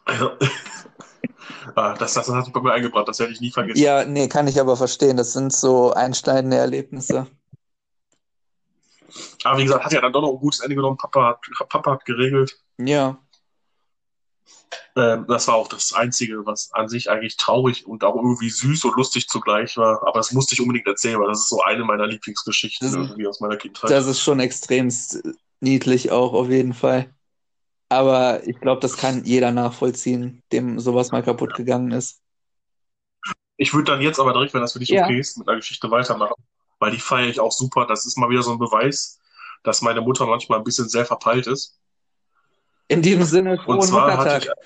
ah, 1.75 1.93
das, 1.93 2.13
das 2.13 2.29
hat 2.29 2.45
sich 2.45 2.53
bei 2.53 2.61
mir 2.61 2.73
eingebrannt, 2.73 3.07
das 3.07 3.19
werde 3.19 3.33
ich 3.33 3.41
nie 3.41 3.51
vergessen. 3.51 3.81
Ja, 3.81 4.05
nee, 4.05 4.27
kann 4.27 4.47
ich 4.47 4.59
aber 4.59 4.75
verstehen. 4.75 5.17
Das 5.17 5.33
sind 5.33 5.53
so 5.53 5.93
einschneidende 5.93 6.57
Erlebnisse. 6.57 7.27
Aber 9.43 9.57
wie 9.59 9.63
gesagt, 9.63 9.85
hat 9.85 9.93
ja 9.93 10.01
dann 10.01 10.13
doch 10.13 10.21
noch 10.21 10.33
ein 10.33 10.39
gutes 10.39 10.59
Ende 10.59 10.75
genommen. 10.75 10.97
Papa 10.97 11.29
hat, 11.29 11.69
Papa 11.69 11.93
hat 11.93 12.05
geregelt. 12.05 12.59
Ja. 12.77 13.17
Ähm, 14.95 15.25
das 15.27 15.47
war 15.47 15.55
auch 15.55 15.67
das 15.67 15.93
Einzige, 15.93 16.45
was 16.45 16.71
an 16.73 16.87
sich 16.87 17.09
eigentlich 17.09 17.37
traurig 17.37 17.87
und 17.87 18.03
auch 18.03 18.15
irgendwie 18.15 18.49
süß 18.49 18.85
und 18.85 18.95
lustig 18.95 19.27
zugleich 19.27 19.77
war. 19.77 20.01
Aber 20.07 20.19
das 20.19 20.31
musste 20.31 20.53
ich 20.55 20.61
unbedingt 20.61 20.87
erzählen, 20.87 21.19
weil 21.19 21.27
das 21.27 21.39
ist 21.39 21.49
so 21.49 21.61
eine 21.63 21.83
meiner 21.83 22.07
Lieblingsgeschichten 22.07 22.87
Das- 22.91 22.95
irgendwie 22.95 23.27
aus 23.27 23.39
meiner 23.39 23.57
Kindheit. 23.57 23.89
Das 23.91 24.07
ist 24.07 24.21
schon 24.21 24.39
extremst 24.39 25.21
niedlich 25.59 26.11
auch, 26.11 26.33
auf 26.33 26.49
jeden 26.49 26.73
Fall. 26.73 27.13
Aber 27.89 28.45
ich 28.47 28.59
glaube, 28.59 28.81
das 28.81 28.97
kann 28.97 29.23
jeder 29.23 29.51
nachvollziehen, 29.51 30.41
dem 30.51 30.79
sowas 30.79 31.11
mal 31.11 31.21
kaputt 31.23 31.53
gegangen 31.53 31.91
ist. 31.91 32.21
Ich 33.57 33.73
würde 33.73 33.91
dann 33.91 34.01
jetzt 34.01 34.19
aber 34.19 34.33
direkt, 34.33 34.53
wenn 34.53 34.61
das 34.61 34.73
für 34.73 34.79
dich 34.79 34.89
Ja. 34.89 35.03
okay 35.05 35.19
ist, 35.19 35.37
mit 35.37 35.47
einer 35.47 35.57
Geschichte 35.57 35.89
weitermachen, 35.91 36.43
weil 36.79 36.91
die 36.91 36.99
feiere 36.99 37.29
ich 37.29 37.39
auch 37.39 37.51
super. 37.51 37.85
Das 37.85 38.05
ist 38.05 38.17
mal 38.17 38.29
wieder 38.29 38.43
so 38.43 38.51
ein 38.51 38.59
Beweis, 38.59 39.19
dass 39.63 39.81
meine 39.81 40.01
Mutter 40.01 40.25
manchmal 40.25 40.59
ein 40.59 40.63
bisschen 40.63 40.89
sehr 40.89 41.05
verpeilt 41.05 41.47
ist. 41.47 41.79
In 42.87 43.01
diesem 43.01 43.23
Sinne, 43.23 43.51
Und 43.53 43.63
frohen 43.63 43.81
zwar 43.81 44.17
hatte 44.17 44.47
Muttertag. 44.47 44.57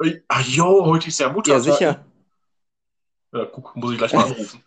ich. 0.00 0.22
Ah, 0.28 0.40
jo, 0.40 0.84
heute 0.86 1.08
ist 1.08 1.18
ja 1.20 1.26
Ja, 1.26 1.32
Muttertag. 1.32 1.62
sicher. 1.62 2.04
Ja, 3.32 3.44
guck, 3.46 3.74
muss 3.76 3.92
ich 3.92 3.98
gleich 3.98 4.12
mal 4.12 4.24
anrufen. 4.26 4.62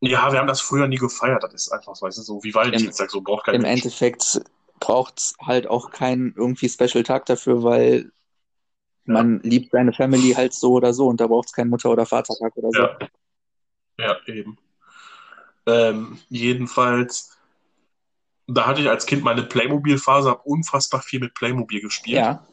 Ja, 0.00 0.30
wir 0.30 0.38
haben 0.38 0.46
das 0.46 0.60
früher 0.60 0.88
nie 0.88 0.98
gefeiert. 0.98 1.42
Das 1.42 1.54
ist 1.54 1.72
einfach, 1.72 2.00
weißt 2.00 2.18
du, 2.18 2.22
so 2.22 2.44
wie 2.44 2.54
Valentinstag, 2.54 3.10
so 3.10 3.20
braucht 3.20 3.46
kein 3.46 3.56
Im 3.56 3.62
Mensch. 3.62 3.82
Endeffekt 3.82 4.40
braucht 4.78 5.18
es 5.18 5.34
halt 5.40 5.66
auch 5.68 5.90
keinen 5.90 6.34
irgendwie 6.36 6.68
Special 6.68 7.02
Tag 7.02 7.24
dafür, 7.26 7.62
weil 7.62 8.12
man 9.04 9.40
liebt 9.40 9.70
seine 9.70 9.92
Family 9.92 10.32
halt 10.32 10.52
so 10.52 10.72
oder 10.72 10.92
so 10.92 11.06
und 11.06 11.20
da 11.20 11.28
braucht 11.28 11.46
es 11.46 11.52
keinen 11.52 11.70
Mutter- 11.70 11.90
oder 11.90 12.04
Vatertag 12.06 12.56
oder 12.56 12.70
so. 12.72 12.78
Ja. 12.78 12.98
Ja, 13.98 14.16
eben. 14.26 14.58
Ähm, 15.66 16.18
jedenfalls, 16.28 17.35
da 18.46 18.66
hatte 18.66 18.80
ich 18.80 18.88
als 18.88 19.06
Kind 19.06 19.24
meine 19.24 19.42
Playmobil-Phase, 19.42 20.30
habe 20.30 20.42
unfassbar 20.42 21.02
viel 21.02 21.20
mit 21.20 21.34
Playmobil 21.34 21.80
gespielt. 21.80 22.18
Ja. 22.18 22.46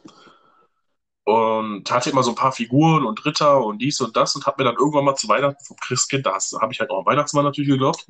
Und 1.25 1.89
hatte 1.89 2.09
immer 2.09 2.23
so 2.23 2.31
ein 2.31 2.35
paar 2.35 2.51
Figuren 2.51 3.05
und 3.05 3.23
Ritter 3.25 3.63
und 3.63 3.79
dies 3.79 4.01
und 4.01 4.17
das 4.17 4.35
und 4.35 4.45
habe 4.45 4.61
mir 4.61 4.69
dann 4.69 4.77
irgendwann 4.77 5.05
mal 5.05 5.15
zu 5.15 5.27
Weihnachten 5.29 5.63
vom 5.63 5.77
Christkind, 5.77 6.25
da 6.25 6.33
habe 6.33 6.73
ich 6.73 6.79
halt 6.79 6.89
auch 6.89 6.99
am 6.99 7.05
Weihnachtsmann 7.05 7.45
natürlich 7.45 7.69
geglaubt, 7.69 8.07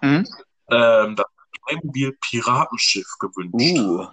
Hm? 0.00 0.26
ähm, 0.70 1.16
das 1.16 1.26
Playmobil 1.66 2.16
Piratenschiff 2.20 3.06
gewünscht. 3.18 3.78
Uh. 3.78 4.06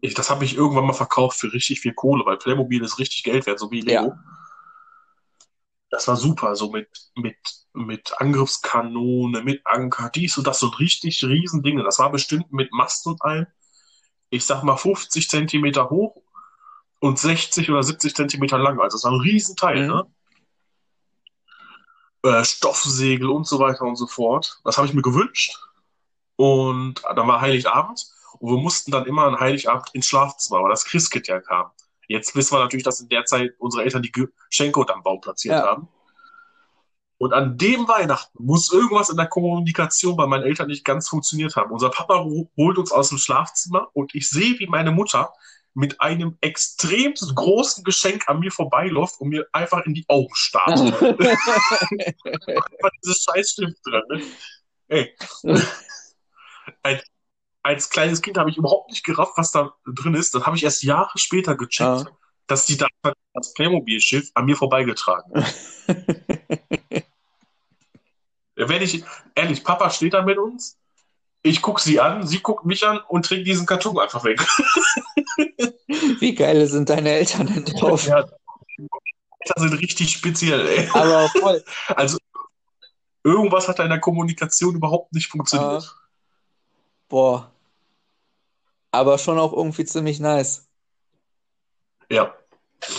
Ich, 0.00 0.14
das 0.14 0.30
habe 0.30 0.44
ich 0.44 0.56
irgendwann 0.56 0.86
mal 0.86 0.92
verkauft 0.92 1.40
für 1.40 1.52
richtig 1.52 1.80
viel 1.80 1.94
Kohle, 1.94 2.24
weil 2.24 2.36
Playmobil 2.36 2.84
ist 2.84 2.98
richtig 2.98 3.22
Geld 3.24 3.46
wert, 3.46 3.58
so 3.58 3.70
wie 3.70 3.80
Lego. 3.80 4.08
Ja. 4.08 4.18
Das 5.92 6.08
war 6.08 6.16
super, 6.16 6.56
so 6.56 6.70
mit, 6.70 6.88
mit, 7.14 7.36
mit 7.74 8.18
Angriffskanone, 8.18 9.42
mit 9.42 9.60
Anker, 9.66 10.08
dies 10.08 10.38
und 10.38 10.46
das, 10.46 10.58
so 10.58 10.68
richtig 10.68 11.22
riesen 11.22 11.62
Dinge. 11.62 11.84
Das 11.84 11.98
war 11.98 12.10
bestimmt 12.10 12.50
mit 12.50 12.72
Mast 12.72 13.06
und 13.06 13.20
allem, 13.22 13.46
ich 14.30 14.46
sag 14.46 14.62
mal 14.62 14.78
50 14.78 15.28
Zentimeter 15.28 15.90
hoch 15.90 16.16
und 17.00 17.18
60 17.18 17.70
oder 17.70 17.82
70 17.82 18.14
Zentimeter 18.16 18.56
lang. 18.56 18.80
Also 18.80 18.96
das 18.96 19.04
war 19.04 19.12
ein 19.12 19.20
Riesenteil, 19.20 19.82
Mhm. 19.82 19.86
ne? 19.88 20.06
Äh, 22.24 22.44
Stoffsegel 22.44 23.28
und 23.28 23.46
so 23.46 23.58
weiter 23.58 23.82
und 23.82 23.96
so 23.96 24.06
fort. 24.06 24.60
Das 24.64 24.78
habe 24.78 24.86
ich 24.86 24.94
mir 24.94 25.02
gewünscht. 25.02 25.58
Und 26.36 27.02
dann 27.04 27.28
war 27.28 27.42
Heiligabend 27.42 28.06
und 28.38 28.50
wir 28.50 28.62
mussten 28.62 28.92
dann 28.92 29.04
immer 29.04 29.24
an 29.24 29.38
Heiligabend 29.40 29.90
ins 29.92 30.06
Schlafzimmer, 30.06 30.62
weil 30.62 30.70
das 30.70 30.86
Christkind 30.86 31.28
ja 31.28 31.40
kam. 31.40 31.70
Jetzt 32.08 32.34
wissen 32.36 32.54
wir 32.54 32.60
natürlich, 32.60 32.84
dass 32.84 33.00
in 33.00 33.08
der 33.08 33.24
Zeit 33.24 33.52
unsere 33.58 33.84
Eltern 33.84 34.02
die 34.02 34.12
Geschenke 34.12 34.80
unterm 34.80 35.02
Baum 35.02 35.20
platziert 35.20 35.56
Ja. 35.56 35.66
haben. 35.66 35.88
Und 37.18 37.32
an 37.32 37.56
dem 37.56 37.86
Weihnachten 37.86 38.36
muss 38.42 38.72
irgendwas 38.72 39.08
in 39.08 39.16
der 39.16 39.28
Kommunikation 39.28 40.16
bei 40.16 40.26
meinen 40.26 40.42
Eltern 40.42 40.66
nicht 40.66 40.84
ganz 40.84 41.08
funktioniert 41.08 41.54
haben. 41.54 41.70
Unser 41.70 41.90
Papa 41.90 42.24
holt 42.56 42.78
uns 42.78 42.90
aus 42.90 43.10
dem 43.10 43.18
Schlafzimmer 43.18 43.88
und 43.92 44.12
ich 44.14 44.28
sehe, 44.28 44.58
wie 44.58 44.66
meine 44.66 44.90
Mutter 44.90 45.32
mit 45.74 46.00
einem 46.00 46.36
extrem 46.40 47.14
großen 47.14 47.84
Geschenk 47.84 48.28
an 48.28 48.40
mir 48.40 48.50
vorbeiläuft 48.50 49.20
und 49.20 49.28
mir 49.28 49.46
einfach 49.52 49.86
in 49.86 49.94
die 49.94 50.04
Augen 50.08 50.34
starrt. 50.34 50.80
Einfach 52.26 52.90
dieses 53.02 53.24
Scheißstift 53.24 53.78
drin. 53.86 54.02
Ne? 54.10 54.22
Ey. 54.88 55.16
Als, 56.82 57.04
als 57.62 57.90
kleines 57.90 58.22
Kind 58.22 58.38
habe 58.38 58.50
ich 58.50 58.56
überhaupt 58.56 58.90
nicht 58.90 59.04
gerafft, 59.04 59.32
was 59.36 59.52
da 59.52 59.72
drin 59.86 60.14
ist. 60.14 60.34
Das 60.34 60.44
habe 60.46 60.56
ich 60.56 60.64
erst 60.64 60.82
Jahre 60.82 61.16
später 61.18 61.56
gecheckt, 61.56 62.06
Ah. 62.06 62.06
dass 62.46 62.66
die 62.66 62.76
da 62.76 62.86
das 63.34 63.54
Playmobil-Schiff 63.54 64.30
an 64.34 64.44
mir 64.46 64.56
vorbeigetragen 64.56 65.32
haben. 65.34 65.46
Wenn 68.54 68.82
ich, 68.82 69.02
ehrlich, 69.34 69.64
Papa 69.64 69.90
steht 69.90 70.14
da 70.14 70.22
mit 70.22 70.38
uns, 70.38 70.78
ich 71.42 71.62
gucke 71.62 71.80
sie 71.82 71.98
an, 72.00 72.26
sie 72.26 72.40
guckt 72.40 72.64
mich 72.64 72.86
an 72.86 73.00
und 73.08 73.24
trägt 73.24 73.46
diesen 73.46 73.66
Karton 73.66 73.98
einfach 73.98 74.22
weg. 74.24 74.40
Wie 76.20 76.34
geil 76.34 76.66
sind 76.66 76.88
deine 76.88 77.10
Eltern 77.10 77.46
denn 77.46 77.64
drauf? 77.64 78.06
Ja, 78.06 78.22
das 78.22 79.62
sind 79.62 79.72
richtig 79.74 80.10
speziell, 80.12 80.66
ey. 80.68 80.88
Aber 80.92 81.28
voll. 81.30 81.64
Also, 81.96 82.18
irgendwas 83.24 83.66
hat 83.68 83.78
in 83.80 83.88
der 83.88 84.00
Kommunikation 84.00 84.74
überhaupt 84.76 85.12
nicht 85.12 85.28
funktioniert. 85.28 85.96
Boah. 87.08 87.51
Aber 88.92 89.18
schon 89.18 89.38
auch 89.38 89.52
irgendwie 89.52 89.84
ziemlich 89.84 90.20
nice. 90.20 90.68
Ja. 92.10 92.34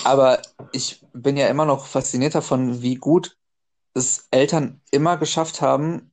Aber 0.03 0.41
ich 0.71 1.05
bin 1.13 1.37
ja 1.37 1.47
immer 1.47 1.65
noch 1.65 1.85
fasziniert 1.85 2.35
davon, 2.35 2.81
wie 2.81 2.95
gut 2.95 3.37
es 3.93 4.27
Eltern 4.31 4.81
immer 4.91 5.17
geschafft 5.17 5.61
haben, 5.61 6.11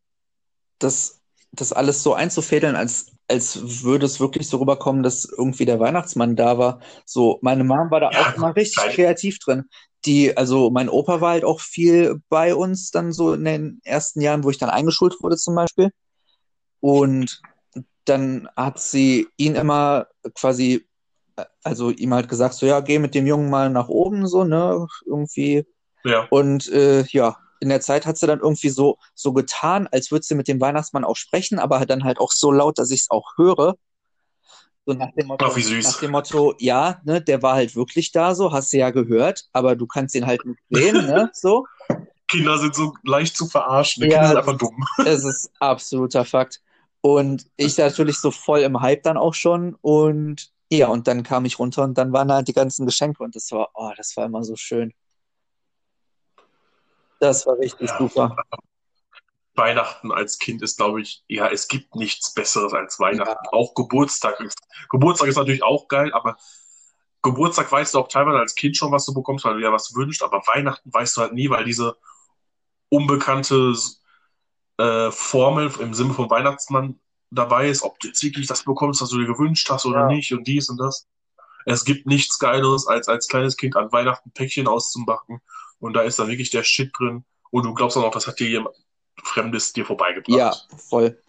das, 0.78 1.20
das 1.52 1.72
alles 1.72 2.02
so 2.02 2.14
einzufädeln, 2.14 2.76
als, 2.76 3.12
als 3.28 3.82
würde 3.84 4.06
es 4.06 4.20
wirklich 4.20 4.48
so 4.48 4.58
rüberkommen, 4.58 5.02
dass 5.02 5.24
irgendwie 5.24 5.64
der 5.64 5.80
Weihnachtsmann 5.80 6.36
da 6.36 6.58
war. 6.58 6.80
So, 7.06 7.38
meine 7.42 7.64
Mom 7.64 7.90
war 7.90 8.00
da 8.00 8.10
Ja, 8.10 8.20
auch 8.20 8.36
immer 8.36 8.54
richtig 8.54 8.76
geil. 8.76 8.94
kreativ 8.94 9.38
drin. 9.38 9.64
Die, 10.04 10.36
also 10.36 10.70
mein 10.70 10.88
Opa 10.88 11.20
war 11.20 11.32
halt 11.32 11.44
auch 11.44 11.60
viel 11.60 12.20
bei 12.28 12.54
uns 12.54 12.90
dann 12.90 13.12
so 13.12 13.34
in 13.34 13.44
den 13.44 13.80
ersten 13.84 14.20
Jahren, 14.20 14.44
wo 14.44 14.50
ich 14.50 14.58
dann 14.58 14.70
eingeschult 14.70 15.22
wurde 15.22 15.36
zum 15.36 15.54
Beispiel. 15.54 15.90
Und 16.80 17.42
dann 18.04 18.48
hat 18.56 18.80
sie 18.80 19.28
ihn 19.36 19.54
immer 19.54 20.06
quasi, 20.34 20.86
also 21.62 21.90
ihm 21.90 22.14
halt 22.14 22.28
gesagt, 22.28 22.54
so 22.54 22.66
ja, 22.66 22.80
geh 22.80 22.98
mit 22.98 23.14
dem 23.14 23.26
Jungen 23.26 23.50
mal 23.50 23.70
nach 23.70 23.88
oben, 23.88 24.26
so, 24.26 24.44
ne, 24.44 24.86
irgendwie. 25.06 25.66
Ja. 26.04 26.26
Und 26.30 26.68
äh, 26.70 27.02
ja, 27.08 27.36
in 27.60 27.68
der 27.68 27.80
Zeit 27.80 28.06
hat 28.06 28.16
sie 28.16 28.26
dann 28.26 28.40
irgendwie 28.40 28.70
so, 28.70 28.98
so 29.14 29.32
getan, 29.32 29.86
als 29.92 30.10
würde 30.10 30.24
sie 30.24 30.34
mit 30.34 30.48
dem 30.48 30.60
Weihnachtsmann 30.60 31.04
auch 31.04 31.16
sprechen, 31.16 31.58
aber 31.58 31.84
dann 31.86 32.04
halt 32.04 32.18
auch 32.18 32.32
so 32.32 32.50
laut, 32.50 32.78
dass 32.78 32.90
ich 32.90 33.02
es 33.02 33.10
auch 33.10 33.36
höre. 33.36 33.76
So 34.86 34.94
nach 34.94 35.12
dem 35.12 35.26
Motto, 35.26 35.44
Ach, 35.46 35.56
wie 35.56 35.62
süß. 35.62 35.84
nach 35.84 36.00
dem 36.00 36.10
Motto, 36.12 36.54
ja, 36.58 37.00
ne, 37.04 37.20
der 37.20 37.42
war 37.42 37.54
halt 37.54 37.76
wirklich 37.76 38.12
da, 38.12 38.34
so, 38.34 38.52
hast 38.52 38.72
du 38.72 38.78
ja 38.78 38.90
gehört, 38.90 39.44
aber 39.52 39.76
du 39.76 39.86
kannst 39.86 40.14
ihn 40.14 40.26
halt 40.26 40.44
nicht 40.44 40.58
sehen, 40.70 41.06
ne, 41.06 41.30
so. 41.34 41.66
Kinder 42.28 42.58
sind 42.58 42.74
so 42.74 42.94
leicht 43.04 43.36
zu 43.36 43.46
verarschen. 43.46 44.02
Die 44.02 44.08
Ja, 44.08 44.14
Kinder 44.14 44.28
sind 44.28 44.38
einfach 44.38 44.58
dumm. 44.58 44.86
Es 45.04 45.24
ist 45.24 45.50
absoluter 45.58 46.24
Fakt. 46.24 46.62
Und 47.02 47.46
ich 47.56 47.78
natürlich 47.78 48.18
so 48.18 48.30
voll 48.30 48.60
im 48.60 48.80
Hype 48.80 49.02
dann 49.04 49.16
auch 49.16 49.34
schon. 49.34 49.74
Und 49.80 50.50
ja, 50.70 50.88
und 50.88 51.06
dann 51.08 51.22
kam 51.22 51.44
ich 51.46 51.58
runter 51.58 51.82
und 51.82 51.96
dann 51.98 52.12
waren 52.12 52.30
halt 52.30 52.48
die 52.48 52.52
ganzen 52.52 52.86
Geschenke 52.86 53.22
und 53.22 53.34
das 53.34 53.50
war, 53.52 53.70
oh, 53.74 53.90
das 53.96 54.16
war 54.16 54.26
immer 54.26 54.44
so 54.44 54.54
schön. 54.56 54.92
Das 57.18 57.46
war 57.46 57.58
richtig 57.58 57.88
Ja. 57.90 57.98
super. 57.98 58.36
Weihnachten 59.54 60.12
als 60.12 60.38
Kind 60.38 60.62
ist, 60.62 60.76
glaube 60.78 61.02
ich, 61.02 61.22
ja, 61.28 61.48
es 61.48 61.68
gibt 61.68 61.94
nichts 61.96 62.32
Besseres 62.32 62.72
als 62.72 62.98
Weihnachten. 62.98 63.44
Ja. 63.44 63.50
Auch 63.52 63.74
Geburtstag. 63.74 64.38
ist- 64.40 64.58
Geburtstag 64.88 65.28
ist 65.28 65.36
natürlich 65.36 65.62
auch 65.62 65.88
geil, 65.88 66.12
aber 66.14 66.36
Geburtstag 67.22 67.70
weißt 67.70 67.94
du 67.94 67.98
auch 67.98 68.08
teilweise 68.08 68.38
als 68.38 68.54
Kind 68.54 68.76
schon, 68.76 68.92
was 68.92 69.04
du 69.04 69.12
bekommst, 69.12 69.44
weil 69.44 69.54
du 69.54 69.60
dir 69.60 69.72
was 69.72 69.94
wünschst, 69.94 70.22
aber 70.22 70.38
Weihnachten 70.46 70.92
weißt 70.92 71.16
du 71.16 71.20
halt 71.22 71.32
nie, 71.34 71.50
weil 71.50 71.64
diese 71.64 71.96
unbekannte 72.88 73.74
äh, 74.80 75.10
Formel 75.12 75.70
im 75.80 75.94
Sinne 75.94 76.14
von 76.14 76.30
Weihnachtsmann 76.30 76.98
dabei 77.30 77.68
ist, 77.68 77.82
ob 77.82 77.98
du 78.00 78.08
jetzt 78.08 78.22
wirklich 78.22 78.46
das 78.46 78.64
bekommst, 78.64 79.02
was 79.02 79.10
du 79.10 79.18
dir 79.18 79.26
gewünscht 79.26 79.68
hast 79.70 79.86
oder 79.86 80.00
Ja. 80.00 80.06
nicht 80.06 80.32
und 80.32 80.46
dies 80.48 80.68
und 80.70 80.78
das. 80.78 81.06
Es 81.66 81.84
gibt 81.84 82.06
nichts 82.06 82.38
Geileres, 82.38 82.86
als 82.86 83.08
als 83.08 83.28
kleines 83.28 83.56
Kind 83.56 83.76
an 83.76 83.92
Weihnachten 83.92 84.32
Päckchen 84.32 84.66
auszumachen 84.66 85.40
und 85.78 85.94
da 85.94 86.02
ist 86.02 86.18
dann 86.18 86.28
wirklich 86.28 86.50
der 86.50 86.64
Shit 86.64 86.92
drin 86.98 87.24
und 87.50 87.64
du 87.64 87.74
glaubst 87.74 87.96
dann 87.96 88.04
auch, 88.04 88.12
das 88.12 88.26
hat 88.26 88.40
dir 88.40 88.48
jemand 88.48 88.74
Fremdes 89.22 89.72
dir 89.74 89.84
vorbeigebracht. 89.84 90.38
Ja, 90.38 90.56
voll. 90.88 91.22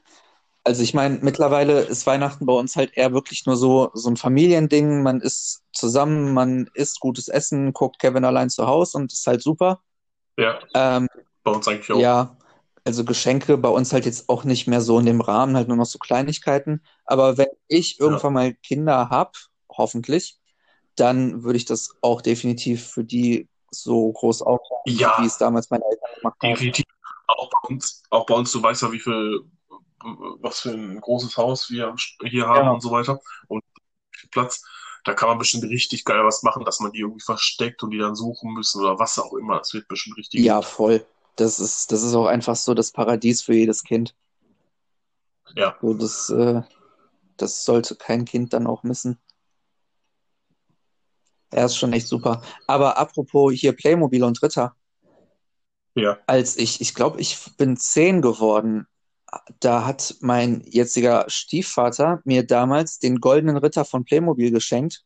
Also 0.64 0.84
ich 0.84 0.93
meine, 0.93 1.20
mittlerweile 1.22 1.82
ist 1.82 2.06
Weihnachten 2.06 2.45
bei 2.45 2.54
uns 2.54 2.76
halt 2.76 2.95
eher 2.95 3.14
wirklich 3.14 3.45
nur 3.45 3.58
so, 3.58 3.89
so 3.93 4.10
ein 4.10 4.18
Familiending. 4.18 5.02
Man 5.04 5.20
ist 5.20 5.64
zusammen, 5.74 6.34
man 6.34 6.70
isst 6.74 6.99
gutes 6.99 7.28
Essen, 7.28 7.74
guckt 7.74 7.99
Kevin 7.99 8.26
allein 8.26 8.49
zu 8.49 8.68
Hause 8.68 8.99
und 8.99 9.12
ist 9.12 9.26
halt 9.26 9.41
super. 9.41 9.82
Ja, 10.38 10.60
Ähm, 10.74 11.08
bei 11.43 11.52
uns 11.52 11.68
eigentlich 11.68 11.91
auch. 11.91 11.99
Ja, 11.99 12.38
also 12.84 13.06
Geschenke 13.06 13.58
bei 13.58 13.70
uns 13.70 13.94
halt 13.94 14.06
jetzt 14.06 14.28
auch 14.30 14.44
nicht 14.44 14.68
mehr 14.68 14.82
so 14.82 15.00
in 15.00 15.06
dem 15.06 15.22
Rahmen, 15.22 15.56
halt 15.56 15.68
nur 15.68 15.78
noch 15.78 15.86
so 15.86 16.00
Kleinigkeiten. 16.00 16.84
Aber 17.06 17.38
wenn 17.38 17.50
ich 17.68 18.00
irgendwann 18.00 18.34
mal 18.34 18.54
Kinder 18.56 19.10
hab, 19.10 19.36
hoffentlich, 19.70 20.38
dann 20.96 21.44
würde 21.44 21.58
ich 21.58 21.66
das 21.66 21.96
auch 22.02 22.22
definitiv 22.22 22.88
für 22.88 23.04
die 23.04 23.48
so 23.72 24.12
groß 24.12 24.42
aufbauen, 24.42 24.82
Ja. 24.86 25.16
wie 25.20 25.26
es 25.26 25.38
damals 25.38 25.70
meine 25.70 25.86
Eltern 25.86 26.10
gemacht 26.20 26.38
haben. 26.42 26.50
Definitiv. 26.50 26.86
Auch 27.28 27.50
bei 27.50 27.70
uns, 27.70 28.04
auch 28.10 28.26
bei 28.26 28.34
uns, 28.34 28.52
du 28.52 28.62
weißt 28.62 28.82
ja, 28.82 28.92
wie 28.92 29.00
viel, 29.00 29.42
was 30.42 30.62
für 30.62 30.72
ein 30.72 31.00
großes 31.00 31.38
Haus 31.38 31.70
wir 31.70 31.96
hier 32.26 32.48
haben 32.48 32.66
Ja. 32.66 32.72
und 32.72 32.82
so 32.82 32.92
weiter. 32.92 33.22
Und 33.48 33.64
viel 34.12 34.30
Platz. 34.30 34.64
Da 35.04 35.14
kann 35.14 35.30
man 35.30 35.38
bestimmt 35.40 35.64
richtig 35.64 36.04
geil 36.06 36.24
was 36.26 36.44
machen, 36.44 36.64
dass 36.66 36.80
man 36.80 36.92
die 36.92 37.00
irgendwie 37.00 37.24
versteckt 37.24 37.82
und 37.82 37.92
die 37.92 37.98
dann 37.98 38.16
suchen 38.16 38.54
müssen 38.54 38.82
oder 38.82 39.00
was 39.00 39.18
auch 39.18 39.34
immer. 39.34 39.60
Das 39.60 39.74
wird 39.74 39.88
bestimmt 39.88 40.18
richtig. 40.18 40.42
Ja, 40.42 40.62
voll. 40.62 41.04
Das 41.36 41.60
ist, 41.60 41.92
das 41.92 42.04
ist 42.04 42.14
auch 42.14 42.28
einfach 42.28 42.56
so 42.56 42.74
das 42.74 42.92
Paradies 42.92 43.42
für 43.42 43.54
jedes 43.54 43.84
Kind. 43.84 44.16
Ja. 45.56 45.78
So, 45.82 45.94
das, 45.94 46.30
äh, 46.30 46.62
das 47.38 47.66
sollte 47.66 47.96
kein 47.96 48.26
Kind 48.26 48.54
dann 48.54 48.68
auch 48.68 48.84
missen. 48.84 49.20
Er 51.50 51.66
ist 51.66 51.78
schon 51.78 51.94
echt 51.94 52.08
super. 52.08 52.42
Aber 52.68 52.98
apropos 52.98 53.54
hier 53.54 53.74
Playmobil 53.74 54.24
und 54.24 54.42
Ritter. 54.42 54.76
Ja. 55.94 56.18
als 56.26 56.56
ich, 56.56 56.80
ich 56.80 56.96
glaube, 56.96 57.20
ich 57.20 57.38
bin 57.58 57.76
zehn 57.76 58.22
geworden, 58.22 58.88
da 59.60 59.86
hat 59.86 60.16
mein 60.22 60.64
jetziger 60.66 61.26
Stiefvater 61.28 62.22
mir 62.24 62.46
damals 62.46 63.00
den 63.00 63.20
goldenen 63.20 63.58
Ritter 63.58 63.86
von 63.86 64.06
Playmobil 64.06 64.52
geschenkt, 64.52 65.04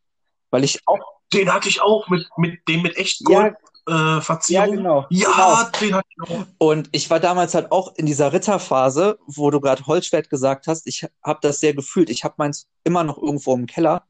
weil 0.52 0.64
ich 0.64 0.82
auch, 0.86 1.00
Den 1.34 1.52
hatte 1.52 1.70
ich 1.70 1.82
auch 1.82 2.08
mit, 2.10 2.28
mit 2.38 2.68
dem 2.68 2.84
mit 2.84 2.98
echt 2.98 3.28
ja, 3.28 3.50
Gold 3.50 3.56
äh, 3.88 4.22
Verzierung. 4.22 4.78
genau, 4.78 5.06
Ja, 5.10 5.70
den 5.80 5.96
hatte 5.96 6.08
ich. 6.18 6.28
Und 6.58 6.90
ich 6.92 7.10
war 7.10 7.20
damals 7.20 7.54
halt 7.54 7.72
auch 7.72 7.94
in 7.96 8.06
dieser 8.06 8.34
Ritterphase, 8.34 9.20
wo 9.28 9.52
du 9.52 9.60
gerade 9.62 9.86
Holzschwert 9.86 10.30
gesagt 10.30 10.68
hast. 10.68 10.88
Ich 10.88 11.06
habe 11.24 11.40
das 11.42 11.60
sehr 11.60 11.74
gefühlt. 11.74 12.10
Ich 12.10 12.24
habe 12.24 12.36
meins 12.38 12.68
immer 12.84 13.04
noch 13.04 13.18
irgendwo 13.18 13.54
im 13.54 13.66
Keller. 13.68 14.04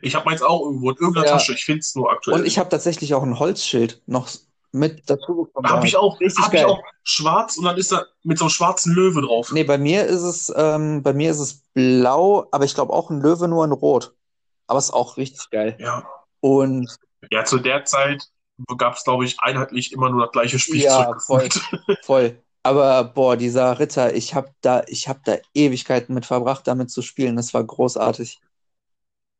Ich 0.00 0.14
habe 0.14 0.24
meins 0.24 0.42
auch 0.42 0.62
irgendwo 0.62 0.90
in 0.90 0.96
irgendeiner 0.96 1.26
Ja. 1.26 1.32
Tasche. 1.34 1.52
Ich 1.52 1.64
finde 1.64 1.80
es 1.80 1.94
nur 1.94 2.10
aktuell. 2.10 2.40
Und 2.40 2.46
ich 2.46 2.58
habe 2.58 2.68
tatsächlich 2.68 3.14
auch 3.14 3.22
ein 3.22 3.38
Holzschild 3.38 4.02
noch 4.06 4.28
mit 4.72 5.02
dazu 5.10 5.34
bekommen. 5.44 5.68
Habe 5.68 5.86
ich 5.86 5.96
auch. 5.96 6.18
Richtig 6.18 6.42
Hab 6.44 6.54
ich 6.54 6.60
geil. 6.60 6.70
auch 6.70 6.80
schwarz 7.04 7.58
und 7.58 7.64
dann 7.64 7.76
ist 7.76 7.92
da 7.92 8.06
mit 8.22 8.38
so 8.38 8.44
einem 8.46 8.50
schwarzen 8.50 8.94
Löwe 8.94 9.20
drauf. 9.20 9.52
Nee, 9.52 9.64
bei 9.64 9.76
mir 9.76 10.06
ist 10.06 10.22
es, 10.22 10.52
ähm, 10.56 11.02
bei 11.02 11.12
mir 11.12 11.30
ist 11.30 11.40
es 11.40 11.62
blau, 11.74 12.46
aber 12.50 12.64
ich 12.64 12.74
glaube 12.74 12.92
auch 12.92 13.10
ein 13.10 13.20
Löwe 13.20 13.48
nur 13.48 13.64
in 13.64 13.72
rot. 13.72 14.14
Aber 14.66 14.78
ist 14.78 14.92
auch 14.92 15.18
richtig 15.18 15.50
geil. 15.50 15.76
Ja. 15.78 16.04
Und 16.40 16.96
Ja, 17.30 17.44
zu 17.44 17.58
der 17.58 17.84
Zeit 17.84 18.28
gab 18.78 18.94
es, 18.96 19.04
glaube 19.04 19.24
ich, 19.24 19.40
einheitlich 19.40 19.92
immer 19.92 20.10
nur 20.10 20.22
das 20.22 20.32
gleiche 20.32 20.56
Ja, 20.56 20.60
Spielzeug. 20.60 21.22
voll. 21.22 21.48
gefühlt. 21.48 21.98
voll. 22.04 22.42
Aber 22.64 23.04
boah, 23.04 23.36
dieser 23.36 23.78
Ritter, 23.80 24.14
ich 24.14 24.34
habe 24.34 24.54
da, 24.60 24.84
ich 24.86 25.08
habe 25.08 25.20
da 25.24 25.36
Ewigkeiten 25.54 26.14
mit 26.14 26.26
verbracht, 26.26 26.66
damit 26.68 26.90
zu 26.90 27.02
spielen. 27.02 27.34
Das 27.36 27.52
war 27.54 27.64
großartig. 27.64 28.40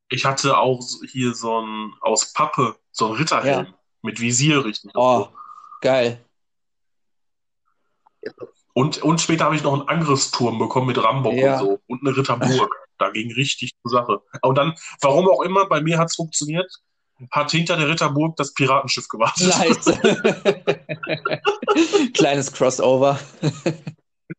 Ich 0.08 0.24
hatte 0.24 0.58
auch 0.58 0.80
hier 1.08 1.32
so 1.34 1.60
ein 1.60 1.94
aus 2.00 2.32
Pappe, 2.32 2.76
so 2.90 3.06
ein 3.06 3.12
Ritterhelm 3.12 3.74
mit 4.02 4.20
Visier 4.20 4.64
richtig. 4.64 4.90
Oh, 4.94 5.28
geil. 5.80 6.18
Und, 8.74 9.02
und 9.02 9.20
später 9.20 9.44
habe 9.44 9.56
ich 9.56 9.62
noch 9.62 9.72
einen 9.74 9.88
Angriffsturm 9.88 10.58
bekommen 10.58 10.86
mit 10.88 11.02
Rambock 11.02 11.34
Ja. 11.34 11.60
und 11.60 11.66
so 11.66 11.80
und 11.86 12.06
eine 12.06 12.16
Ritterburg. 12.16 12.74
Da 12.98 13.10
ging 13.10 13.32
richtig 13.32 13.72
zur 13.82 13.90
Sache. 13.90 14.22
Und 14.42 14.56
dann, 14.56 14.74
warum 15.00 15.28
auch 15.28 15.42
immer, 15.42 15.66
bei 15.66 15.80
mir 15.80 15.98
hat 15.98 16.08
es 16.08 16.16
funktioniert, 16.16 16.70
hat 17.30 17.50
hinter 17.50 17.76
der 17.76 17.88
Ritterburg 17.88 18.36
das 18.36 18.52
Piratenschiff 18.54 19.08
gewartet. 19.08 19.46
Nice. 19.48 19.98
Kleines 22.14 22.52
Crossover. 22.52 23.18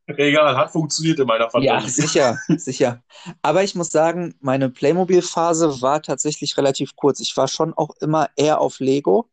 Egal, 0.08 0.58
hat 0.58 0.72
funktioniert 0.72 1.20
in 1.20 1.28
meiner 1.28 1.46
Ja, 1.46 1.50
Fantasie. 1.50 2.02
sicher, 2.02 2.38
sicher. 2.58 3.04
Aber 3.42 3.64
ich 3.64 3.76
muss 3.76 3.90
sagen, 3.90 4.36
meine 4.42 4.70
Playmobil-Phase 4.70 5.82
war 5.82 6.02
tatsächlich 6.02 6.58
relativ 6.58 6.96
kurz. 6.96 7.20
Ich 7.20 7.36
war 7.38 7.48
schon 7.48 7.74
auch 7.74 7.96
immer 8.02 8.30
eher 8.36 8.60
auf 8.60 8.80
Lego. 8.80 9.30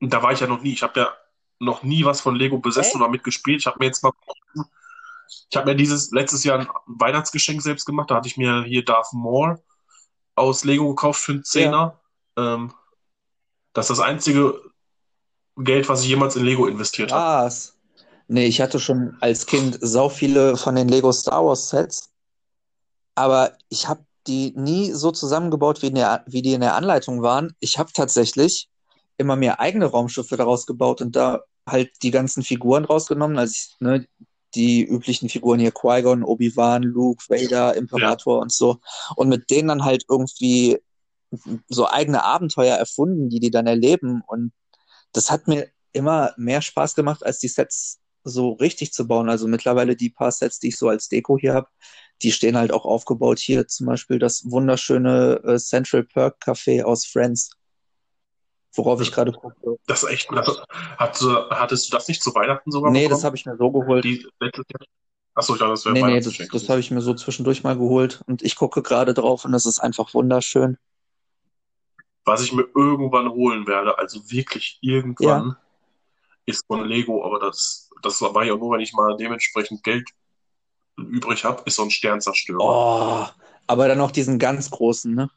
Da 0.00 0.22
war 0.22 0.32
ich 0.32 0.40
ja 0.40 0.46
noch 0.46 0.62
nie. 0.62 0.72
Ich 0.72 0.82
habe 0.82 1.00
ja 1.00 1.14
noch 1.58 1.82
nie 1.82 2.04
was 2.04 2.20
von 2.20 2.36
Lego 2.36 2.58
besessen 2.58 2.88
Echt? 2.88 2.96
oder 2.96 3.08
mitgespielt. 3.08 3.60
Ich 3.60 3.66
habe 3.66 3.78
mir 3.80 3.86
jetzt 3.86 4.02
mal, 4.02 4.12
ich 5.50 5.56
habe 5.56 5.70
mir 5.70 5.76
dieses 5.76 6.10
letztes 6.12 6.44
Jahr 6.44 6.60
ein 6.60 6.68
Weihnachtsgeschenk 6.86 7.62
selbst 7.62 7.86
gemacht. 7.86 8.10
Da 8.10 8.16
hatte 8.16 8.28
ich 8.28 8.36
mir 8.36 8.64
hier 8.64 8.84
Darth 8.84 9.12
Maul 9.12 9.58
aus 10.36 10.64
Lego 10.64 10.88
gekauft 10.90 11.20
für 11.20 11.32
einen 11.32 11.44
Zehner. 11.44 12.00
Ähm, 12.36 12.72
das 13.72 13.90
ist 13.90 13.98
das 13.98 14.06
einzige 14.06 14.60
Geld, 15.56 15.88
was 15.88 16.02
ich 16.02 16.08
jemals 16.08 16.36
in 16.36 16.44
Lego 16.44 16.66
investiert 16.66 17.12
habe. 17.12 17.22
Nee, 18.28 18.46
ich 18.46 18.60
hatte 18.60 18.80
schon 18.80 19.16
als 19.20 19.46
Kind 19.46 19.78
sau 19.80 20.08
viele 20.08 20.56
von 20.56 20.74
den 20.74 20.88
Lego 20.88 21.12
Star 21.12 21.44
Wars 21.44 21.68
Sets, 21.68 22.10
aber 23.14 23.56
ich 23.68 23.88
habe 23.88 24.04
die 24.26 24.52
nie 24.56 24.92
so 24.92 25.12
zusammengebaut, 25.12 25.82
wie, 25.82 25.86
in 25.88 25.94
der, 25.94 26.24
wie 26.26 26.42
die 26.42 26.52
in 26.52 26.60
der 26.60 26.74
Anleitung 26.74 27.22
waren. 27.22 27.54
Ich 27.60 27.78
habe 27.78 27.92
tatsächlich 27.92 28.68
immer 29.16 29.36
mehr 29.36 29.60
eigene 29.60 29.86
Raumschiffe 29.86 30.36
daraus 30.36 30.66
gebaut 30.66 31.00
und 31.00 31.14
da 31.14 31.42
halt 31.68 31.90
die 32.02 32.10
ganzen 32.10 32.42
Figuren 32.42 32.84
rausgenommen, 32.84 33.38
also 33.38 33.52
ich, 33.52 33.76
ne, 33.80 34.06
die 34.56 34.84
üblichen 34.84 35.28
Figuren 35.28 35.60
hier, 35.60 35.72
Qui-Gon, 35.72 36.24
Obi-Wan, 36.24 36.82
Luke, 36.82 37.24
Vader, 37.28 37.76
Imperator 37.76 38.40
und 38.40 38.52
so. 38.52 38.78
Und 39.14 39.28
mit 39.28 39.50
denen 39.50 39.68
dann 39.68 39.84
halt 39.84 40.04
irgendwie 40.08 40.78
so 41.68 41.88
eigene 41.88 42.24
Abenteuer 42.24 42.76
erfunden, 42.76 43.28
die 43.28 43.40
die 43.40 43.50
dann 43.50 43.66
erleben. 43.66 44.22
Und 44.26 44.52
das 45.12 45.30
hat 45.30 45.48
mir 45.48 45.68
immer 45.92 46.32
mehr 46.36 46.62
Spaß 46.62 46.94
gemacht, 46.94 47.24
als 47.24 47.38
die 47.38 47.48
Sets 47.48 48.00
so 48.24 48.52
richtig 48.52 48.92
zu 48.92 49.06
bauen. 49.06 49.28
Also 49.28 49.46
mittlerweile 49.46 49.96
die 49.96 50.10
paar 50.10 50.32
Sets, 50.32 50.58
die 50.58 50.68
ich 50.68 50.76
so 50.76 50.88
als 50.88 51.08
Deko 51.08 51.38
hier 51.38 51.54
habe, 51.54 51.68
die 52.22 52.32
stehen 52.32 52.56
halt 52.56 52.72
auch 52.72 52.84
aufgebaut. 52.84 53.38
Hier 53.38 53.68
zum 53.68 53.86
Beispiel 53.86 54.18
das 54.18 54.50
wunderschöne 54.50 55.40
äh, 55.44 55.58
Central 55.58 56.04
Perk 56.04 56.42
Café 56.42 56.82
aus 56.82 57.04
Friends. 57.04 57.50
Worauf 58.76 59.00
ich 59.00 59.12
gerade 59.12 59.32
gucke. 59.32 59.78
Das 59.86 60.02
ist 60.02 60.10
echt. 60.10 60.28
Das, 60.32 60.62
hat, 60.98 61.20
hattest 61.50 61.88
du 61.92 61.96
das 61.96 62.08
nicht 62.08 62.22
zu 62.22 62.34
Weihnachten 62.34 62.70
sogar 62.70 62.90
Nee, 62.90 63.00
bekommen? 63.04 63.10
das 63.10 63.24
habe 63.24 63.36
ich 63.36 63.46
mir 63.46 63.56
so 63.56 63.70
geholt. 63.70 64.04
Die? 64.04 64.26
Achso, 65.34 65.54
ich 65.54 65.58
dachte, 65.60 65.72
das 65.72 65.84
wäre 65.84 65.94
Nee, 65.94 66.02
nee, 66.02 66.20
das, 66.20 66.36
das 66.50 66.68
habe 66.68 66.80
ich 66.80 66.90
mir 66.90 67.00
so 67.02 67.14
zwischendurch 67.14 67.62
mal 67.62 67.76
geholt. 67.76 68.22
Und 68.26 68.42
ich 68.42 68.56
gucke 68.56 68.82
gerade 68.82 69.14
drauf 69.14 69.44
und 69.44 69.54
es 69.54 69.66
ist 69.66 69.80
einfach 69.80 70.14
wunderschön. 70.14 70.78
Was 72.24 72.42
ich 72.42 72.52
mir 72.52 72.66
irgendwann 72.74 73.30
holen 73.30 73.66
werde, 73.66 73.98
also 73.98 74.30
wirklich 74.30 74.78
irgendwann, 74.80 75.56
ist 76.46 76.64
von 76.66 76.84
Lego, 76.84 77.24
aber 77.24 77.38
das, 77.38 77.90
das 78.02 78.20
war 78.22 78.44
ja 78.44 78.56
nur, 78.56 78.72
wenn 78.72 78.80
ich 78.80 78.92
mal 78.92 79.16
dementsprechend 79.16 79.82
Geld 79.84 80.08
übrig 80.96 81.44
habe, 81.44 81.62
ist 81.66 81.76
so 81.76 81.82
ein 81.82 81.90
Sternzerstörer. 81.90 82.58
Oh, 82.60 83.26
aber 83.66 83.88
dann 83.88 83.98
noch 83.98 84.10
diesen 84.10 84.38
ganz 84.38 84.70
großen, 84.70 85.14
ne? 85.14 85.30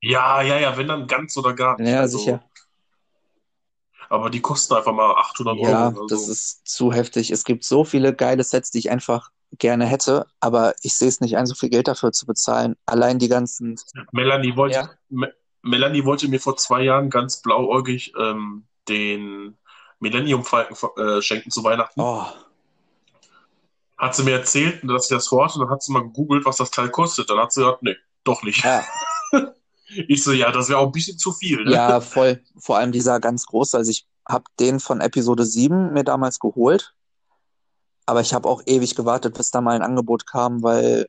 Ja, 0.00 0.42
ja, 0.42 0.58
ja, 0.58 0.76
wenn 0.76 0.88
dann 0.88 1.06
ganz 1.06 1.36
oder 1.36 1.54
gar 1.54 1.78
nicht. 1.78 1.90
Ja, 1.90 2.00
Also, 2.00 2.18
sicher. 2.18 2.42
Aber 4.10 4.30
die 4.30 4.40
kosten 4.40 4.74
einfach 4.74 4.92
mal 4.92 5.12
800 5.16 5.58
Ja, 5.58 5.86
Euro. 5.88 5.98
oder 6.04 6.06
das 6.14 6.26
so. 6.26 6.32
ist 6.32 6.66
zu 6.68 6.92
heftig. 6.92 7.30
Es 7.30 7.44
gibt 7.44 7.64
so 7.64 7.84
viele 7.84 8.14
geile 8.14 8.42
Sets, 8.42 8.70
die 8.70 8.78
ich 8.78 8.90
einfach 8.90 9.30
gerne 9.58 9.86
hätte, 9.86 10.26
aber 10.40 10.74
ich 10.82 10.94
sehe 10.94 11.08
es 11.08 11.20
nicht 11.20 11.36
ein, 11.36 11.46
so 11.46 11.54
viel 11.54 11.68
Geld 11.68 11.88
dafür 11.88 12.12
zu 12.12 12.26
bezahlen. 12.26 12.76
Allein 12.86 13.18
die 13.18 13.28
ganzen. 13.28 13.76
Melanie 14.12 14.56
wollte, 14.56 14.76
Ja. 14.76 14.90
Me 15.08 15.32
Melanie 15.62 16.04
wollte 16.04 16.28
mir 16.28 16.40
vor 16.40 16.56
zwei 16.56 16.82
Jahren 16.82 17.10
ganz 17.10 17.42
blauäugig 17.42 18.12
ähm, 18.18 18.66
den 18.88 19.58
Millennium 19.98 20.44
Falcon 20.44 20.76
äh, 20.96 21.20
schenken 21.20 21.50
zu 21.50 21.64
Weihnachten. 21.64 22.00
Oh, 22.00 22.24
Hat 23.98 24.14
sie 24.14 24.22
mir 24.22 24.38
erzählt, 24.38 24.80
dass 24.84 25.08
sie 25.08 25.14
das 25.16 25.26
vorhat, 25.28 25.54
und 25.56 25.62
dann 25.62 25.70
hat 25.70 25.82
sie 25.82 25.92
mal 25.92 26.02
gegoogelt, 26.04 26.46
was 26.46 26.56
das 26.58 26.70
Teil 26.70 26.88
kostet. 26.90 27.28
Dann 27.28 27.38
hat 27.38 27.52
sie 27.52 27.60
gesagt, 27.62 27.82
nee, 27.82 27.96
doch 28.24 28.42
nicht. 28.44 28.64
ja, 28.64 28.84
Ich 29.88 30.22
so, 30.22 30.32
ja, 30.32 30.50
das 30.52 30.68
wäre 30.68 30.78
auch 30.78 30.86
ein 30.86 30.92
bisschen 30.92 31.18
zu 31.18 31.32
viel. 31.32 31.64
Ne? 31.64 31.72
ja, 31.72 32.00
voll. 32.00 32.42
Vor 32.58 32.76
allem 32.76 32.92
dieser 32.92 33.20
ganz 33.20 33.46
große. 33.46 33.76
Also 33.76 33.90
ich 33.90 34.06
habe 34.28 34.44
den 34.60 34.80
von 34.80 35.00
Episode 35.00 35.44
7 35.46 35.92
mir 35.92 36.04
damals 36.04 36.38
geholt, 36.38 36.92
aber 38.06 38.20
ich 38.20 38.34
habe 38.34 38.48
auch 38.48 38.62
ewig 38.66 38.94
gewartet, 38.94 39.34
bis 39.34 39.50
da 39.50 39.60
mal 39.60 39.74
ein 39.76 39.82
Angebot 39.82 40.26
kam, 40.26 40.62
weil 40.62 41.06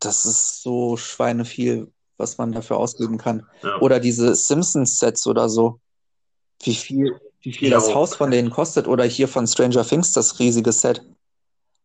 das 0.00 0.24
ist 0.24 0.62
so 0.62 0.96
schweineviel, 0.96 1.92
was 2.16 2.38
man 2.38 2.52
dafür 2.52 2.78
ausgeben 2.78 3.18
kann. 3.18 3.46
Ja. 3.62 3.78
Oder 3.80 4.00
diese 4.00 4.34
Simpsons-Sets 4.34 5.26
oder 5.26 5.48
so. 5.48 5.78
Wie 6.62 6.74
viel, 6.74 7.20
wie 7.42 7.52
viel 7.52 7.68
Ja. 7.70 7.76
das 7.76 7.94
Haus 7.94 8.14
von 8.16 8.30
denen 8.30 8.50
kostet. 8.50 8.88
Oder 8.88 9.04
hier 9.04 9.28
von 9.28 9.46
Stranger 9.46 9.84
Things, 9.84 10.12
das 10.12 10.38
riesige 10.38 10.72
Set. 10.72 11.04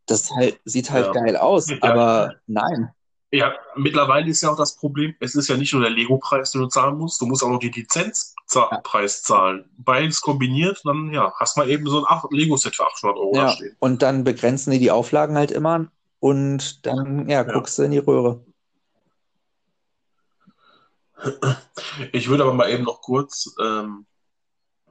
Das 0.06 0.30
halt, 0.30 0.58
sieht 0.64 0.90
halt 0.90 1.06
Ja. 1.06 1.12
geil 1.12 1.36
aus, 1.36 1.66
aber 1.82 2.34
nein. 2.46 2.90
Ja, 3.32 3.54
mittlerweile 3.76 4.28
ist 4.28 4.42
ja 4.42 4.50
auch 4.50 4.56
das 4.56 4.74
Problem, 4.74 5.14
es 5.20 5.36
ist 5.36 5.48
ja 5.48 5.56
nicht 5.56 5.72
nur 5.72 5.82
der 5.82 5.90
Lego-Preis, 5.92 6.50
den 6.50 6.62
du 6.62 6.66
zahlen 6.66 6.98
musst, 6.98 7.20
du 7.20 7.26
musst 7.26 7.44
auch 7.44 7.48
noch 7.48 7.60
den 7.60 7.70
Lizenzpreis 7.72 9.22
zahlen. 9.22 9.70
Beides 9.78 10.20
kombiniert, 10.20 10.80
dann 10.84 11.12
ja, 11.12 11.32
hast 11.38 11.56
mal 11.56 11.70
eben 11.70 11.86
so 11.86 12.04
ein 12.04 12.20
Lego-Set 12.30 12.74
für 12.74 12.86
800 12.86 13.16
Euro 13.16 13.32
da 13.36 13.40
Ja, 13.42 13.48
stehen. 13.48 13.76
und 13.78 14.02
dann 14.02 14.24
begrenzen 14.24 14.72
die 14.72 14.80
die 14.80 14.90
Auflagen 14.90 15.36
halt 15.36 15.52
immer 15.52 15.86
und 16.18 16.84
dann, 16.86 17.28
ja, 17.28 17.44
Ja. 17.46 17.52
guckst 17.52 17.78
du 17.78 17.84
in 17.84 17.92
die 17.92 17.98
Röhre. 17.98 18.44
Ich 22.12 22.28
würde 22.28 22.42
aber 22.44 22.54
mal 22.54 22.68
eben 22.70 22.84
noch 22.84 23.00
kurz, 23.00 23.54
ähm, 23.60 24.06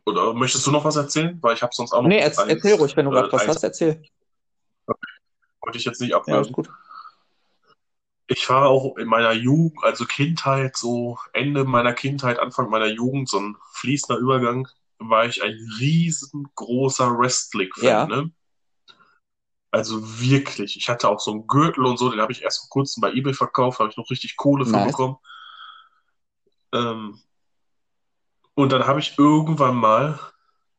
oder 0.05 0.33
möchtest 0.33 0.65
du 0.65 0.71
noch 0.71 0.85
was 0.85 0.95
erzählen? 0.95 1.37
Weil 1.41 1.55
ich 1.55 1.61
habe 1.61 1.73
sonst 1.73 1.91
auch 1.91 2.01
noch 2.01 2.07
Nee, 2.09 2.19
erz, 2.19 2.37
eins, 2.39 2.49
erzähl 2.51 2.75
ruhig, 2.75 2.95
wenn 2.95 3.05
du 3.05 3.11
äh, 3.11 3.15
gerade 3.15 3.31
was 3.33 3.41
eins, 3.41 3.55
hast, 3.55 3.63
erzähl. 3.63 4.01
wollte 5.61 5.77
ich 5.77 5.83
jetzt 5.85 5.99
nicht 5.99 6.11
Ja, 6.11 6.17
abwürgen. 6.17 6.45
ist 6.45 6.53
gut. 6.53 6.69
Ich 8.31 8.47
war 8.47 8.67
auch 8.67 8.95
in 8.97 9.07
meiner 9.07 9.31
Jugend, 9.31 9.83
also 9.83 10.05
Kindheit, 10.05 10.77
so 10.77 11.17
Ende 11.33 11.65
meiner 11.65 11.93
Kindheit, 11.93 12.37
Anfang 12.37 12.69
meiner 12.69 12.85
Jugend, 12.85 13.27
so 13.27 13.39
ein 13.39 13.57
fließender 13.73 14.21
Übergang, 14.21 14.67
war 14.99 15.25
ich 15.25 15.41
ein 15.41 15.57
riesengroßer 15.79 17.17
Wrestling-Fan, 17.17 17.83
Ja. 17.83 18.05
ne? 18.05 18.31
Also 19.71 20.21
wirklich. 20.21 20.77
Ich 20.77 20.89
hatte 20.89 21.09
auch 21.09 21.19
so 21.19 21.31
einen 21.31 21.47
Gürtel 21.47 21.85
und 21.85 21.97
so, 21.97 22.09
den 22.09 22.21
habe 22.21 22.31
ich 22.31 22.43
erst 22.43 22.59
vor 22.59 22.69
kurzem 22.69 23.01
bei 23.01 23.13
eBay 23.13 23.33
verkauft, 23.33 23.79
habe 23.79 23.89
ich 23.89 23.97
noch 23.97 24.11
richtig 24.11 24.37
Kohle 24.37 24.65
für 24.65 24.73
Nice. 24.73 24.87
bekommen. 24.87 25.17
Ähm, 26.71 27.19
und 28.53 28.71
dann 28.71 28.85
habe 28.85 28.99
ich 28.99 29.17
irgendwann 29.17 29.75
mal, 29.75 30.19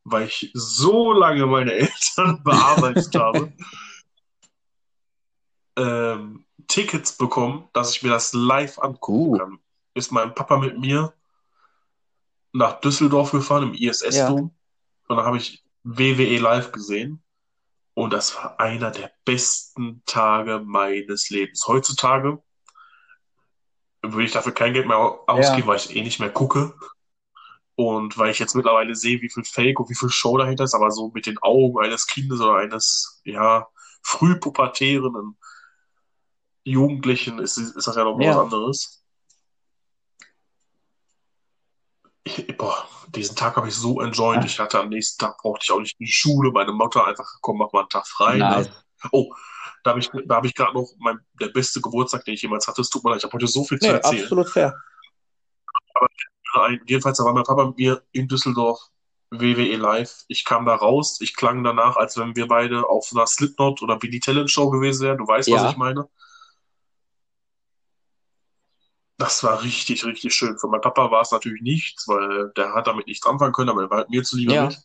weil 0.05 0.29
ich 0.29 0.53
so 0.55 1.13
lange 1.13 1.47
meine 1.47 1.73
Eltern 1.73 2.45
bearbeitet 2.45 3.13
habe, 3.17 3.53
ähm, 5.77 6.45
Tickets 6.71 7.17
bekommen, 7.17 7.69
dass 7.73 7.95
ich 7.95 8.03
mir 8.03 8.11
das 8.11 8.33
live 8.33 8.79
angucken 8.79 9.35
Uh. 9.35 9.39
kann. 9.39 9.59
Ist 9.95 10.13
mein 10.13 10.35
Papa 10.35 10.57
mit 10.57 10.79
mir 10.79 11.13
nach 12.53 12.81
Düsseldorf 12.81 13.33
gefahren 13.33 13.65
im 13.65 13.75
ISS-Dom 13.75 14.55
und 15.09 15.17
dann 15.17 15.27
habe 15.27 15.37
ich 15.37 15.65
WWE 15.83 16.39
live 16.39 16.73
gesehen 16.73 17.23
und 17.95 18.13
das 18.13 18.37
war 18.37 18.59
einer 18.61 18.91
der 18.91 19.11
besten 19.25 20.03
Tage 20.07 20.61
meines 20.65 21.31
Lebens. 21.31 21.67
Heutzutage 21.67 22.43
würde 24.03 24.25
ich 24.25 24.33
dafür 24.33 24.53
kein 24.53 24.73
Geld 24.73 24.87
mehr 24.87 24.97
au- 24.99 25.25
ausgeben, 25.27 25.67
weil 25.67 25.77
ich 25.77 25.95
eh 25.95 26.03
nicht 26.03 26.21
mehr 26.21 26.31
gucke. 26.31 26.75
Und 27.75 28.19
weil 28.19 28.31
ich 28.31 28.39
jetzt 28.39 28.55
mittlerweile 28.55 28.95
sehe, 28.95 29.21
wie 29.23 29.31
viel 29.31 29.45
Fake 29.45 29.81
und 29.81 29.89
wie 29.89 29.95
viel 29.95 30.11
Show 30.11 30.37
dahinter 30.37 30.65
ist, 30.65 30.75
aber 30.75 30.91
so 30.91 31.11
mit 31.15 31.27
den 31.27 31.39
Augen 31.39 31.79
eines 31.83 32.07
Kindes 32.07 32.41
oder 32.41 32.57
eines, 32.57 33.21
ja, 33.25 33.69
frühpubertären 34.03 35.37
Jugendlichen 36.65 37.39
ist, 37.39 37.57
ist 37.57 37.87
das 37.87 37.97
ja 37.97 38.05
noch 38.05 38.19
Ja. 38.21 38.31
was 38.31 38.37
anderes. 38.39 39.05
Ich, 42.25 42.57
boah, 42.57 42.87
diesen 43.09 43.35
Tag 43.35 43.57
habe 43.57 43.69
ich 43.69 43.75
so 43.75 44.01
enjoyed. 44.01 44.45
Ich 44.45 44.59
hatte 44.61 44.79
am 44.79 44.91
nächsten 44.91 45.19
Tag 45.25 45.39
brauchte 45.39 45.65
ich 45.65 45.73
auch 45.73 45.81
nicht 45.81 45.99
in 45.99 46.07
die 46.07 46.13
Schule. 46.13 46.51
Meine 46.53 46.73
Mutter 46.73 47.07
einfach, 47.07 47.27
komm, 47.41 47.59
mach 47.59 47.73
mal 47.73 47.81
einen 47.81 47.89
Tag 47.89 48.07
frei. 48.07 48.37
Nice. 48.37 48.69
Ne? 48.69 48.75
Oh, 49.13 49.33
da 49.83 49.91
habe 49.91 50.01
ich, 50.01 50.11
da 50.27 50.35
habe 50.37 50.47
ich 50.47 50.55
gerade 50.55 50.75
noch 50.75 50.91
mein, 50.99 51.19
der 51.41 51.49
beste 51.49 51.81
Geburtstag, 51.81 52.25
den 52.27 52.35
ich 52.35 52.43
jemals 52.43 52.69
hatte. 52.69 52.83
Es 52.83 52.91
tut 52.91 53.03
mir 53.03 53.11
leid, 53.11 53.19
ich 53.21 53.25
habe 53.25 53.33
heute 53.33 53.47
so 53.47 53.65
viel 53.65 53.79
zu 53.79 53.87
Nee, 53.87 53.95
erzählen. 53.95 54.23
absolut 54.25 54.51
fair. 54.51 54.75
Nein, 56.55 56.81
jedenfalls, 56.87 57.17
da 57.19 57.25
war 57.25 57.33
mein 57.33 57.45
Papa 57.45 57.65
mit 57.67 57.79
mir 57.79 58.03
in 58.13 58.29
Düsseldorf, 58.29 58.79
WWE 59.31 59.77
Live. 59.77 60.25
Ich 60.29 60.45
kam 60.45 60.67
da 60.67 60.75
raus, 60.75 61.21
ich 61.21 61.35
klang 61.37 61.63
danach, 61.65 61.97
als 61.97 62.19
wenn 62.19 62.35
wir 62.37 62.49
beide 62.49 62.87
auf 62.89 63.09
einer 63.13 63.27
Slipknot 63.27 63.81
oder 63.83 63.97
Billy 63.97 64.21
Talent 64.21 64.51
Show 64.51 64.69
gewesen 64.69 65.05
wären. 65.07 65.19
Du 65.19 65.27
weißt, 65.27 65.51
was 65.51 65.63
Ja. 65.63 65.71
ich 65.71 65.77
meine. 65.77 66.07
Das 69.21 69.45
war 69.45 69.63
richtig, 69.63 70.07
richtig 70.07 70.35
schön. 70.35 70.59
Für 70.59 70.67
meinen 70.69 70.81
Papa 70.81 71.11
war 71.11 71.21
es 71.21 71.31
natürlich 71.31 71.61
nichts, 71.61 72.09
weil 72.09 72.53
der 72.57 72.73
hat 72.73 72.87
damit 72.87 73.07
nichts 73.07 73.27
anfangen 73.27 73.53
können, 73.53 73.69
aber 73.69 73.83
er 73.83 73.91
war 73.91 73.99
halt 73.99 74.09
mir 74.09 74.23
zuliebe 74.23 74.55
Ja. 74.55 74.65
mit. 74.65 74.79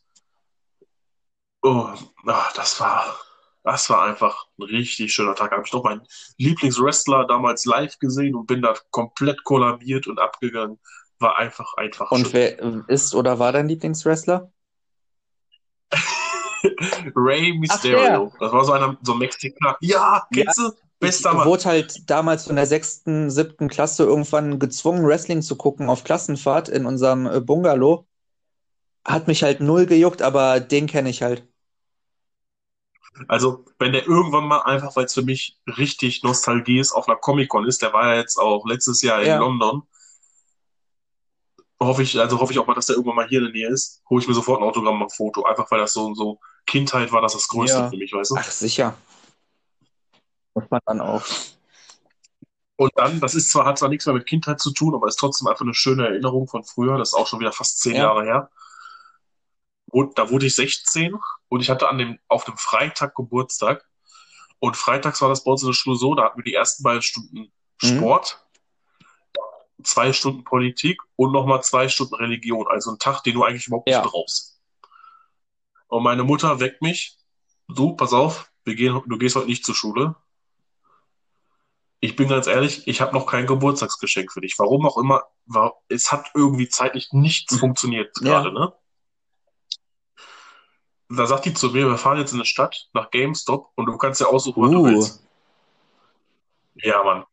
Oh, 1.62 1.88
ah, 2.26 2.48
das 2.54 2.78
war, 2.78 3.18
das 3.64 3.88
war 3.88 4.02
einfach 4.04 4.46
ein 4.58 4.64
richtig 4.64 5.14
schöner 5.14 5.34
Tag. 5.34 5.52
Habe 5.52 5.62
ich 5.64 5.72
noch 5.72 5.84
meinen 5.84 6.06
Lieblingswrestler 6.36 7.26
damals 7.26 7.64
live 7.64 7.98
gesehen 7.98 8.34
und 8.34 8.46
bin 8.46 8.60
da 8.60 8.74
komplett 8.90 9.42
kollabiert 9.42 10.06
und 10.06 10.18
abgegangen. 10.18 10.78
War 11.18 11.38
einfach, 11.38 11.72
einfach 11.78 12.10
Und 12.10 12.28
schön. 12.28 12.32
wer 12.34 12.88
ist 12.88 13.14
oder 13.14 13.38
war 13.38 13.52
dein 13.52 13.68
Lieblingswrestler? 13.68 14.52
Rey 17.16 17.54
Mysterio. 17.54 18.34
Das 18.38 18.52
war 18.52 18.64
so 18.66 18.72
einer, 18.72 18.98
so 19.00 19.12
ein 19.12 19.18
Mexikaner. 19.18 19.78
Ja, 19.80 20.28
kennst 20.30 20.58
du? 20.58 20.72
Bester 20.98 21.32
Ich 21.38 21.44
wurde 21.44 21.64
halt 21.64 22.10
damals 22.10 22.46
in 22.46 22.56
der 22.56 22.66
sechsten, 22.66 23.30
siebten 23.30 23.68
Klasse 23.68 24.04
irgendwann 24.04 24.58
gezwungen, 24.58 25.06
Wrestling 25.06 25.42
zu 25.42 25.56
gucken 25.56 25.88
auf 25.88 26.04
Klassenfahrt 26.04 26.68
in 26.68 26.86
unserem 26.86 27.26
äh, 27.26 27.40
Bungalow. 27.40 28.06
Hat 29.04 29.26
mich 29.28 29.42
halt 29.42 29.60
null 29.60 29.86
gejuckt, 29.86 30.22
aber 30.22 30.60
den 30.60 30.86
kenne 30.86 31.10
ich 31.10 31.22
halt. 31.22 31.46
Also, 33.28 33.64
wenn 33.78 33.92
der 33.92 34.06
irgendwann 34.06 34.46
mal 34.46 34.60
einfach, 34.62 34.94
weil 34.96 35.06
es 35.06 35.14
für 35.14 35.22
mich 35.22 35.58
richtig 35.78 36.22
Nostalgie 36.22 36.78
ist, 36.78 36.92
auf 36.92 37.08
einer 37.08 37.16
Comic-Con 37.16 37.66
ist, 37.66 37.80
der 37.82 37.92
war 37.92 38.12
ja 38.12 38.20
jetzt 38.20 38.36
auch 38.38 38.66
letztes 38.66 39.02
Jahr 39.02 39.20
in 39.22 39.28
Ja. 39.28 39.38
London. 39.38 39.82
Hoffe 41.80 42.02
ich, 42.02 42.18
also 42.18 42.40
hoffe 42.40 42.52
ich 42.52 42.58
auch 42.58 42.66
mal, 42.66 42.74
dass 42.74 42.86
der 42.86 42.96
irgendwann 42.96 43.16
mal 43.16 43.28
hier 43.28 43.38
in 43.38 43.44
der 43.46 43.52
Nähe 43.52 43.68
ist. 43.68 44.02
Hole 44.08 44.22
ich 44.22 44.28
mir 44.28 44.34
sofort 44.34 44.60
ein 44.60 44.64
Autogramm 44.66 44.96
und 44.96 45.08
ein 45.08 45.10
Foto. 45.10 45.44
Einfach 45.44 45.70
weil 45.70 45.78
das 45.80 45.92
so, 45.92 46.14
so 46.14 46.38
Kindheit 46.66 47.12
war 47.12 47.20
das 47.20 47.34
das 47.34 47.48
Größte 47.48 47.78
Ja. 47.78 47.88
für 47.90 47.96
mich, 47.96 48.12
weißt 48.12 48.30
du? 48.30 48.36
Ach, 48.38 48.50
sicher. 48.50 48.96
Muss 50.56 50.70
man 50.70 50.80
dann 50.86 51.00
auch. 51.02 51.22
Und 52.76 52.92
dann, 52.96 53.20
das 53.20 53.34
ist 53.34 53.50
zwar, 53.50 53.66
hat 53.66 53.78
zwar 53.78 53.88
nichts 53.90 54.06
mehr 54.06 54.14
mit 54.14 54.26
Kindheit 54.26 54.58
zu 54.60 54.72
tun, 54.72 54.94
aber 54.94 55.06
ist 55.06 55.16
trotzdem 55.16 55.48
einfach 55.48 55.64
eine 55.64 55.74
schöne 55.74 56.06
Erinnerung 56.08 56.48
von 56.48 56.64
früher. 56.64 56.98
Das 56.98 57.08
ist 57.10 57.14
auch 57.14 57.26
schon 57.26 57.40
wieder 57.40 57.52
fast 57.52 57.78
zehn 57.80 57.94
Ja. 57.94 58.04
Jahre 58.04 58.24
her. 58.24 58.50
Und 59.90 60.18
da 60.18 60.30
wurde 60.30 60.46
ich 60.46 60.54
16 60.54 61.14
und 61.48 61.60
ich 61.60 61.70
hatte 61.70 61.88
an 61.88 61.98
dem, 61.98 62.18
auf 62.28 62.44
dem 62.44 62.56
Freitag 62.56 63.14
Geburtstag. 63.14 63.86
Und 64.58 64.76
freitags 64.76 65.20
war 65.20 65.28
das 65.28 65.44
bei 65.44 65.50
uns 65.52 65.62
in 65.62 65.68
der 65.68 65.74
Schule 65.74 65.96
so, 65.96 66.14
da 66.14 66.24
hatten 66.24 66.38
wir 66.38 66.44
die 66.44 66.54
ersten 66.54 66.82
beiden 66.82 67.02
Stunden 67.02 67.52
Mhm. 67.82 67.98
Sport, 67.98 68.42
zwei 69.82 70.14
Stunden 70.14 70.44
Politik 70.44 70.98
und 71.16 71.32
nochmal 71.32 71.62
zwei 71.62 71.88
Stunden 71.88 72.14
Religion. 72.14 72.66
Also 72.68 72.90
ein 72.92 72.98
Tag, 72.98 73.22
den 73.22 73.34
du 73.34 73.44
eigentlich 73.44 73.66
überhaupt 73.66 73.88
Ja. 73.90 74.00
nicht 74.00 74.10
brauchst. 74.10 74.58
Und 75.88 76.02
meine 76.02 76.24
Mutter 76.24 76.58
weckt 76.60 76.80
mich. 76.80 77.18
Du, 77.68 77.94
pass 77.94 78.14
auf, 78.14 78.50
wir 78.64 78.74
gehen, 78.74 79.02
du 79.06 79.18
gehst 79.18 79.36
heute 79.36 79.46
nicht 79.46 79.64
zur 79.66 79.74
Schule. 79.74 80.16
Ich 82.00 82.14
bin 82.16 82.28
ganz 82.28 82.46
ehrlich, 82.46 82.86
ich 82.86 83.00
habe 83.00 83.14
noch 83.14 83.26
kein 83.26 83.46
Geburtstagsgeschenk 83.46 84.32
für 84.32 84.40
dich. 84.40 84.54
Warum 84.58 84.86
auch 84.86 84.98
immer, 84.98 85.24
war, 85.46 85.74
es 85.88 86.12
hat 86.12 86.30
irgendwie 86.34 86.68
zeitlich 86.68 87.08
nichts 87.12 87.56
funktioniert 87.58 88.14
Ja. 88.20 88.42
gerade, 88.42 88.52
ne? 88.52 88.72
Da 91.08 91.26
sagt 91.26 91.44
die 91.44 91.54
zu 91.54 91.70
mir, 91.70 91.86
wir 91.88 91.98
fahren 91.98 92.18
jetzt 92.18 92.32
in 92.32 92.38
eine 92.38 92.44
Stadt 92.46 92.88
nach 92.92 93.10
GameStop 93.10 93.70
und 93.76 93.86
du 93.86 93.96
kannst 93.96 94.20
ja 94.20 94.26
aussuchen, 94.26 94.62
was 94.62 94.70
du 94.70 94.80
Uh. 94.80 94.84
willst. 94.86 95.22
Ja, 96.74 97.02
Mann. 97.04 97.24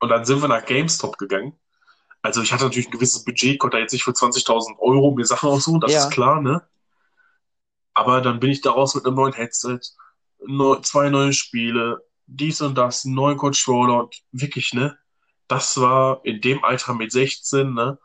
Und 0.00 0.08
dann 0.10 0.24
sind 0.24 0.42
wir 0.42 0.48
nach 0.48 0.64
GameStop 0.64 1.16
gegangen. 1.16 1.58
Also 2.20 2.42
ich 2.42 2.52
hatte 2.52 2.64
natürlich 2.64 2.88
ein 2.88 2.92
gewisses 2.92 3.24
Budget, 3.24 3.58
konnte 3.58 3.78
jetzt 3.78 3.92
nicht 3.92 4.04
für 4.04 4.12
20.000 4.12 4.78
Euro 4.78 5.12
mir 5.12 5.24
Sachen 5.24 5.48
aussuchen, 5.48 5.80
das 5.80 5.92
Ja. 5.92 5.98
ist 6.04 6.10
klar, 6.12 6.40
ne? 6.40 6.62
Aber 7.94 8.20
dann 8.20 8.38
bin 8.38 8.50
ich 8.50 8.60
daraus 8.60 8.94
mit 8.94 9.04
einem 9.06 9.16
neuen 9.16 9.32
Headset, 9.32 9.80
neu, 10.46 10.76
zwei 10.76 11.08
neue 11.10 11.32
Spiele, 11.32 12.04
dies 12.26 12.60
und 12.60 12.76
das, 12.76 13.04
einen 13.04 13.14
neuen 13.14 13.36
Controller 13.36 14.04
und 14.04 14.22
wirklich, 14.32 14.72
ne? 14.72 14.96
Das 15.48 15.80
war 15.80 16.24
in 16.24 16.40
dem 16.40 16.64
Alter 16.64 16.94
mit 16.94 17.12
16, 17.12 17.74
ne? 17.74 17.98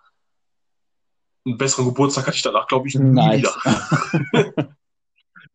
Einen 1.45 1.57
besseren 1.57 1.85
Geburtstag 1.85 2.27
hatte 2.27 2.35
ich 2.35 2.43
danach, 2.43 2.67
glaube 2.67 2.87
ich, 2.87 2.95
nie 2.95 3.11
Nice. 3.11 3.39
wieder. 3.39 4.75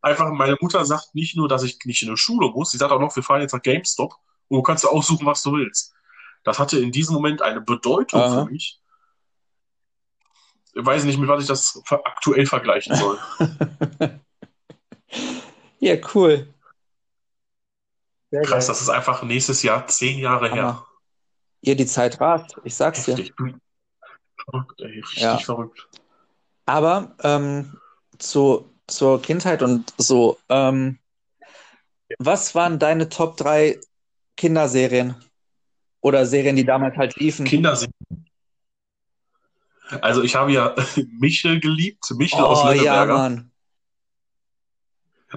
Einfach, 0.01 0.31
meine 0.31 0.57
Mutter 0.61 0.85
sagt 0.85 1.15
nicht 1.15 1.37
nur, 1.37 1.49
dass 1.49 1.63
ich 1.63 1.79
nicht 1.85 2.03
in 2.03 2.09
die 2.09 2.17
Schule 2.17 2.49
muss, 2.51 2.73
sie 2.73 2.79
sagt 2.79 2.91
auch 2.93 2.99
noch, 3.01 3.15
wir 3.15 3.23
fahren 3.23 3.41
jetzt 3.41 3.53
nach 3.53 3.63
GameStop 3.63 4.15
und 4.49 4.59
du 4.59 4.63
kannst 4.63 4.87
aussuchen, 4.87 5.27
was 5.27 5.43
du 5.43 5.53
willst. 5.53 5.95
Das 6.45 6.59
hatte 6.59 6.79
in 6.79 6.91
diesem 6.91 7.15
Moment 7.15 7.41
eine 7.43 7.61
Bedeutung 7.61 8.21
Aha. 8.21 8.45
für 8.45 8.51
mich. 8.51 8.81
Ich 10.75 10.85
weiß 10.85 11.05
nicht, 11.05 11.19
mit 11.19 11.29
was 11.29 11.43
ich 11.43 11.49
das 11.49 11.81
aktuell 11.89 12.47
vergleichen 12.47 12.97
soll. 12.97 13.19
Ja, 15.83 15.97
cool. 16.15 16.47
Sehr 18.33 18.41
Krass, 18.43 18.67
geil. 18.67 18.73
das 18.73 18.81
ist 18.81 18.89
einfach 18.89 19.23
nächstes 19.23 19.63
Jahr 19.63 19.87
zehn 19.87 20.19
Jahre 20.19 20.49
her. 20.51 20.63
Hammer. 20.63 20.87
Ja, 21.61 21.75
die 21.75 21.85
Zeit 21.87 22.19
rast, 22.19 22.57
ich 22.65 22.75
sag's 22.75 23.05
dir. 23.05 23.15
Heftig. 23.17 23.35
Verrückt, 24.45 24.81
ey, 24.81 25.01
richtig 25.01 25.23
Ja. 25.23 25.39
verrückt. 25.39 25.87
Aber 26.65 27.15
ähm, 27.23 27.79
zu, 28.19 28.73
zur 28.87 29.21
Kindheit 29.21 29.63
und 29.63 29.93
so, 29.99 30.39
ähm, 30.49 30.99
was 32.19 32.55
waren 32.55 32.79
deine 32.79 33.11
Top 33.11 33.37
3 33.37 33.79
Kinderserien? 34.39 35.15
Oder 36.01 36.25
Serien, 36.25 36.57
die 36.57 36.65
damals 36.65 36.97
halt 36.97 37.15
liefen? 37.17 37.45
Kinderserien. 37.45 37.93
Also 40.01 40.23
ich 40.23 40.35
habe 40.35 40.53
ja 40.53 40.75
Michel 41.19 41.61
geliebt, 41.61 42.11
Michel 42.17 42.41
aus 42.41 42.65
Oh, 42.65 42.73
ja. 42.73 43.05
Mann. 43.05 43.52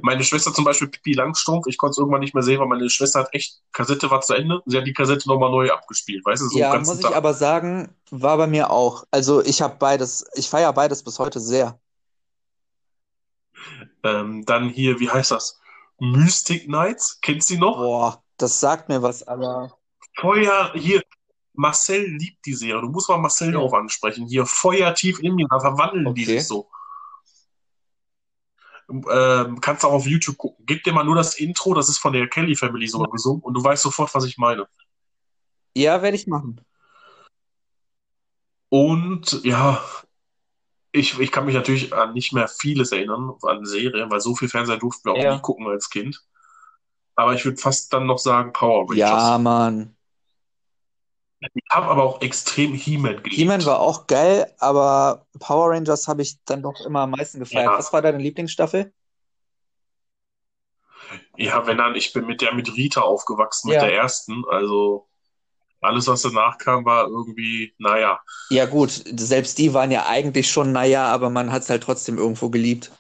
Meine 0.02 0.24
Schwester 0.24 0.54
zum 0.54 0.66
Beispiel 0.66 0.88
Pippi 0.88 1.14
Langstrumpf, 1.14 1.68
ich 1.68 1.78
konnte 1.78 1.92
es 1.92 1.98
irgendwann 1.98 2.20
nicht 2.22 2.34
mehr 2.34 2.44
sehen, 2.44 2.60
weil 2.60 2.68
meine 2.68 2.90
Schwester 2.90 3.20
hat 3.22 3.34
echt, 3.34 3.62
Kassette 3.72 4.10
war 4.12 4.22
zu 4.22 4.34
Ende, 4.34 4.62
sie 4.66 4.78
hat 4.78 4.86
die 4.88 4.94
Kassette 4.94 5.28
nochmal 5.30 5.52
neu 5.52 5.72
abgespielt, 5.72 6.26
weißt 6.26 6.42
du, 6.44 6.48
so 6.50 6.60
Ja, 6.60 6.78
muss 6.80 7.00
ich 7.00 7.04
Tag. 7.04 7.16
aber 7.16 7.34
sagen, 7.34 7.96
war 8.12 8.38
bei 8.38 8.48
mir 8.48 8.70
auch. 8.72 9.06
Also 9.12 9.44
ich 9.44 9.62
habe 9.62 9.76
beides, 9.78 10.26
ich 10.36 10.50
feiere 10.50 10.74
beides 10.74 11.04
bis 11.04 11.20
heute 11.20 11.40
sehr. 11.40 11.80
Ähm, 14.04 14.46
dann 14.46 14.70
hier, 14.70 15.00
wie 15.00 15.10
heißt 15.10 15.32
das? 15.32 15.60
Mystic 16.00 16.66
Knights, 16.66 17.20
kennst 17.22 17.50
du 17.50 17.54
die 17.56 17.60
noch? 17.60 17.78
Boah, 17.78 18.24
das 18.38 18.60
sagt 18.60 18.90
mir 18.90 19.02
was, 19.02 19.28
aber 19.28 19.78
Feuer, 20.20 20.72
hier, 20.76 21.02
Marcel 21.54 22.06
liebt 22.06 22.46
die 22.46 22.54
Serie, 22.54 22.82
du 22.82 22.90
musst 22.90 23.10
mal 23.10 23.18
Marcel 23.18 23.48
Ja. 23.48 23.54
darauf 23.54 23.74
ansprechen, 23.74 24.28
hier, 24.28 24.46
Feuer 24.46 24.94
tief 24.94 25.20
in 25.20 25.36
mir, 25.36 25.48
da 25.50 25.60
verwandeln 25.60 26.14
die 26.14 26.24
Okay. 26.24 26.38
sich 26.40 26.48
so. 26.48 26.70
Ähm, 28.90 29.60
kannst 29.62 29.84
auch 29.84 29.94
auf 29.94 30.06
YouTube 30.06 30.38
gucken. 30.38 30.64
Gib 30.68 30.84
dir 30.84 30.94
mal 30.94 31.04
nur 31.04 31.16
das 31.16 31.38
Intro, 31.40 31.74
das 31.74 31.90
ist 31.90 31.98
von 31.98 32.14
der 32.14 32.28
Kelly 32.28 32.56
Family 32.56 32.88
sogar 32.88 33.10
gesungen 33.10 33.42
und 33.42 33.54
du 33.56 33.64
weißt 33.64 33.82
sofort, 33.82 34.14
was 34.14 34.26
ich 34.26 34.38
meine. 34.38 34.68
ja, 35.76 36.02
werde 36.02 36.16
ich 36.16 36.28
machen. 36.28 36.62
Und 38.70 39.44
ja, 39.44 39.84
ich, 40.92 41.20
ich 41.20 41.32
kann 41.32 41.46
mich 41.46 41.56
natürlich 41.56 41.94
an 41.94 42.14
nicht 42.14 42.34
mehr 42.34 42.48
vieles 42.48 42.92
erinnern, 42.92 43.34
an 43.42 43.66
Serien, 43.66 44.10
weil 44.12 44.20
so 44.22 44.36
viel 44.36 44.50
Fernseher 44.50 44.78
durften 44.78 45.10
wir 45.10 45.14
auch 45.14 45.24
Ja. 45.24 45.36
nie 45.36 45.42
gucken 45.42 45.68
als 45.68 45.90
Kind. 45.90 46.22
Aber 47.16 47.34
ich 47.34 47.46
würde 47.46 47.58
fast 47.58 47.92
dann 47.94 48.06
noch 48.06 48.20
sagen 48.20 48.54
Power 48.54 48.82
Rangers. 48.90 48.98
Ja, 49.00 49.38
Mann. 49.38 49.96
Ich 51.54 51.64
habe 51.70 51.88
aber 51.88 52.04
auch 52.04 52.22
extrem 52.22 52.74
He-Man 52.74 53.18
geliebt. 53.18 53.36
He-Man 53.36 53.66
war 53.66 53.80
auch 53.80 54.08
geil, 54.08 54.54
aber 54.60 55.26
Power 55.40 55.72
Rangers 55.72 56.08
habe 56.08 56.22
ich 56.22 56.38
dann 56.46 56.64
doch 56.64 56.80
immer 56.86 57.02
am 57.02 57.12
meisten 57.12 57.40
gefeiert. 57.40 57.72
Ja. 57.72 57.78
Was 57.78 57.94
war 57.94 58.02
deine 58.02 58.18
Lieblingsstaffel? 58.18 58.94
Ja, 61.38 61.68
wenn 61.68 61.78
dann, 61.78 61.96
ich 61.96 62.14
bin 62.14 62.26
mit 62.26 62.42
der 62.42 62.54
mit 62.54 62.76
Rita 62.76 63.02
aufgewachsen, 63.02 63.70
mit 63.70 63.76
Ja. 63.76 63.84
der 63.84 63.96
ersten. 63.96 64.44
Also 64.50 65.08
alles, 65.82 66.08
was 66.08 66.24
danach 66.24 66.58
kam, 66.58 66.86
war 66.86 67.08
irgendwie, 67.08 67.76
naja. 67.78 68.20
Ja, 68.50 68.66
gut, 68.66 69.04
selbst 69.06 69.58
die 69.58 69.74
waren 69.74 69.92
ja 69.92 70.08
eigentlich 70.08 70.50
schon, 70.50 70.72
naja, 70.72 71.08
aber 71.08 71.30
man 71.30 71.52
hat 71.52 71.64
es 71.64 71.70
halt 71.70 71.84
trotzdem 71.84 72.18
irgendwo 72.18 72.50
geliebt. 72.50 72.92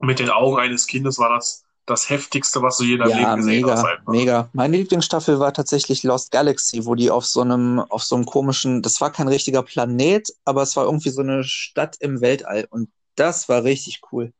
Mit 0.00 0.18
den 0.18 0.30
Augen 0.30 0.58
eines 0.58 0.86
Kindes 0.86 1.18
war 1.18 1.28
das 1.30 1.64
das 1.88 2.08
Heftigste, 2.10 2.62
was 2.62 2.78
du 2.78 2.84
je 2.84 2.94
in 2.94 3.00
deinem 3.00 3.10
Ja, 3.10 3.16
Leben 3.34 3.36
gesehen 3.36 3.64
hast. 3.70 3.82
mega, 3.82 3.90
Einfach. 3.92 4.12
mega. 4.12 4.48
Meine 4.52 4.76
Lieblingsstaffel 4.76 5.38
war 5.40 5.52
tatsächlich 5.52 6.02
Lost 6.02 6.30
Galaxy, 6.30 6.84
wo 6.86 6.94
die 6.94 7.10
auf 7.10 7.24
so 7.26 7.40
einem, 7.40 7.80
auf 7.80 8.02
so 8.04 8.14
einem 8.16 8.26
komischen, 8.26 8.82
das 8.82 9.00
war 9.00 9.10
kein 9.10 9.28
richtiger 9.28 9.62
Planet, 9.62 10.28
aber 10.44 10.62
es 10.62 10.76
war 10.76 10.84
irgendwie 10.84 11.10
so 11.10 11.22
eine 11.22 11.44
Stadt 11.44 11.96
im 12.00 12.20
Weltall 12.20 12.66
und 12.70 12.90
das 13.16 13.48
war 13.48 13.64
richtig 13.64 14.00
cool. 14.12 14.32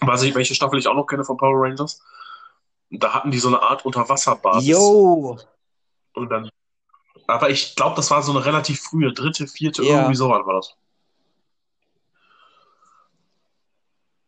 Was 0.00 0.22
ich, 0.22 0.34
welche 0.34 0.54
Staffel 0.54 0.78
ich 0.78 0.86
auch 0.86 0.94
noch 0.94 1.06
kenne 1.06 1.24
von 1.24 1.36
Power 1.36 1.62
Rangers, 1.62 2.00
da 2.90 3.14
hatten 3.14 3.30
die 3.30 3.38
so 3.38 3.48
eine 3.48 3.62
Art 3.62 3.84
Unterwasserbasis. 3.84 4.68
Yo! 4.68 5.38
Und 6.14 6.28
dann, 6.30 6.50
aber 7.26 7.50
ich 7.50 7.74
glaube, 7.74 7.96
das 7.96 8.10
war 8.10 8.22
so 8.22 8.32
eine 8.32 8.44
relativ 8.44 8.80
frühe, 8.80 9.12
dritte, 9.12 9.46
vierte, 9.46 9.82
Ja. 9.82 9.96
irgendwie 10.00 10.14
sowas 10.16 10.44
war 10.46 10.54
das. 10.54 10.76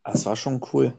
Das 0.07 0.24
war 0.24 0.36
schon 0.36 0.61
cool. 0.72 0.94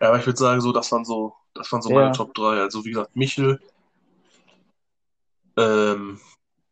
Ja, 0.00 0.08
aber 0.08 0.18
ich 0.18 0.26
würde 0.26 0.38
sagen, 0.38 0.60
so, 0.60 0.72
das 0.72 0.92
waren 0.92 1.04
so, 1.04 1.34
das 1.54 1.70
waren 1.72 1.80
so 1.80 1.88
Ja. 1.90 1.94
meine 1.96 2.12
Top 2.12 2.34
3. 2.34 2.60
Also, 2.60 2.84
wie 2.84 2.90
gesagt, 2.90 3.16
Michel, 3.16 3.58
ähm, 5.56 6.20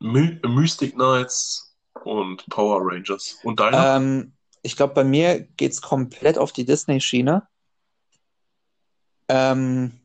My 0.00 0.38
Mystic 0.46 0.94
Knights 0.94 1.74
und 2.04 2.44
Power 2.50 2.80
Rangers. 2.82 3.38
Und 3.42 3.60
deiner? 3.60 3.96
Ähm, 3.96 4.34
ich 4.62 4.76
glaube, 4.76 4.92
bei 4.94 5.04
mir 5.04 5.40
geht's 5.56 5.80
komplett 5.80 6.36
auf 6.36 6.52
die 6.52 6.66
Disney-Schiene. 6.66 7.48
Ähm, 9.28 10.00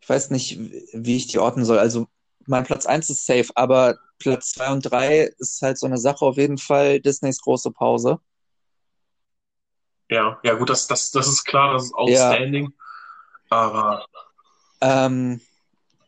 ich 0.00 0.08
weiß 0.08 0.30
nicht, 0.30 0.58
wie 0.92 1.16
ich 1.16 1.28
die 1.28 1.38
ordnen 1.38 1.64
soll. 1.64 1.78
Also, 1.78 2.08
mein 2.46 2.64
Platz 2.64 2.86
1 2.86 3.10
ist 3.10 3.24
safe, 3.26 3.50
aber 3.54 3.98
Platz 4.18 4.52
2 4.54 4.72
und 4.72 4.80
3 4.82 5.30
ist 5.38 5.62
halt 5.62 5.78
so 5.78 5.86
eine 5.86 5.98
Sache 5.98 6.24
auf 6.24 6.36
jeden 6.36 6.58
Fall. 6.58 6.98
Disneys 6.98 7.40
große 7.40 7.70
Pause. 7.70 8.18
Ja, 10.10 10.38
ja, 10.42 10.54
gut, 10.54 10.70
das, 10.70 10.86
das, 10.86 11.10
das 11.10 11.26
ist 11.28 11.44
klar, 11.44 11.74
das 11.74 11.84
ist 11.84 11.94
outstanding. 11.94 12.72
Aber 13.50 14.06
Ähm, 14.80 15.40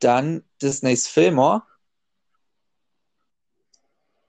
dann 0.01 0.45
Disneys 0.63 1.09
Fillmore. 1.09 1.63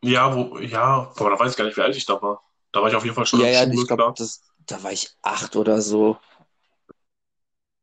ja, 0.04 0.36
wo, 0.36 0.58
ja, 0.60 1.12
boah, 1.16 1.30
da 1.30 1.40
weiß 1.40 1.52
ich 1.52 1.58
gar 1.58 1.66
nicht, 1.66 1.78
wie 1.78 1.82
alt 1.82 1.96
ich 1.96 2.06
da 2.06 2.22
war. 2.22 2.42
Da 2.72 2.82
war 2.82 2.90
ich 2.90 2.96
auf 2.96 3.04
jeden 3.04 3.16
Fall 3.16 3.26
schon 3.26 3.42
Ja, 3.42 3.48
ja, 3.48 3.64
Schule, 3.64 3.82
ich 3.82 3.88
glaube, 3.88 4.14
da 4.66 4.84
war 4.84 4.92
ich 4.92 5.10
acht 5.22 5.56
oder 5.56 5.82
so. 5.82 6.18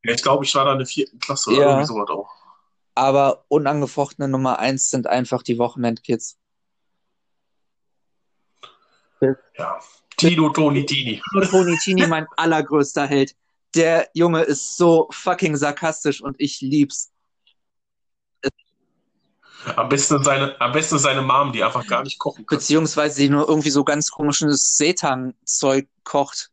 Ja, 0.05 0.15
ich 0.15 0.23
glaube, 0.23 0.45
ich 0.45 0.55
war 0.55 0.65
da 0.65 0.73
in 0.73 0.79
der 0.79 0.87
vierten 0.87 1.19
Klasse 1.19 1.51
oder 1.51 1.61
Ja. 1.61 1.69
irgendwie 1.71 1.87
sowas 1.87 2.09
auch. 2.11 2.31
Aber 2.95 3.45
unangefochtene 3.49 4.29
Nummer 4.29 4.59
eins 4.59 4.91
sind 4.91 5.07
einfach 5.07 5.43
die 5.43 5.59
Wochenendkids. 5.59 6.39
Ja. 9.57 9.79
Tino, 10.19 10.51
Toni, 10.51 10.85
Tini. 10.85 11.23
Toni 11.51 11.79
Tini, 11.79 12.07
mein 12.07 12.27
allergrößter 12.37 13.07
Held. 13.07 13.35
Der 13.75 14.09
Junge 14.15 14.43
ist 14.43 14.77
so 14.77 15.09
fucking 15.11 15.57
sarkastisch 15.57 16.21
und 16.21 16.37
ich 16.39 16.61
lieb's. 16.61 17.11
Am 19.77 19.89
besten 19.89 20.23
seine, 20.23 20.59
am 20.61 20.73
besten 20.73 20.99
seine 20.99 21.21
Mom, 21.23 21.53
die 21.53 21.63
einfach 21.63 21.87
gar 21.87 22.03
nicht 22.03 22.19
kochen 22.19 22.47
kann. 22.47 22.57
Beziehungsweise 22.59 23.21
die 23.21 23.29
nur 23.29 23.49
irgendwie 23.49 23.71
so 23.71 23.85
ganz 23.85 24.11
komisches 24.11 24.77
Seetang-Zeug 24.77 25.89
kocht. 26.05 26.51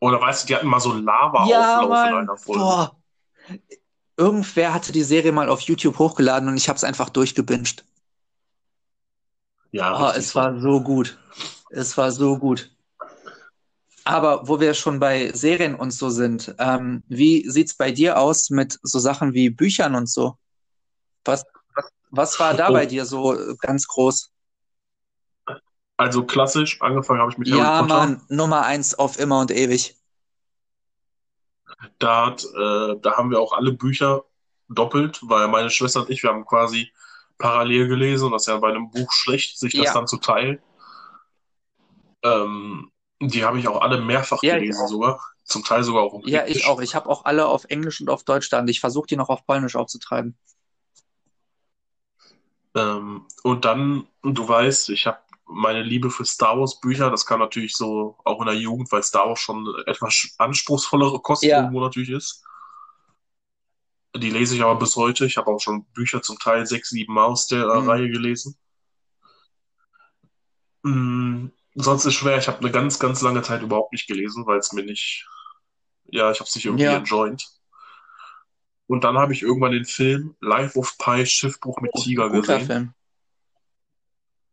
Oder 0.00 0.20
weißt 0.20 0.42
du, 0.44 0.46
die 0.48 0.56
hatten 0.56 0.66
mal 0.66 0.80
so 0.80 0.92
Lava-Auflauf 0.92 1.48
Ja, 1.50 1.82
in 1.82 1.88
Mann. 1.88 2.14
einer 2.14 2.36
Folge. 2.36 2.60
Boah. 2.60 2.96
Irgendwer 4.16 4.74
hatte 4.74 4.92
die 4.92 5.02
Serie 5.02 5.32
mal 5.32 5.48
auf 5.48 5.60
YouTube 5.62 5.98
hochgeladen 5.98 6.48
und 6.48 6.56
ich 6.56 6.68
hab's 6.68 6.84
einfach 6.84 7.08
durchgebinged. 7.08 7.84
Ja, 9.72 10.08
Oh, 10.08 10.12
es 10.16 10.34
war 10.34 10.58
so 10.60 10.80
gut. 10.80 11.18
Es 11.70 11.96
war 11.96 12.10
so 12.12 12.38
gut. 12.38 12.70
Aber 14.04 14.48
wo 14.48 14.58
wir 14.60 14.74
schon 14.74 14.98
bei 14.98 15.30
Serien 15.32 15.74
und 15.74 15.92
so 15.92 16.10
sind, 16.10 16.54
ähm, 16.58 17.02
wie 17.08 17.48
sieht's 17.48 17.74
bei 17.74 17.92
dir 17.92 18.18
aus 18.18 18.50
mit 18.50 18.78
so 18.82 18.98
Sachen 18.98 19.34
wie 19.34 19.50
Büchern 19.50 19.94
und 19.94 20.08
so? 20.08 20.36
Was, 21.24 21.44
was, 21.74 21.84
was 22.10 22.40
war 22.40 22.54
da 22.54 22.70
Oh. 22.70 22.72
bei 22.72 22.86
dir 22.86 23.04
so 23.04 23.36
ganz 23.60 23.86
groß? 23.86 24.30
Also 25.96 26.24
klassisch, 26.24 26.80
angefangen 26.80 27.20
habe 27.20 27.30
ich 27.30 27.38
mit 27.38 27.48
Harry 27.50 27.58
Ja, 27.60 27.82
Potter. 27.82 27.94
Mann, 27.94 28.22
Nummer 28.28 28.64
eins 28.64 28.94
auf 28.98 29.18
immer 29.18 29.38
und 29.40 29.50
ewig. 29.50 29.96
Da, 31.98 32.26
hat, 32.26 32.44
äh, 32.44 32.96
da 33.00 33.16
haben 33.16 33.30
wir 33.30 33.40
auch 33.40 33.52
alle 33.52 33.72
Bücher 33.72 34.24
doppelt, 34.68 35.20
weil 35.22 35.48
meine 35.48 35.70
Schwester 35.70 36.00
und 36.00 36.10
ich, 36.10 36.22
wir 36.22 36.30
haben 36.30 36.46
quasi 36.46 36.90
parallel 37.40 37.88
gelesen 37.88 38.26
und 38.26 38.32
das 38.32 38.42
ist 38.42 38.48
ja 38.48 38.58
bei 38.58 38.68
einem 38.68 38.90
Buch 38.90 39.10
schlecht, 39.12 39.58
sich 39.58 39.74
das 39.74 39.86
Ja. 39.86 39.94
dann 39.94 40.06
zu 40.06 40.18
teilen. 40.18 40.60
Ähm, 42.22 42.92
die 43.20 43.44
habe 43.44 43.58
ich 43.58 43.66
auch 43.66 43.80
alle 43.80 44.00
mehrfach 44.00 44.42
Ja, 44.42 44.54
gelesen 44.54 44.86
sogar. 44.86 45.20
Zum 45.44 45.64
Teil 45.64 45.82
sogar 45.82 46.02
auch 46.04 46.14
auf 46.14 46.22
Ja, 46.26 46.46
ich 46.46 46.64
auch. 46.66 46.80
Ich 46.80 46.94
habe 46.94 47.08
auch 47.08 47.24
alle 47.24 47.46
auf 47.46 47.64
Englisch 47.64 48.00
und 48.00 48.08
auf 48.08 48.22
Deutsch 48.22 48.48
da 48.50 48.60
und 48.60 48.70
ich 48.70 48.78
versuche 48.80 49.06
die 49.08 49.16
noch 49.16 49.30
auf 49.30 49.44
Polnisch 49.46 49.74
aufzutreiben. 49.74 50.36
Ähm, 52.76 53.26
und 53.42 53.64
dann, 53.64 54.06
du 54.22 54.48
weißt, 54.48 54.90
ich 54.90 55.06
habe 55.06 55.18
meine 55.46 55.82
Liebe 55.82 56.10
für 56.10 56.24
Star 56.24 56.58
Wars 56.60 56.80
Bücher, 56.80 57.10
das 57.10 57.26
kam 57.26 57.40
natürlich 57.40 57.74
so 57.74 58.16
auch 58.24 58.40
in 58.40 58.46
der 58.46 58.54
Jugend, 58.54 58.92
weil 58.92 59.02
Star 59.02 59.28
Wars 59.28 59.40
schon 59.40 59.66
etwas 59.86 60.34
anspruchsvollere 60.38 61.18
Kost 61.20 61.42
Ja. 61.42 61.58
irgendwo 61.58 61.80
natürlich 61.80 62.10
ist. 62.10 62.44
Die 64.16 64.30
lese 64.30 64.56
ich 64.56 64.62
aber 64.62 64.76
bis 64.78 64.96
heute. 64.96 65.24
Ich 65.26 65.36
habe 65.36 65.50
auch 65.50 65.60
schon 65.60 65.84
Bücher 65.92 66.20
zum 66.22 66.38
Teil 66.38 66.66
sechs, 66.66 66.90
sieben 66.90 67.14
Mal 67.14 67.26
aus 67.26 67.46
der 67.46 67.66
Mhm. 67.66 67.88
Reihe 67.88 68.08
gelesen. 68.10 68.56
Mm, 70.82 71.48
sonst 71.74 72.06
ist 72.06 72.14
schwer, 72.14 72.38
ich 72.38 72.48
habe 72.48 72.58
eine 72.60 72.70
ganz, 72.70 72.98
ganz 72.98 73.20
lange 73.22 73.42
Zeit 73.42 73.62
überhaupt 73.62 73.92
nicht 73.92 74.06
gelesen, 74.08 74.46
weil 74.46 74.58
es 74.58 74.72
mir 74.72 74.82
nicht, 74.82 75.26
ja, 76.06 76.30
ich 76.30 76.40
habe 76.40 76.48
es 76.48 76.54
nicht 76.54 76.64
irgendwie 76.64 76.84
Ja. 76.84 76.96
enjoyed. 76.96 77.42
Und 78.86 79.04
dann 79.04 79.16
habe 79.18 79.32
ich 79.32 79.42
irgendwann 79.42 79.72
den 79.72 79.84
Film 79.84 80.36
Life 80.40 80.76
of 80.78 80.98
Pi 80.98 81.24
Schiffbruch 81.24 81.80
mit 81.80 81.92
Tiger 81.92 82.28
Guter 82.28 82.58
gesehen 82.58 82.66
Film. 82.66 82.94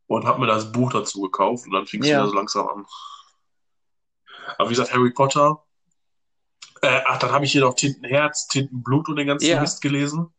und 0.06 0.26
habe 0.26 0.40
mir 0.42 0.48
das 0.48 0.72
Buch 0.72 0.92
dazu 0.94 1.22
gekauft 1.22 1.66
und 1.66 1.72
dann 1.74 1.88
fing 1.88 2.02
es 2.02 2.08
Ja. 2.10 2.18
wieder 2.20 2.30
so 2.30 2.36
langsam 2.36 2.68
an. 2.68 2.86
Aber 4.58 4.70
wie 4.70 4.74
gesagt, 4.74 4.94
Harry 4.94 5.12
Potter, 5.12 5.64
äh, 6.82 7.02
ach, 7.06 7.20
dann 7.20 7.32
habe 7.32 7.46
ich 7.46 7.52
hier 7.52 7.62
noch 7.62 7.76
Tintenherz, 7.76 8.48
Tintenblut 8.48 9.10
und 9.10 9.16
den 9.18 9.28
ganzen 9.28 9.48
Ja. 9.48 9.62
Mist 9.62 9.82
gelesen. 9.82 10.34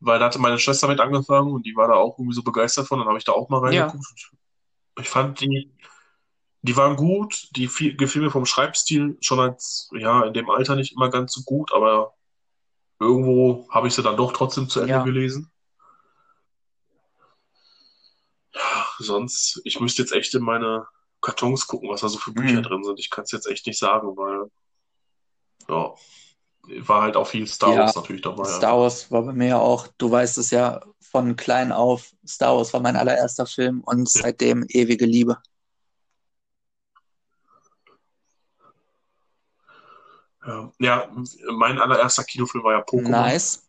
Weil 0.00 0.18
da 0.18 0.26
hatte 0.26 0.38
meine 0.40 0.58
Schwester 0.58 0.88
mit 0.88 1.00
angefangen 1.00 1.52
und 1.52 1.64
die 1.64 1.76
war 1.76 1.88
da 1.88 1.94
auch 1.94 2.18
irgendwie 2.18 2.34
so 2.34 2.42
begeistert 2.42 2.88
von, 2.88 2.98
dann 2.98 3.08
habe 3.08 3.18
ich 3.18 3.24
da 3.24 3.32
auch 3.32 3.48
mal 3.48 3.72
Ja. 3.72 3.82
reingeguckt. 3.84 4.32
Ich 4.98 5.08
fand 5.08 5.40
die, 5.40 5.72
die 6.62 6.76
waren 6.76 6.96
gut, 6.96 7.48
die 7.56 7.68
viel, 7.68 7.96
gefiel 7.96 8.22
mir 8.22 8.30
vom 8.30 8.44
Schreibstil 8.46 9.16
schon 9.20 9.40
als, 9.40 9.88
ja, 9.92 10.22
in 10.24 10.34
dem 10.34 10.50
Alter 10.50 10.74
nicht 10.76 10.92
immer 10.92 11.08
ganz 11.10 11.32
so 11.32 11.42
gut, 11.42 11.72
aber 11.72 12.14
irgendwo 12.98 13.68
habe 13.70 13.88
ich 13.88 13.94
sie 13.94 14.02
dann 14.02 14.16
doch 14.16 14.32
trotzdem 14.32 14.68
zu 14.68 14.80
Ende 14.80 14.94
Ja. 14.94 15.02
gelesen. 15.02 15.50
Ja, 18.54 18.86
sonst, 18.98 19.60
ich 19.64 19.80
müsste 19.80 20.02
jetzt 20.02 20.12
echt 20.12 20.34
in 20.34 20.42
meine 20.42 20.86
Kartons 21.20 21.66
gucken, 21.66 21.88
was 21.88 22.00
da 22.02 22.08
so 22.08 22.18
für 22.18 22.32
Bücher 22.32 22.58
Mhm. 22.58 22.62
drin 22.64 22.84
sind. 22.84 22.98
Ich 23.00 23.08
kann 23.10 23.24
es 23.24 23.30
jetzt 23.32 23.46
echt 23.46 23.66
nicht 23.66 23.78
sagen, 23.78 24.08
weil, 24.16 24.50
ja, 25.68 25.94
war 26.86 27.02
halt 27.02 27.16
auch 27.16 27.26
viel 27.26 27.46
Star 27.46 27.74
Ja, 27.74 27.80
Wars 27.80 27.96
natürlich 27.96 28.22
dabei. 28.22 28.44
Star 28.44 28.78
Wars 28.78 29.10
war 29.10 29.22
bei 29.22 29.32
mir 29.32 29.48
ja 29.48 29.58
auch, 29.58 29.88
du 29.98 30.10
weißt 30.10 30.38
es 30.38 30.50
ja 30.50 30.80
von 31.00 31.36
klein 31.36 31.72
auf, 31.72 32.12
Star 32.26 32.56
Wars 32.56 32.72
war 32.72 32.80
mein 32.80 32.96
allererster 32.96 33.46
Film 33.46 33.80
und 33.80 34.12
Ja. 34.14 34.22
seitdem 34.22 34.64
ewige 34.68 35.06
Liebe. 35.06 35.38
Ja, 40.44 40.72
ja, 40.80 41.10
mein 41.52 41.78
allererster 41.78 42.24
Kinofilm 42.24 42.64
war 42.64 42.72
ja 42.72 42.80
Pokémon. 42.80 43.10
Nice. 43.10 43.68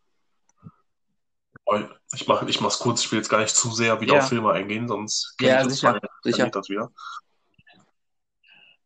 Ich 2.14 2.28
mach, 2.28 2.44
ich 2.44 2.62
mach's 2.62 2.80
kurz, 2.80 3.04
ich 3.06 3.12
will 3.12 3.20
jetzt 3.20 3.30
gar 3.30 3.40
nicht 3.40 3.56
zu 3.56 3.72
sehr 3.72 4.00
wieder 4.02 4.16
auf 4.16 4.28
Filme 4.28 4.52
eingehen, 4.52 4.88
sonst 4.88 5.36
Ja, 5.40 5.64
das 5.64 5.74
sicher, 5.76 6.00
sicher. 6.24 6.52
wieder. 6.70 6.92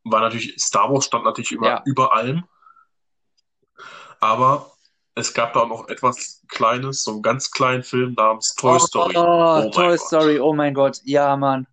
War 0.04 0.22
natürlich, 0.22 0.56
Star 0.62 0.92
Wars 0.92 1.06
stand 1.06 1.26
natürlich 1.26 1.52
Ja. 1.52 1.82
über 1.86 2.14
allem. 2.14 2.44
Aber 4.20 4.72
es 5.16 5.34
gab 5.34 5.54
da 5.54 5.62
auch 5.62 5.68
noch 5.68 5.88
etwas 5.90 6.44
Kleines, 6.48 7.04
so 7.04 7.12
einen 7.12 7.22
ganz 7.22 7.52
kleinen 7.52 7.84
Film 7.84 8.14
namens 8.14 8.56
Toy 8.56 8.80
Story. 8.80 9.16
Oh, 9.18 9.64
Oh 9.66 9.70
Toy 9.72 9.90
Gott. 9.98 10.00
Story, 10.00 10.40
oh 10.40 10.54
mein 10.54 10.74
Gott, 10.74 11.02
ja, 11.04 11.36
Mann. 11.36 11.68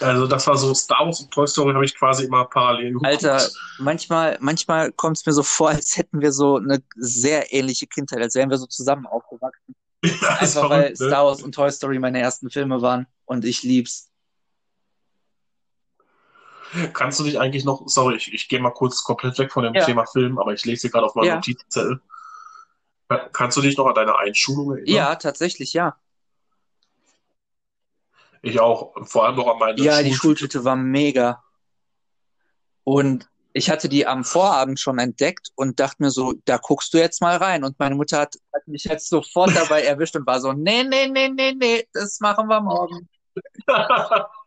Also 0.00 0.26
das 0.26 0.46
war 0.46 0.56
so 0.56 0.72
Star 0.74 1.06
Wars 1.06 1.20
und 1.20 1.30
Toy 1.32 1.46
Story 1.46 1.74
habe 1.74 1.84
ich 1.84 1.96
quasi 1.96 2.24
immer 2.24 2.44
parallel 2.44 2.92
geguckt. 2.92 3.06
Alter, 3.06 3.48
manchmal, 3.78 4.38
manchmal 4.40 4.92
kommt 4.92 5.16
es 5.16 5.26
mir 5.26 5.32
so 5.32 5.42
vor, 5.42 5.70
als 5.70 5.96
hätten 5.96 6.20
wir 6.20 6.32
so 6.32 6.56
eine 6.56 6.82
sehr 6.96 7.52
ähnliche 7.52 7.86
Kindheit, 7.86 8.20
als 8.20 8.34
wären 8.34 8.50
wir 8.50 8.58
so 8.58 8.66
zusammen 8.66 9.06
aufgewachsen. 9.06 9.74
Ja, 10.04 10.36
Einfach 10.38 10.70
weil 10.70 10.82
verrückt, 10.82 11.00
ne? 11.00 11.06
Star 11.08 11.24
Wars 11.26 11.42
und 11.42 11.52
Toy 11.56 11.72
Story 11.72 11.98
meine 11.98 12.20
ersten 12.20 12.50
Filme 12.50 12.80
waren 12.80 13.08
und 13.24 13.44
ich 13.44 13.64
lieb's. 13.64 14.07
Kannst 16.92 17.18
du 17.20 17.24
dich 17.24 17.38
eigentlich 17.40 17.64
noch, 17.64 17.82
sorry, 17.86 18.16
ich, 18.16 18.32
ich 18.32 18.48
gehe 18.48 18.60
mal 18.60 18.70
kurz 18.72 19.02
komplett 19.04 19.38
weg 19.38 19.52
von 19.52 19.64
dem 19.64 19.74
Ja. 19.74 19.84
Thema 19.84 20.04
Film, 20.06 20.38
aber 20.38 20.52
ich 20.52 20.64
lese 20.64 20.82
hier 20.82 20.90
gerade 20.90 21.06
auf 21.06 21.14
meinem 21.14 21.26
Ja. 21.26 21.34
Notizzettel. 21.36 22.00
Ka- 23.08 23.28
Kannst 23.32 23.56
du 23.56 23.62
dich 23.62 23.76
noch 23.76 23.86
an 23.86 23.94
deine 23.94 24.16
Einschulung 24.18 24.72
erinnern? 24.72 24.94
Ja, 24.94 25.14
tatsächlich, 25.16 25.72
ja. 25.72 25.96
Ich 28.42 28.60
auch, 28.60 28.94
vor 29.06 29.24
allem 29.26 29.36
noch 29.36 29.48
an 29.48 29.58
meine 29.58 29.80
Ja, 29.80 29.98
die 30.02 30.12
Schultüte. 30.14 30.18
Schultüte 30.52 30.64
war 30.64 30.76
mega. 30.76 31.42
Und 32.84 33.28
ich 33.52 33.70
hatte 33.70 33.88
die 33.88 34.06
am 34.06 34.24
Vorabend 34.24 34.78
schon 34.78 34.98
entdeckt 34.98 35.50
und 35.56 35.80
dachte 35.80 35.96
mir 36.00 36.10
so, 36.10 36.34
da 36.44 36.58
guckst 36.58 36.94
du 36.94 36.98
jetzt 36.98 37.20
mal 37.20 37.36
rein. 37.36 37.64
Und 37.64 37.78
meine 37.78 37.94
Mutter 37.96 38.20
hat, 38.20 38.36
hat 38.54 38.68
mich 38.68 38.84
jetzt 38.84 39.08
sofort 39.08 39.54
dabei 39.56 39.82
erwischt 39.82 40.14
und 40.16 40.26
war 40.26 40.40
so, 40.40 40.52
nee, 40.52 40.84
nee, 40.84 41.08
nee, 41.08 41.28
nee, 41.30 41.52
nee, 41.52 41.88
das 41.92 42.20
machen 42.20 42.46
wir 42.48 42.60
morgen. 42.60 43.08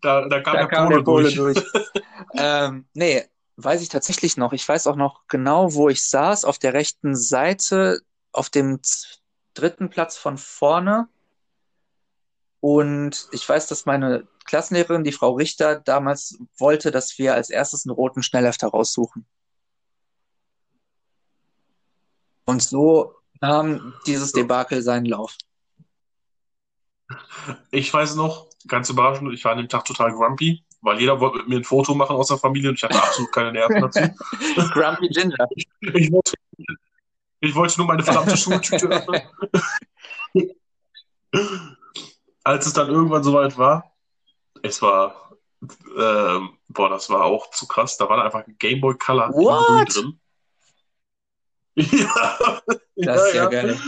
da, 0.00 0.28
da 0.28 0.40
kam 0.40 0.54
Da 0.54 0.58
der 0.60 0.68
kam 0.68 0.88
Pole 0.88 0.96
der 0.96 1.04
Pole 1.04 1.32
durch. 1.32 1.54
durch. 1.54 1.84
ähm, 2.34 2.86
nee, 2.94 3.24
weiß 3.56 3.82
ich 3.82 3.88
tatsächlich 3.88 4.36
noch. 4.36 4.52
Ich 4.52 4.68
weiß 4.68 4.86
auch 4.86 4.96
noch 4.96 5.26
genau, 5.28 5.74
wo 5.74 5.88
ich 5.88 6.06
saß, 6.08 6.44
auf 6.44 6.58
der 6.58 6.74
rechten 6.74 7.16
Seite, 7.16 8.00
auf 8.32 8.50
dem 8.50 8.80
dritten 9.54 9.90
Platz 9.90 10.16
von 10.16 10.38
vorne. 10.38 11.08
Und 12.60 13.28
ich 13.32 13.48
weiß, 13.48 13.66
dass 13.68 13.86
meine 13.86 14.28
Klassenlehrerin, 14.44 15.04
die 15.04 15.12
Frau 15.12 15.32
Richter, 15.32 15.80
damals 15.80 16.38
wollte, 16.58 16.90
dass 16.90 17.18
wir 17.18 17.34
als 17.34 17.50
erstes 17.50 17.86
einen 17.86 17.94
roten 17.94 18.22
Schnellhefter 18.22 18.68
raussuchen. 18.68 19.26
Und 22.44 22.62
so 22.62 23.14
nahm 23.40 23.94
dieses 24.06 24.32
Debakel 24.32 24.82
seinen 24.82 25.06
Lauf. 25.06 25.36
Ich 27.70 27.92
weiß 27.92 28.14
noch, 28.16 28.49
ganz 28.66 28.90
überraschend, 28.90 29.32
ich 29.32 29.44
war 29.44 29.52
an 29.52 29.58
dem 29.58 29.68
Tag 29.68 29.84
total 29.84 30.12
grumpy, 30.12 30.64
weil 30.82 31.00
jeder 31.00 31.20
wollte 31.20 31.38
mit 31.38 31.48
mir 31.48 31.56
ein 31.56 31.64
Foto 31.64 31.94
machen 31.94 32.16
aus 32.16 32.28
der 32.28 32.38
Familie 32.38 32.70
und 32.70 32.76
ich 32.76 32.82
hatte 32.82 33.02
absolut 33.02 33.32
keine 33.32 33.52
Nerven 33.52 33.80
dazu. 33.80 34.00
Grumpy 34.72 35.08
Ginger. 35.08 35.48
Ich 35.80 36.12
wollte, 36.12 36.32
ich 37.40 37.54
wollte 37.54 37.78
nur 37.78 37.86
meine 37.86 38.02
verdammte 38.02 38.36
Schultüte 38.36 38.86
öffnen. 38.88 39.22
Als 42.44 42.66
es 42.66 42.72
dann 42.72 42.88
irgendwann 42.88 43.22
soweit 43.22 43.56
war, 43.58 43.94
es 44.62 44.80
war, 44.82 45.36
ähm, 45.96 46.58
boah, 46.68 46.88
das 46.88 47.10
war 47.10 47.24
auch 47.24 47.50
zu 47.50 47.66
krass. 47.66 47.96
Da 47.96 48.08
war 48.08 48.16
da 48.16 48.24
einfach 48.24 48.46
ein 48.46 48.56
Game 48.58 48.80
Boy 48.80 48.96
Color 48.96 49.30
What? 49.32 49.94
Drin. 49.94 50.20
Ja, 52.96 53.16
Das 53.16 53.28
ist 53.28 53.34
ja 53.34 53.44
ja, 53.44 53.48
geil. 53.48 53.80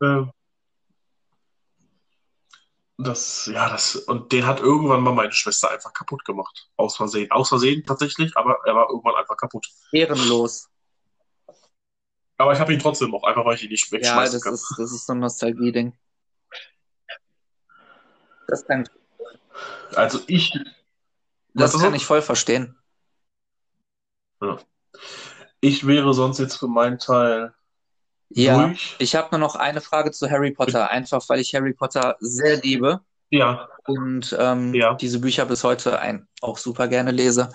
Ähm, 0.00 0.30
das, 2.98 3.46
ja, 3.46 3.68
das, 3.68 3.96
und 3.96 4.32
den 4.32 4.46
hat 4.46 4.60
irgendwann 4.60 5.02
mal 5.02 5.12
meine 5.12 5.32
Schwester 5.32 5.70
einfach 5.70 5.92
kaputt 5.92 6.24
gemacht. 6.24 6.68
Aus 6.76 6.96
Versehen. 6.96 7.30
Aus 7.30 7.48
Versehen 7.50 7.84
tatsächlich, 7.84 8.36
aber 8.36 8.58
er 8.64 8.74
war 8.74 8.88
irgendwann 8.88 9.14
einfach 9.16 9.36
kaputt. 9.36 9.66
Ehrenlos. 9.92 10.68
Aber 12.38 12.52
ich 12.52 12.60
habe 12.60 12.72
ihn 12.72 12.78
trotzdem 12.78 13.10
noch, 13.10 13.22
einfach 13.24 13.44
weil 13.44 13.54
ich 13.56 13.64
ihn 13.64 13.70
nicht 13.70 13.90
Ja, 13.92 13.92
wegschmeißen 13.98 14.34
das 14.36 14.42
kann. 14.42 14.54
ist, 14.54 14.74
das 14.78 14.92
ist 14.92 15.06
so 15.06 15.12
ein 15.12 15.20
Nostalgie-Ding. 15.20 15.94
Das 18.48 18.64
kann, 18.66 18.88
Also 19.94 20.20
ich, 20.26 20.52
das 21.54 21.72
kann 21.72 21.90
so? 21.90 21.96
ich 21.96 22.06
voll 22.06 22.22
verstehen. 22.22 22.76
ich 25.60 25.86
wäre 25.86 26.14
sonst 26.14 26.38
jetzt 26.38 26.56
für 26.56 26.68
meinen 26.68 26.98
Teil 26.98 27.54
Ja, 28.30 28.66
durch. 28.68 28.96
ich 28.98 29.14
habe 29.14 29.28
nur 29.30 29.38
noch 29.40 29.54
eine 29.54 29.80
Frage 29.80 30.10
zu 30.10 30.28
Harry 30.30 30.50
Potter, 30.50 30.90
einfach 30.90 31.26
weil 31.28 31.40
ich 31.40 31.54
Harry 31.54 31.72
Potter 31.74 32.16
sehr 32.20 32.56
liebe 32.58 33.00
Ja, 33.30 33.68
und 33.86 34.36
ähm, 34.38 34.74
Ja. 34.74 34.94
diese 34.94 35.20
Bücher 35.20 35.46
bis 35.46 35.62
heute 35.64 35.98
ein, 36.00 36.26
auch 36.40 36.58
super 36.58 36.88
gerne 36.88 37.12
lese. 37.12 37.50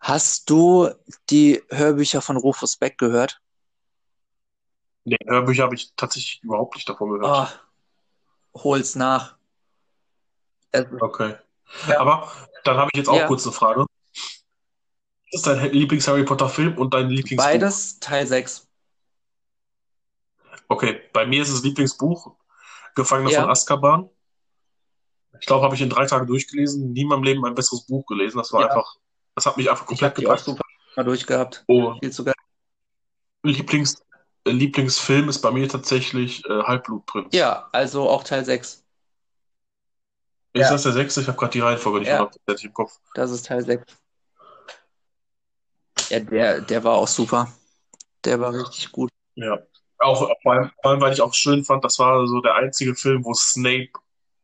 Hast 0.00 0.50
du 0.50 0.90
die 1.30 1.62
Hörbücher 1.70 2.20
von 2.20 2.36
Rufus 2.36 2.76
Beck 2.76 2.98
gehört? 2.98 3.40
nee, 5.04 5.16
Hörbücher 5.26 5.62
habe 5.64 5.74
ich 5.76 5.92
tatsächlich 5.96 6.42
überhaupt 6.42 6.74
nicht 6.74 6.88
davon 6.88 7.10
gehört. 7.10 7.60
Oh, 8.54 8.60
hol's 8.64 8.96
nach. 8.96 9.36
Es, 10.72 10.86
Okay. 11.00 11.36
Ja. 11.88 12.00
Aber 12.00 12.30
dann 12.64 12.76
habe 12.76 12.90
ich 12.92 12.98
jetzt 12.98 13.08
auch 13.08 13.16
Ja. 13.16 13.26
kurz 13.26 13.44
eine 13.44 13.52
Frage. 13.52 13.86
Was 15.32 15.40
ist 15.40 15.46
dein 15.46 15.70
Lieblings-Harry 15.72 16.24
Potter-Film 16.24 16.76
und 16.78 16.92
dein 16.94 17.08
Lieblingsbuch? 17.08 17.44
beides 17.50 17.98
Teil 18.00 18.26
6. 18.26 18.65
Okay, 20.68 21.00
bei 21.12 21.26
mir 21.26 21.42
ist 21.42 21.50
es 21.50 21.62
Lieblingsbuch 21.62 22.34
Gefangene 22.94 23.30
Ja. 23.30 23.42
von 23.42 23.50
Azkaban. 23.50 24.10
Ich 25.38 25.46
glaube, 25.46 25.64
habe 25.64 25.74
ich 25.74 25.82
in 25.82 25.90
drei 25.90 26.06
Tagen 26.06 26.26
durchgelesen. 26.26 26.92
Nie 26.92 27.02
in 27.02 27.08
meinem 27.08 27.22
Leben 27.24 27.44
ein 27.44 27.54
besseres 27.54 27.84
Buch 27.86 28.06
gelesen. 28.06 28.38
Das 28.38 28.52
war 28.52 28.62
Ja. 28.62 28.68
einfach 28.68 28.96
Das 29.34 29.44
hat 29.44 29.58
mich 29.58 29.68
einfach 29.70 29.84
Ich 29.90 30.02
habe 30.02 30.14
komplett 30.14 30.24
gepackt. 30.24 30.44
super 30.44 30.62
mal 30.96 31.04
durchgehabt. 31.04 31.62
Und 31.66 31.98
Viel 32.00 32.10
zu 32.10 32.24
geil. 32.24 32.32
Lieblings, 33.42 34.02
äh, 34.44 34.50
Lieblingsfilm 34.50 35.28
ist 35.28 35.40
bei 35.42 35.50
mir 35.50 35.68
tatsächlich 35.68 36.42
äh, 36.46 36.62
Halbblutprinz. 36.62 37.34
Ja, 37.34 37.68
also 37.72 38.08
auch 38.08 38.24
Teil 38.24 38.46
6. 38.46 38.82
Ist 40.54 40.62
Ja. 40.62 40.70
das 40.70 40.84
der 40.84 40.92
sechste? 40.92 41.20
Ich 41.20 41.28
habe 41.28 41.36
gerade 41.36 41.52
die 41.52 41.60
Reihenfolge 41.60 41.98
nicht 42.00 42.08
Ja. 42.08 42.30
im 42.46 42.72
Kopf. 42.72 42.98
Das 43.14 43.30
ist 43.30 43.44
Teil 43.44 43.62
6. 43.62 43.84
Ja, 46.08 46.20
der, 46.20 46.60
der 46.62 46.82
war 46.84 46.94
auch 46.94 47.08
super. 47.08 47.52
Der 48.24 48.40
war 48.40 48.54
richtig 48.54 48.90
gut. 48.90 49.10
Ja. 49.34 49.58
Auch 49.98 50.30
vor 50.42 50.52
allem, 50.52 50.70
vor 50.82 50.90
allem, 50.90 51.00
weil 51.00 51.12
ich 51.12 51.22
auch 51.22 51.34
schön 51.34 51.64
fand, 51.64 51.84
das 51.84 51.98
war 51.98 52.26
so 52.26 52.40
der 52.40 52.54
einzige 52.54 52.94
Film, 52.94 53.24
wo 53.24 53.32
Snape 53.34 53.90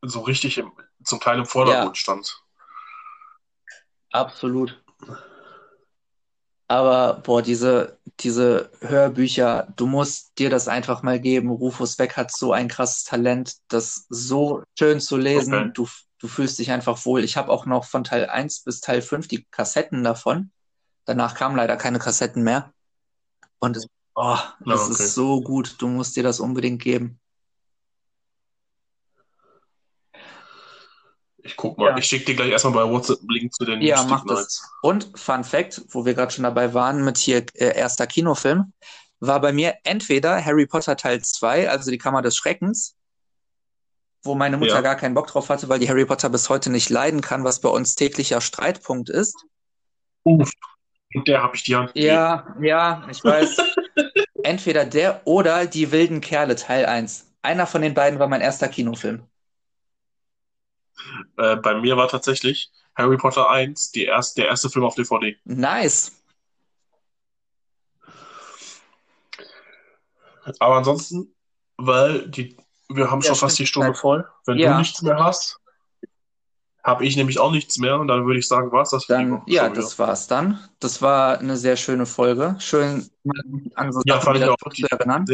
so 0.02 0.20
richtig 0.20 0.58
im, 0.58 0.72
zum 1.04 1.20
Teil 1.20 1.38
im 1.38 1.46
Vordergrund 1.46 1.96
Ja. 1.96 2.00
stand. 2.00 2.42
Absolut. 4.10 4.82
Aber, 6.68 7.20
boah, 7.22 7.42
diese, 7.42 7.98
diese 8.20 8.70
Hörbücher, 8.80 9.68
du 9.76 9.86
musst 9.86 10.38
dir 10.38 10.48
das 10.48 10.68
einfach 10.68 11.02
mal 11.02 11.20
geben. 11.20 11.50
Rufus 11.50 11.96
Beck 11.96 12.16
hat 12.16 12.34
so 12.34 12.52
ein 12.52 12.68
krasses 12.68 13.04
Talent, 13.04 13.56
das 13.68 14.06
so 14.08 14.62
schön 14.78 15.00
zu 15.00 15.18
lesen. 15.18 15.52
Okay. 15.52 15.70
Du, 15.74 15.88
du 16.18 16.28
fühlst 16.28 16.58
dich 16.58 16.70
einfach 16.70 17.04
wohl. 17.04 17.24
Ich 17.24 17.36
habe 17.36 17.50
auch 17.50 17.66
noch 17.66 17.84
von 17.84 18.04
Teil 18.04 18.26
1 18.26 18.64
bis 18.64 18.80
Teil 18.80 19.02
5 19.02 19.28
die 19.28 19.44
Kassetten 19.50 20.02
davon. 20.02 20.50
Danach 21.04 21.34
kamen 21.34 21.56
leider 21.56 21.76
keine 21.76 21.98
Kassetten 21.98 22.42
mehr. 22.42 22.72
Und 23.58 23.76
es, 23.76 23.86
oh, 24.14 24.38
Ja, 24.64 24.74
es 24.74 24.82
okay. 24.82 24.90
ist 24.92 25.14
so 25.14 25.40
gut. 25.40 25.76
Du 25.78 25.88
musst 25.88 26.16
dir 26.16 26.22
das 26.22 26.40
unbedingt 26.40 26.82
geben. 26.82 27.18
Ich 31.44 31.56
guck 31.56 31.76
mal. 31.76 31.90
Ja. 31.90 31.96
Ich 31.98 32.06
schicke 32.06 32.26
dir 32.26 32.36
gleich 32.36 32.50
erstmal 32.50 32.74
bei 32.74 32.90
WhatsApp 32.90 33.18
einen 33.20 33.28
Link 33.30 33.54
zu 33.54 33.64
den 33.64 33.80
Ja, 33.82 34.04
mach 34.04 34.24
das. 34.26 34.62
Und 34.80 35.18
Fun 35.18 35.42
Fact, 35.44 35.82
wo 35.88 36.04
wir 36.04 36.14
gerade 36.14 36.32
schon 36.32 36.44
dabei 36.44 36.72
waren 36.72 37.04
mit 37.04 37.18
hier 37.18 37.44
äh, 37.54 37.76
erster 37.76 38.06
Kinofilm, 38.06 38.72
war 39.18 39.40
bei 39.40 39.52
mir 39.52 39.74
entweder 39.84 40.44
Harry 40.44 40.66
Potter 40.66 40.96
Teil 40.96 41.20
2, 41.22 41.68
also 41.68 41.90
die 41.90 41.98
Kammer 41.98 42.22
des 42.22 42.36
Schreckens, 42.36 42.96
wo 44.22 44.34
meine 44.34 44.56
Mutter 44.56 44.74
Ja. 44.74 44.80
gar 44.82 44.96
keinen 44.96 45.14
Bock 45.14 45.26
drauf 45.26 45.48
hatte, 45.48 45.68
weil 45.68 45.80
die 45.80 45.88
Harry 45.88 46.04
Potter 46.04 46.28
bis 46.28 46.48
heute 46.48 46.70
nicht 46.70 46.90
leiden 46.90 47.20
kann, 47.20 47.44
was 47.44 47.60
bei 47.60 47.68
uns 47.68 47.96
täglicher 47.96 48.40
Streitpunkt 48.40 49.10
ist. 49.10 49.36
Uff. 50.24 50.50
Und 51.14 51.28
der 51.28 51.42
habe 51.42 51.56
ich 51.56 51.64
die 51.64 51.74
Hand. 51.74 51.90
Ja, 51.94 52.54
ja, 52.60 53.06
ich 53.10 53.22
weiß. 53.22 53.56
Entweder 54.44 54.84
der 54.84 55.26
oder 55.26 55.66
die 55.66 55.92
wilden 55.92 56.20
Kerle 56.20 56.56
Teil 56.56 56.86
1. 56.86 57.26
Einer 57.42 57.66
von 57.66 57.82
den 57.82 57.94
beiden 57.94 58.18
war 58.18 58.28
mein 58.28 58.40
erster 58.40 58.68
Kinofilm. 58.68 59.26
Äh, 61.36 61.56
bei 61.56 61.74
mir 61.74 61.96
war 61.96 62.08
tatsächlich 62.08 62.70
Harry 62.94 63.16
Potter 63.16 63.48
1 63.50 63.92
die 63.92 64.04
erst, 64.04 64.36
der 64.36 64.46
erste 64.46 64.70
Film 64.70 64.84
auf 64.84 64.94
DVD. 64.94 65.36
Nice. 65.44 66.12
Aber 70.58 70.76
ansonsten, 70.76 71.34
weil 71.76 72.28
die, 72.28 72.56
wir 72.88 73.10
haben 73.10 73.20
Ja, 73.20 73.28
schon 73.28 73.36
fast 73.36 73.58
die 73.58 73.66
Stunde 73.66 73.94
voll. 73.94 74.28
Wenn 74.44 74.58
Ja. 74.58 74.72
du 74.72 74.78
nichts 74.78 75.02
mehr 75.02 75.22
hast, 75.22 75.58
habe 76.84 77.04
ich 77.04 77.16
nämlich 77.16 77.38
auch 77.38 77.50
nichts 77.52 77.78
mehr. 77.78 77.98
Und 78.00 78.08
dann 78.08 78.26
würde 78.26 78.38
ich 78.40 78.48
sagen, 78.48 78.72
was 78.72 78.90
das 78.90 79.04
für 79.04 79.16
die 79.18 79.22
Dann, 79.24 79.30
Woche 79.32 79.42
ja, 79.50 79.68
das 79.68 79.98
war's 79.98 80.26
dann. 80.26 80.58
Das 80.80 81.00
war 81.00 81.38
eine 81.38 81.56
sehr 81.56 81.76
schöne 81.76 82.06
Folge. 82.06 82.56
Schön, 82.58 83.08
an 83.74 83.92
so 83.92 84.02
Ja, 84.04 84.20
fand 84.20 84.36
ich 84.36 84.42
wieder 84.42 84.52
auch. 84.52 84.56
zurückzuerinnern. 84.58 85.26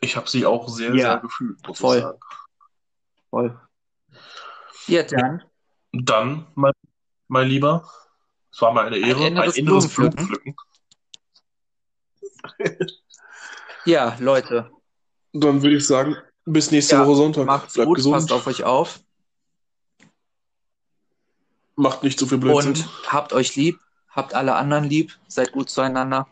Ich 0.00 0.16
habe 0.16 0.28
sie 0.28 0.46
auch 0.46 0.68
sehr, 0.68 0.94
Ja, 0.94 1.12
sehr 1.12 1.20
gefühlt, 1.20 1.66
muss 1.66 1.78
voll. 1.78 1.96
ich 1.96 2.02
sagen. 2.02 2.18
Voll. 3.30 3.60
Ja, 4.86 5.02
dann. 5.02 5.42
Dann, 5.92 6.46
mein, 6.54 6.72
mein 7.28 7.48
Lieber, 7.48 7.90
es 8.52 8.60
war 8.60 8.72
mir 8.72 8.82
eine 8.82 8.98
Ehre, 8.98 9.24
ein 9.24 9.32
inneres 9.32 9.56
inneres 9.56 9.88
Blumenpflücken. 9.94 10.28
Blumenpflücken. 10.28 10.56
Ja, 13.84 14.16
Leute, 14.20 14.70
Dann 15.32 15.62
würde 15.62 15.76
ich 15.76 15.86
sagen, 15.86 16.16
bis 16.46 16.70
nächste 16.70 16.96
Ja, 16.96 17.06
Woche 17.06 17.16
Sonntag. 17.16 17.46
macht's 17.46 17.74
Bleibt 17.74 17.88
gut, 17.88 17.96
gesund, 17.96 18.14
passt 18.14 18.32
auf 18.32 18.46
euch 18.46 18.64
auf 18.64 19.00
macht 21.76 22.02
nicht 22.02 22.18
so 22.18 22.26
viel 22.26 22.38
Blödsinn. 22.38 22.72
und 22.72 23.12
habt 23.12 23.32
euch 23.32 23.54
lieb, 23.56 23.78
habt 24.08 24.34
alle 24.34 24.54
anderen 24.54 24.84
lieb, 24.84 25.12
seid 25.28 25.52
gut 25.52 25.68
zueinander. 25.70 26.26